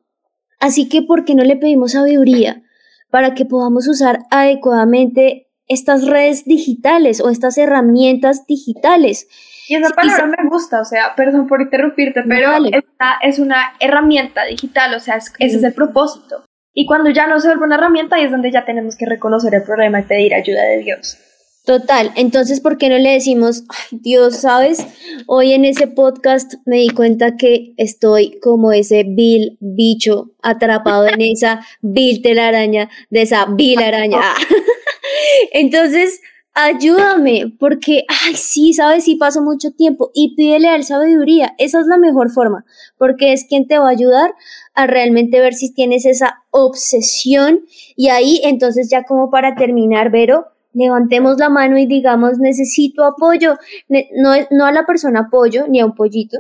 así 0.61 0.89
que 0.89 1.03
¿por 1.03 1.25
qué 1.25 1.35
no 1.35 1.43
le 1.43 1.57
pedimos 1.57 1.93
sabiduría 1.93 2.63
para 3.11 3.35
que 3.35 3.45
podamos 3.45 3.89
usar 3.89 4.21
adecuadamente 4.31 5.49
estas 5.67 6.07
redes 6.07 6.45
digitales 6.45 7.21
o 7.21 7.29
estas 7.29 7.59
herramientas 7.59 8.47
digitales? 8.47 9.27
Y 9.69 9.77
esa 9.77 9.91
palabra 9.95 10.27
me 10.27 10.49
gusta, 10.49 10.81
o 10.81 10.85
sea, 10.85 11.15
perdón 11.17 11.47
por 11.47 11.63
interrumpirte, 11.63 12.23
pero 12.29 12.53
esta 12.73 13.19
es 13.23 13.39
una 13.39 13.75
herramienta 13.79 14.45
digital, 14.45 14.95
o 14.95 15.01
sea, 15.01 15.17
ese 15.17 15.35
es 15.39 15.63
el 15.63 15.73
propósito. 15.73 16.45
Y 16.73 16.87
cuando 16.87 17.11
ya 17.11 17.27
no 17.27 17.41
se 17.41 17.49
vuelve 17.49 17.65
una 17.65 17.77
herramienta, 17.77 18.17
ahí 18.17 18.25
es 18.25 18.31
donde 18.31 18.51
ya 18.51 18.65
tenemos 18.65 18.97
que 18.97 19.07
reconocer 19.07 19.55
el 19.55 19.63
problema 19.63 20.01
y 20.01 20.05
pedir 20.05 20.35
ayuda 20.35 20.63
de 20.63 20.79
Dios. 20.79 21.19
Total, 21.65 22.11
entonces, 22.17 22.61
¿por 22.61 22.79
qué 22.79 22.89
no 22.89 22.99
le 22.99 23.11
decimos, 23.11 23.65
Dios, 23.91 24.39
sabes? 24.41 24.87
Hoy 25.27 25.53
en 25.53 25.65
ese 25.65 25.87
podcast 25.87 26.55
me 26.65 26.77
di 26.77 26.89
cuenta 26.89 27.37
que 27.37 27.75
estoy 27.77 28.41
como 28.41 28.73
ese 28.73 29.05
vil 29.07 29.59
bicho 29.61 30.31
atrapado 30.43 31.07
en 31.07 31.21
esa 31.21 31.61
vil 31.83 32.23
telaraña 32.23 32.89
de 33.11 33.23
esa 33.23 33.47
vil 33.47 33.79
araña. 33.83 34.21
entonces, 35.53 36.21
ayúdame, 36.55 37.53
porque, 37.59 38.05
ay, 38.09 38.35
sí, 38.35 38.73
sabes, 38.73 39.05
sí 39.05 39.17
paso 39.17 39.43
mucho 39.43 39.71
tiempo 39.73 40.11
y 40.15 40.35
pídele 40.37 40.69
a 40.69 40.77
él 40.77 40.85
sabiduría. 40.85 41.55
Esa 41.59 41.81
es 41.81 41.87
la 41.87 41.99
mejor 41.99 42.31
forma, 42.31 42.65
porque 42.99 43.33
es 43.33 43.45
quien 43.45 43.67
te 43.67 43.79
va 43.79 43.89
a 43.89 43.93
ayudar 43.93 44.35
a 44.75 44.87
realmente 44.87 45.41
ver 45.41 45.55
si 45.55 45.73
tienes 45.73 46.07
esa 46.07 46.43
obsesión. 46.51 47.65
Y 47.97 48.09
ahí, 48.09 48.41
entonces, 48.45 48.89
ya 48.91 49.05
como 49.05 49.31
para 49.31 49.55
terminar, 49.55 50.11
Vero, 50.11 50.47
levantemos 50.73 51.39
la 51.39 51.49
mano 51.49 51.79
y 51.79 51.87
digamos, 51.87 52.39
necesito 52.39 53.05
apoyo. 53.05 53.57
No, 53.89 54.33
no 54.51 54.67
a 54.67 54.73
la 54.73 54.87
persona 54.87 55.21
apoyo, 55.21 55.67
ni 55.69 55.81
a 55.81 55.87
un 55.87 55.95
pollito, 55.95 56.39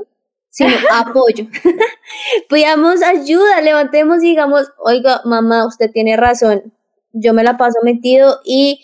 sino 0.48 0.70
apoyo. 0.92 1.46
Pidamos 2.48 3.02
ayuda, 3.02 3.60
levantemos 3.60 4.22
y 4.22 4.30
digamos, 4.30 4.70
oiga, 4.78 5.20
mamá, 5.24 5.66
usted 5.66 5.90
tiene 5.90 6.16
razón, 6.16 6.72
yo 7.12 7.34
me 7.34 7.44
la 7.44 7.56
paso 7.56 7.78
metido 7.82 8.40
y 8.44 8.80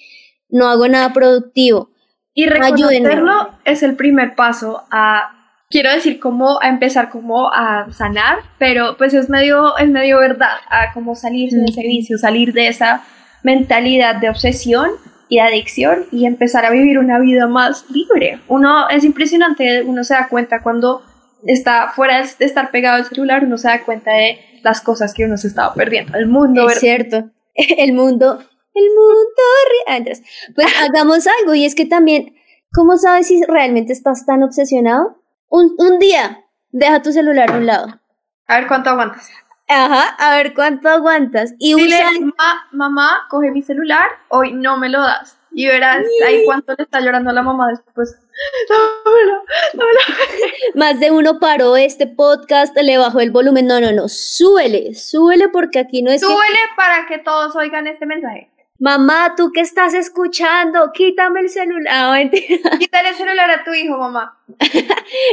no 0.49 0.69
hago 0.69 0.89
nada 0.89 1.13
productivo. 1.13 1.91
Y 2.35 2.47
reconocerlo 2.47 3.51
es 3.65 3.83
el 3.83 3.97
primer 3.97 4.35
paso 4.35 4.83
a, 4.91 5.55
quiero 5.71 5.91
decir, 5.91 6.21
como 6.21 6.61
a 6.61 6.69
empezar 6.69 7.09
como 7.09 7.51
a 7.51 7.91
sanar, 7.93 8.41
pero 8.59 8.97
pues 8.99 9.15
es 9.15 9.31
medio, 9.31 9.77
es 9.79 9.89
medio 9.89 10.19
verdad, 10.19 10.59
a 10.69 10.93
como 10.93 11.15
salir 11.15 11.51
de 11.51 11.65
ese 11.65 11.81
vicio, 11.81 12.19
salir 12.19 12.53
de 12.53 12.69
esa 12.69 13.05
mentalidad 13.43 14.17
de 14.17 14.29
obsesión 14.29 14.91
y 15.29 15.39
adicción 15.39 16.07
y 16.13 16.27
empezar 16.27 16.65
a 16.65 16.71
vivir 16.71 16.99
una 16.99 17.19
vida 17.19 17.47
más 17.47 17.89
libre. 17.91 18.41
Uno 18.49 18.89
es 18.89 19.05
impresionante, 19.05 19.83
uno 19.83 20.05
se 20.05 20.15
da 20.15 20.29
cuenta 20.29 20.63
cuando 20.63 21.03
está 21.45 21.89
fuera 21.89 22.23
de 22.23 22.45
estar 22.45 22.71
pegado 22.71 22.97
al 22.97 23.05
celular, 23.05 23.45
uno 23.45 23.59
se 23.59 23.69
da 23.69 23.83
cuenta 23.85 24.13
de 24.13 24.39
las 24.63 24.81
cosas 24.81 25.15
que 25.15 25.25
uno 25.25 25.37
se 25.37 25.49
estaba 25.49 25.75
perdiendo. 25.75 26.17
El 26.17 26.27
mundo. 26.27 26.69
Es 26.69 26.81
cierto. 26.81 27.31
El 27.55 27.93
mundo 27.95 28.41
el 28.77 28.89
mundo 28.95 29.43
real. 29.87 30.19
Pues 30.55 30.67
hagamos 30.85 31.27
algo 31.41 31.55
y 31.55 31.65
es 31.65 31.75
que 31.75 31.87
también, 31.87 32.37
¿cómo 32.73 32.97
sabes 32.97 33.29
si 33.29 33.43
realmente 33.43 33.93
estás 33.93 34.27
tan 34.27 34.43
obsesionado? 34.43 35.23
Un, 35.49 35.75
un 35.79 35.99
día, 35.99 36.45
deja 36.71 37.03
tu 37.03 37.13
celular 37.13 37.51
a 37.51 37.57
un 37.57 37.67
lado. 37.67 38.01
A 38.47 38.59
ver 38.59 38.69
cuánto 38.69 38.91
aguantas. 38.91 39.29
Ajá, 39.69 40.15
a 40.19 40.37
ver 40.37 40.55
cuánto 40.55 40.89
aguantas. 40.89 41.55
Y 41.59 41.75
Dile, 41.75 42.05
mamá, 42.21 42.69
mamá, 42.71 43.27
coge 43.29 43.51
mi 43.51 43.63
celular, 43.63 44.09
hoy 44.29 44.53
no 44.53 44.77
me 44.77 44.89
lo 44.89 45.01
das. 45.01 45.39
Y 45.51 45.67
verás 45.67 46.05
ahí 46.27 46.45
cuánto 46.45 46.75
le 46.77 46.85
está 46.85 47.01
llorando 47.01 47.31
a 47.31 47.33
la 47.33 47.43
mamá 47.43 47.69
después. 47.71 48.15
Dámelo, 48.69 49.43
dámelo. 49.73 49.99
Más 50.75 51.01
de 51.01 51.11
uno 51.11 51.41
paró 51.41 51.77
este 51.77 52.07
podcast, 52.07 52.77
le 52.77 52.99
bajó 52.99 53.21
el 53.21 53.31
volumen. 53.31 53.67
No, 53.67 53.81
no, 53.81 53.91
no, 53.91 54.09
súbele, 54.09 54.95
súbele 54.95 55.49
porque 55.49 55.79
aquí 55.79 56.03
no 56.03 56.11
es. 56.11 56.21
Súbele 56.21 56.59
para 56.77 57.07
que 57.07 57.19
todos 57.19 57.57
oigan 57.57 57.87
este 57.87 58.05
mensaje. 58.07 58.51
Mamá, 58.79 59.33
tú 59.37 59.53
que 59.53 59.63
estás 59.63 59.95
escuchando, 59.95 60.91
quítame 60.93 61.41
el 61.41 61.49
celular. 61.49 62.31
Quítale 62.79 63.09
el 63.09 63.15
celular 63.15 63.51
a 63.51 63.65
tu 63.65 63.73
hijo, 63.73 63.97
mamá. 63.97 64.39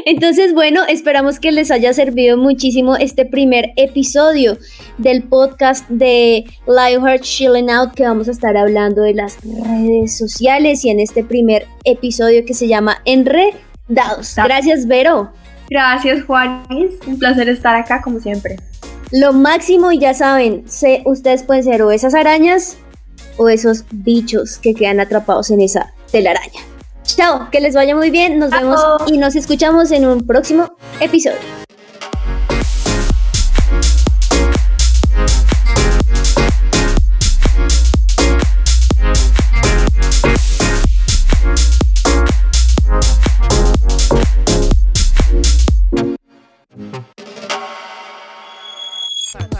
Entonces, 0.05 0.53
bueno, 0.53 0.83
esperamos 0.87 1.39
que 1.39 1.51
les 1.51 1.69
haya 1.69 1.93
servido 1.93 2.37
muchísimo 2.37 2.95
este 2.95 3.25
primer 3.25 3.73
episodio 3.75 4.57
del 4.97 5.23
podcast 5.23 5.89
de 5.89 6.45
Lionheart 6.67 7.21
Chilling 7.21 7.69
Out, 7.69 7.95
que 7.95 8.03
vamos 8.03 8.29
a 8.29 8.31
estar 8.31 8.55
hablando 8.55 9.01
de 9.01 9.13
las 9.13 9.37
redes 9.43 10.17
sociales 10.17 10.85
y 10.85 10.91
en 10.91 11.01
este 11.01 11.25
primer 11.25 11.67
episodio 11.83 12.45
que 12.45 12.53
se 12.53 12.69
llama 12.69 13.01
Enredados. 13.03 14.35
Gracias, 14.37 14.87
Vero. 14.87 15.33
Gracias, 15.69 16.23
Juanis. 16.23 16.93
Un 17.05 17.19
placer 17.19 17.49
estar 17.49 17.75
acá, 17.75 18.01
como 18.01 18.21
siempre. 18.21 18.55
Lo 19.11 19.33
máximo, 19.33 19.91
y 19.91 19.99
ya 19.99 20.13
saben, 20.13 20.63
ustedes 21.05 21.43
pueden 21.43 21.63
ser 21.63 21.81
o 21.81 21.91
esas 21.91 22.15
arañas 22.15 22.77
o 23.37 23.49
esos 23.49 23.85
bichos 23.91 24.57
que 24.57 24.73
quedan 24.73 24.99
atrapados 24.99 25.51
en 25.51 25.61
esa 25.61 25.93
telaraña. 26.11 26.61
Chao, 27.03 27.49
que 27.51 27.59
les 27.59 27.75
vaya 27.75 27.95
muy 27.95 28.09
bien, 28.09 28.39
nos 28.39 28.51
vemos 28.51 28.81
y 29.07 29.17
nos 29.17 29.35
escuchamos 29.35 29.91
en 29.91 30.05
un 30.05 30.25
próximo 30.25 30.75
episodio. 30.99 31.39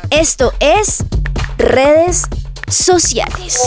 Esto 0.10 0.54
es 0.60 1.04
redes 1.58 2.24
sociales. 2.70 3.58